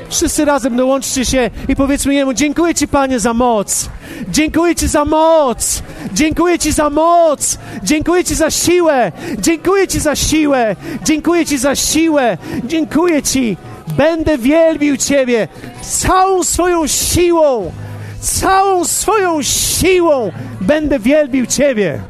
Wszyscy 0.09 0.45
razem 0.45 0.75
dołączcie 0.75 1.25
się 1.25 1.49
i 1.67 1.75
powiedzmy 1.75 2.13
Jemu, 2.13 2.33
dziękuję 2.33 2.75
Ci 2.75 2.87
Panie 2.87 3.19
za 3.19 3.33
moc. 3.33 3.89
Dziękuję 4.29 4.75
Ci 4.75 4.87
za 4.87 5.05
moc. 5.05 5.83
Dziękuję 6.13 6.59
Ci 6.59 6.71
za 6.71 6.89
moc. 6.89 7.57
Dziękuję 7.83 8.23
Ci 8.23 8.35
za 8.35 8.51
siłę. 8.51 9.11
Dziękuję 9.39 9.87
Ci 9.87 9.99
za 9.99 10.15
siłę. 10.15 10.75
Dziękuję 11.03 11.45
Ci 11.45 11.57
za 11.57 11.75
siłę. 11.75 12.37
Dziękuję 12.65 13.23
Ci. 13.23 13.57
Będę 13.97 14.37
wielbił 14.37 14.97
Ciebie 14.97 15.47
całą 15.81 16.43
swoją 16.43 16.87
siłą. 16.87 17.71
Całą 18.19 18.85
swoją 18.85 19.43
siłą 19.43 20.31
będę 20.61 20.99
wielbił 20.99 21.45
Ciebie. 21.45 22.01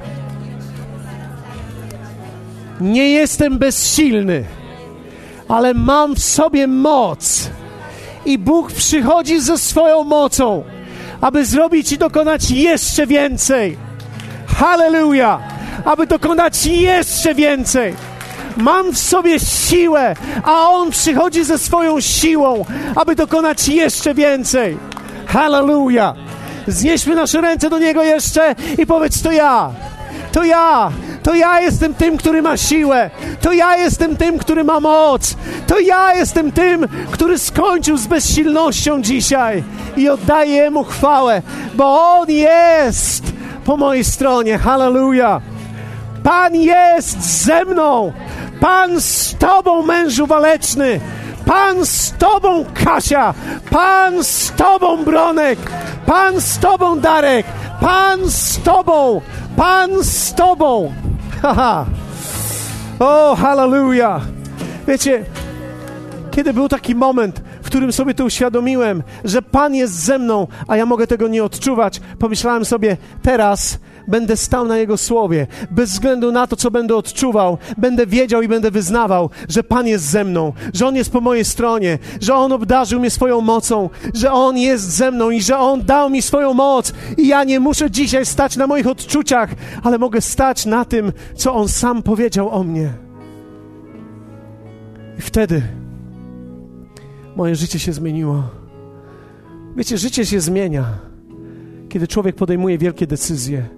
Nie 2.82 3.10
jestem 3.10 3.58
bezsilny, 3.58 4.44
ale 5.48 5.74
mam 5.74 6.16
w 6.16 6.20
sobie 6.20 6.68
moc 6.68 7.50
i 8.26 8.38
Bóg 8.38 8.72
przychodzi 8.72 9.42
ze 9.42 9.58
swoją 9.58 10.04
mocą, 10.04 10.64
aby 11.22 11.46
zrobić 11.46 11.92
i 11.92 11.98
dokonać 11.98 12.52
jeszcze 12.52 13.08
więcej. 13.08 13.78
Hallelujah! 14.48 15.40
Aby 15.86 16.08
dokonać 16.08 16.66
jeszcze 16.66 17.36
więcej. 17.36 17.94
Mam 18.58 18.92
w 18.92 18.98
sobie 18.98 19.40
siłę, 19.40 20.16
a 20.44 20.70
On 20.70 20.92
przychodzi 20.92 21.44
ze 21.44 21.58
swoją 21.58 22.02
siłą, 22.02 22.66
aby 22.96 23.16
dokonać 23.16 23.68
jeszcze 23.68 24.14
więcej. 24.14 24.78
Hallelujah! 25.28 26.16
Znieśmy 26.68 27.16
nasze 27.16 27.42
ręce 27.42 27.70
do 27.70 27.80
Niego 27.80 28.04
jeszcze 28.04 28.56
i 28.78 28.86
powiedz 28.86 29.22
to 29.22 29.32
ja. 29.32 29.72
To 30.32 30.44
ja, 30.44 30.92
to 31.24 31.36
ja 31.36 31.62
jestem 31.62 31.94
tym, 31.94 32.18
który 32.18 32.42
ma 32.42 32.58
siłę. 32.58 33.10
To 33.42 33.54
ja 33.54 33.78
jestem 33.78 34.18
tym, 34.18 34.38
który 34.38 34.64
ma 34.64 34.80
moc. 34.80 35.36
To 35.68 35.80
ja 35.80 36.16
jestem 36.16 36.52
tym, 36.52 36.88
który 37.12 37.40
skończył 37.40 37.98
z 37.98 38.08
bezsilnością 38.08 39.02
dzisiaj 39.02 39.64
i 39.98 40.10
oddaję 40.10 40.72
Mu 40.72 40.84
chwałę, 40.84 41.42
bo 41.76 42.18
On 42.20 42.30
jest 42.30 43.24
po 43.66 43.78
mojej 43.78 44.04
stronie. 44.04 44.58
Hallelujah. 44.58 45.42
Pan 46.24 46.56
jest 46.56 47.22
ze 47.22 47.66
mną. 47.66 48.14
Pan 48.60 49.02
z 49.02 49.36
Tobą, 49.36 49.82
mężu 49.82 50.28
waleczny. 50.28 51.00
Pan 51.48 51.86
z 51.86 52.12
Tobą, 52.12 52.66
Kasia. 52.74 53.34
Pan 53.70 54.24
z 54.24 54.52
Tobą, 54.52 55.04
Bronek. 55.04 55.60
Pan 56.06 56.42
z 56.42 56.60
Tobą, 56.60 57.00
Darek. 57.00 57.46
Pan 57.82 58.20
z 58.30 58.60
Tobą. 58.60 59.22
Pan 59.56 60.04
z 60.04 60.34
Tobą. 60.34 60.94
Haha. 61.42 61.86
O, 63.00 63.36
hallelujah. 63.36 64.22
Wiecie, 64.88 65.26
kiedy 66.32 66.54
był 66.54 66.70
taki 66.70 66.96
moment, 66.96 67.42
w 67.64 67.66
którym 67.68 67.94
sobie 67.94 68.14
to 68.14 68.26
uświadomiłem, 68.26 69.04
że 69.24 69.42
Pan 69.42 69.76
jest 69.76 69.94
ze 69.94 70.20
mną, 70.20 70.48
a 70.68 70.78
ja 70.78 70.86
mogę 70.86 71.08
tego 71.08 71.28
nie 71.28 71.44
odczuwać, 71.44 72.02
pomyślałem 72.20 72.66
sobie, 72.66 72.98
teraz 73.22 73.80
będę 74.08 74.38
stał 74.38 74.68
na 74.68 74.78
Jego 74.78 74.98
słowie. 74.98 75.48
Bez 75.72 75.92
względu 75.92 76.32
na 76.32 76.48
to, 76.48 76.56
co 76.56 76.72
będę 76.72 76.96
odczuwał, 76.96 77.58
będę 77.78 78.08
wiedział 78.08 78.42
i 78.42 78.48
będę 78.48 78.72
wyznawał, 78.72 79.30
że 79.50 79.64
Pan 79.64 79.88
jest 79.88 80.06
ze 80.06 80.24
mną, 80.24 80.54
że 80.74 80.88
On 80.88 80.96
jest 80.96 81.12
po 81.12 81.22
mojej 81.22 81.46
stronie, 81.46 82.00
że 82.22 82.36
On 82.36 82.52
obdarzył 82.52 83.00
mnie 83.00 83.10
swoją 83.10 83.42
mocą, 83.42 83.90
że 84.14 84.32
On 84.32 84.58
jest 84.58 84.90
ze 84.90 85.12
mną 85.12 85.30
i 85.30 85.42
że 85.42 85.60
On 85.60 85.86
dał 85.86 86.10
mi 86.10 86.22
swoją 86.22 86.54
moc. 86.54 86.94
I 87.18 87.28
ja 87.28 87.44
nie 87.44 87.60
muszę 87.60 87.92
dzisiaj 87.92 88.26
stać 88.26 88.58
na 88.58 88.68
moich 88.68 88.88
odczuciach, 88.88 89.50
ale 89.84 89.98
mogę 89.98 90.22
stać 90.22 90.66
na 90.66 90.86
tym, 90.86 91.12
co 91.36 91.54
On 91.54 91.68
sam 91.68 92.04
powiedział 92.04 92.50
o 92.50 92.64
mnie. 92.64 92.94
I 95.20 95.22
wtedy 95.22 95.62
moje 97.36 97.56
życie 97.56 97.80
się 97.80 97.94
zmieniło. 97.94 98.44
Wiecie, 99.76 99.98
życie 99.98 100.26
się 100.26 100.40
zmienia, 100.40 100.86
kiedy 101.90 102.08
człowiek 102.08 102.36
podejmuje 102.36 102.78
wielkie 102.78 103.08
decyzje. 103.08 103.77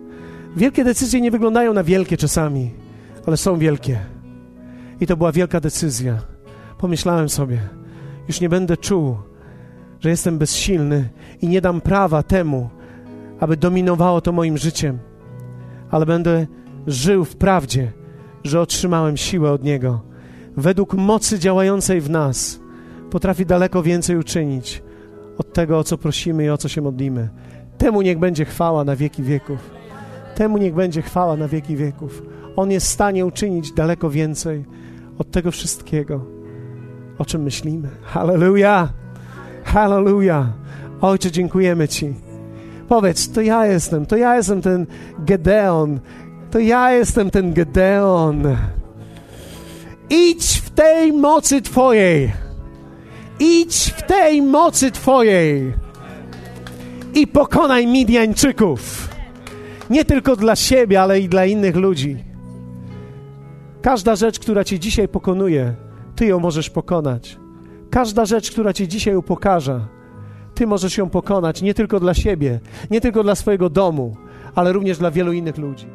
Wielkie 0.56 0.84
decyzje 0.84 1.22
nie 1.22 1.32
wyglądają 1.32 1.74
na 1.74 1.84
wielkie 1.84 2.18
czasami, 2.18 2.72
ale 3.26 3.38
są 3.38 3.58
wielkie. 3.58 4.00
I 5.02 5.08
to 5.08 5.18
była 5.18 5.32
wielka 5.32 5.60
decyzja. 5.60 6.18
Pomyślałem 6.78 7.30
sobie, 7.30 7.60
już 8.28 8.42
nie 8.42 8.50
będę 8.50 8.78
czuł, 8.78 9.18
że 10.00 10.10
jestem 10.10 10.38
bezsilny 10.38 11.10
i 11.42 11.48
nie 11.48 11.62
dam 11.62 11.82
prawa 11.82 12.24
temu, 12.24 12.70
aby 13.40 13.58
dominowało 13.58 14.22
to 14.22 14.32
moim 14.32 14.58
życiem, 14.58 15.00
ale 15.92 16.06
będę 16.06 16.48
żył 16.88 17.26
w 17.26 17.36
prawdzie, 17.36 17.92
że 18.44 18.62
otrzymałem 18.62 19.18
siłę 19.18 19.52
od 19.52 19.64
Niego. 19.64 20.02
Według 20.58 20.94
mocy 20.94 21.40
działającej 21.40 22.02
w 22.02 22.10
nas 22.10 22.60
potrafi 23.12 23.46
daleko 23.46 23.84
więcej 23.84 24.18
uczynić 24.18 24.84
od 25.38 25.54
tego, 25.54 25.78
o 25.78 25.84
co 25.84 25.98
prosimy 25.98 26.46
i 26.46 26.50
o 26.50 26.58
co 26.58 26.68
się 26.68 26.82
modlimy. 26.82 27.30
Temu 27.78 28.02
niech 28.02 28.20
będzie 28.20 28.46
chwała 28.46 28.84
na 28.84 28.96
wieki 28.96 29.24
wieków. 29.24 29.79
Temu 30.40 30.58
niech 30.58 30.74
będzie 30.74 31.02
chwała 31.02 31.36
na 31.36 31.48
wieki 31.48 31.76
wieków. 31.76 32.24
On 32.56 32.72
jest 32.72 32.88
w 32.88 32.90
stanie 32.90 33.26
uczynić 33.26 33.72
daleko 33.72 34.10
więcej 34.10 34.66
od 35.18 35.32
tego 35.32 35.52
wszystkiego, 35.52 36.26
o 37.18 37.26
czym 37.26 37.44
myślimy. 37.44 37.90
Hallelujah! 38.04 38.94
Hallelujah! 39.64 40.48
Ojcze, 41.02 41.32
dziękujemy 41.32 41.88
Ci. 41.88 42.14
Powiedz, 42.90 43.32
to 43.32 43.42
ja 43.42 43.66
jestem, 43.66 44.06
to 44.06 44.18
ja 44.18 44.36
jestem 44.36 44.62
ten 44.62 44.86
Gedeon, 45.20 46.00
to 46.52 46.60
ja 46.60 46.92
jestem 46.92 47.32
ten 47.32 47.54
Gedeon. 47.54 48.44
Idź 50.10 50.62
w 50.66 50.70
tej 50.70 51.14
mocy 51.14 51.62
Twojej. 51.62 52.32
Idź 53.40 53.94
w 53.98 54.02
tej 54.08 54.42
mocy 54.42 54.92
Twojej 54.92 55.74
i 57.14 57.28
pokonaj 57.28 57.88
Midianczyków. 57.88 59.09
Nie 59.90 60.06
tylko 60.06 60.36
dla 60.36 60.56
siebie, 60.56 61.02
ale 61.02 61.20
i 61.20 61.30
dla 61.30 61.46
innych 61.46 61.76
ludzi. 61.76 62.24
Każda 63.82 64.16
rzecz, 64.16 64.40
która 64.40 64.64
Cię 64.64 64.80
dzisiaj 64.80 65.08
pokonuje, 65.08 65.76
Ty 66.16 66.26
ją 66.26 66.40
możesz 66.40 66.70
pokonać. 66.70 67.38
Każda 67.90 68.26
rzecz, 68.26 68.52
która 68.52 68.74
Cię 68.74 68.88
dzisiaj 68.88 69.16
upokarza, 69.16 69.88
Ty 70.56 70.68
możesz 70.68 70.98
ją 70.98 71.10
pokonać 71.10 71.62
nie 71.62 71.74
tylko 71.74 72.00
dla 72.00 72.14
siebie, 72.14 72.60
nie 72.92 73.02
tylko 73.02 73.24
dla 73.24 73.36
swojego 73.36 73.70
domu, 73.70 74.16
ale 74.56 74.74
również 74.74 74.98
dla 74.98 75.12
wielu 75.12 75.34
innych 75.34 75.58
ludzi. 75.58 75.88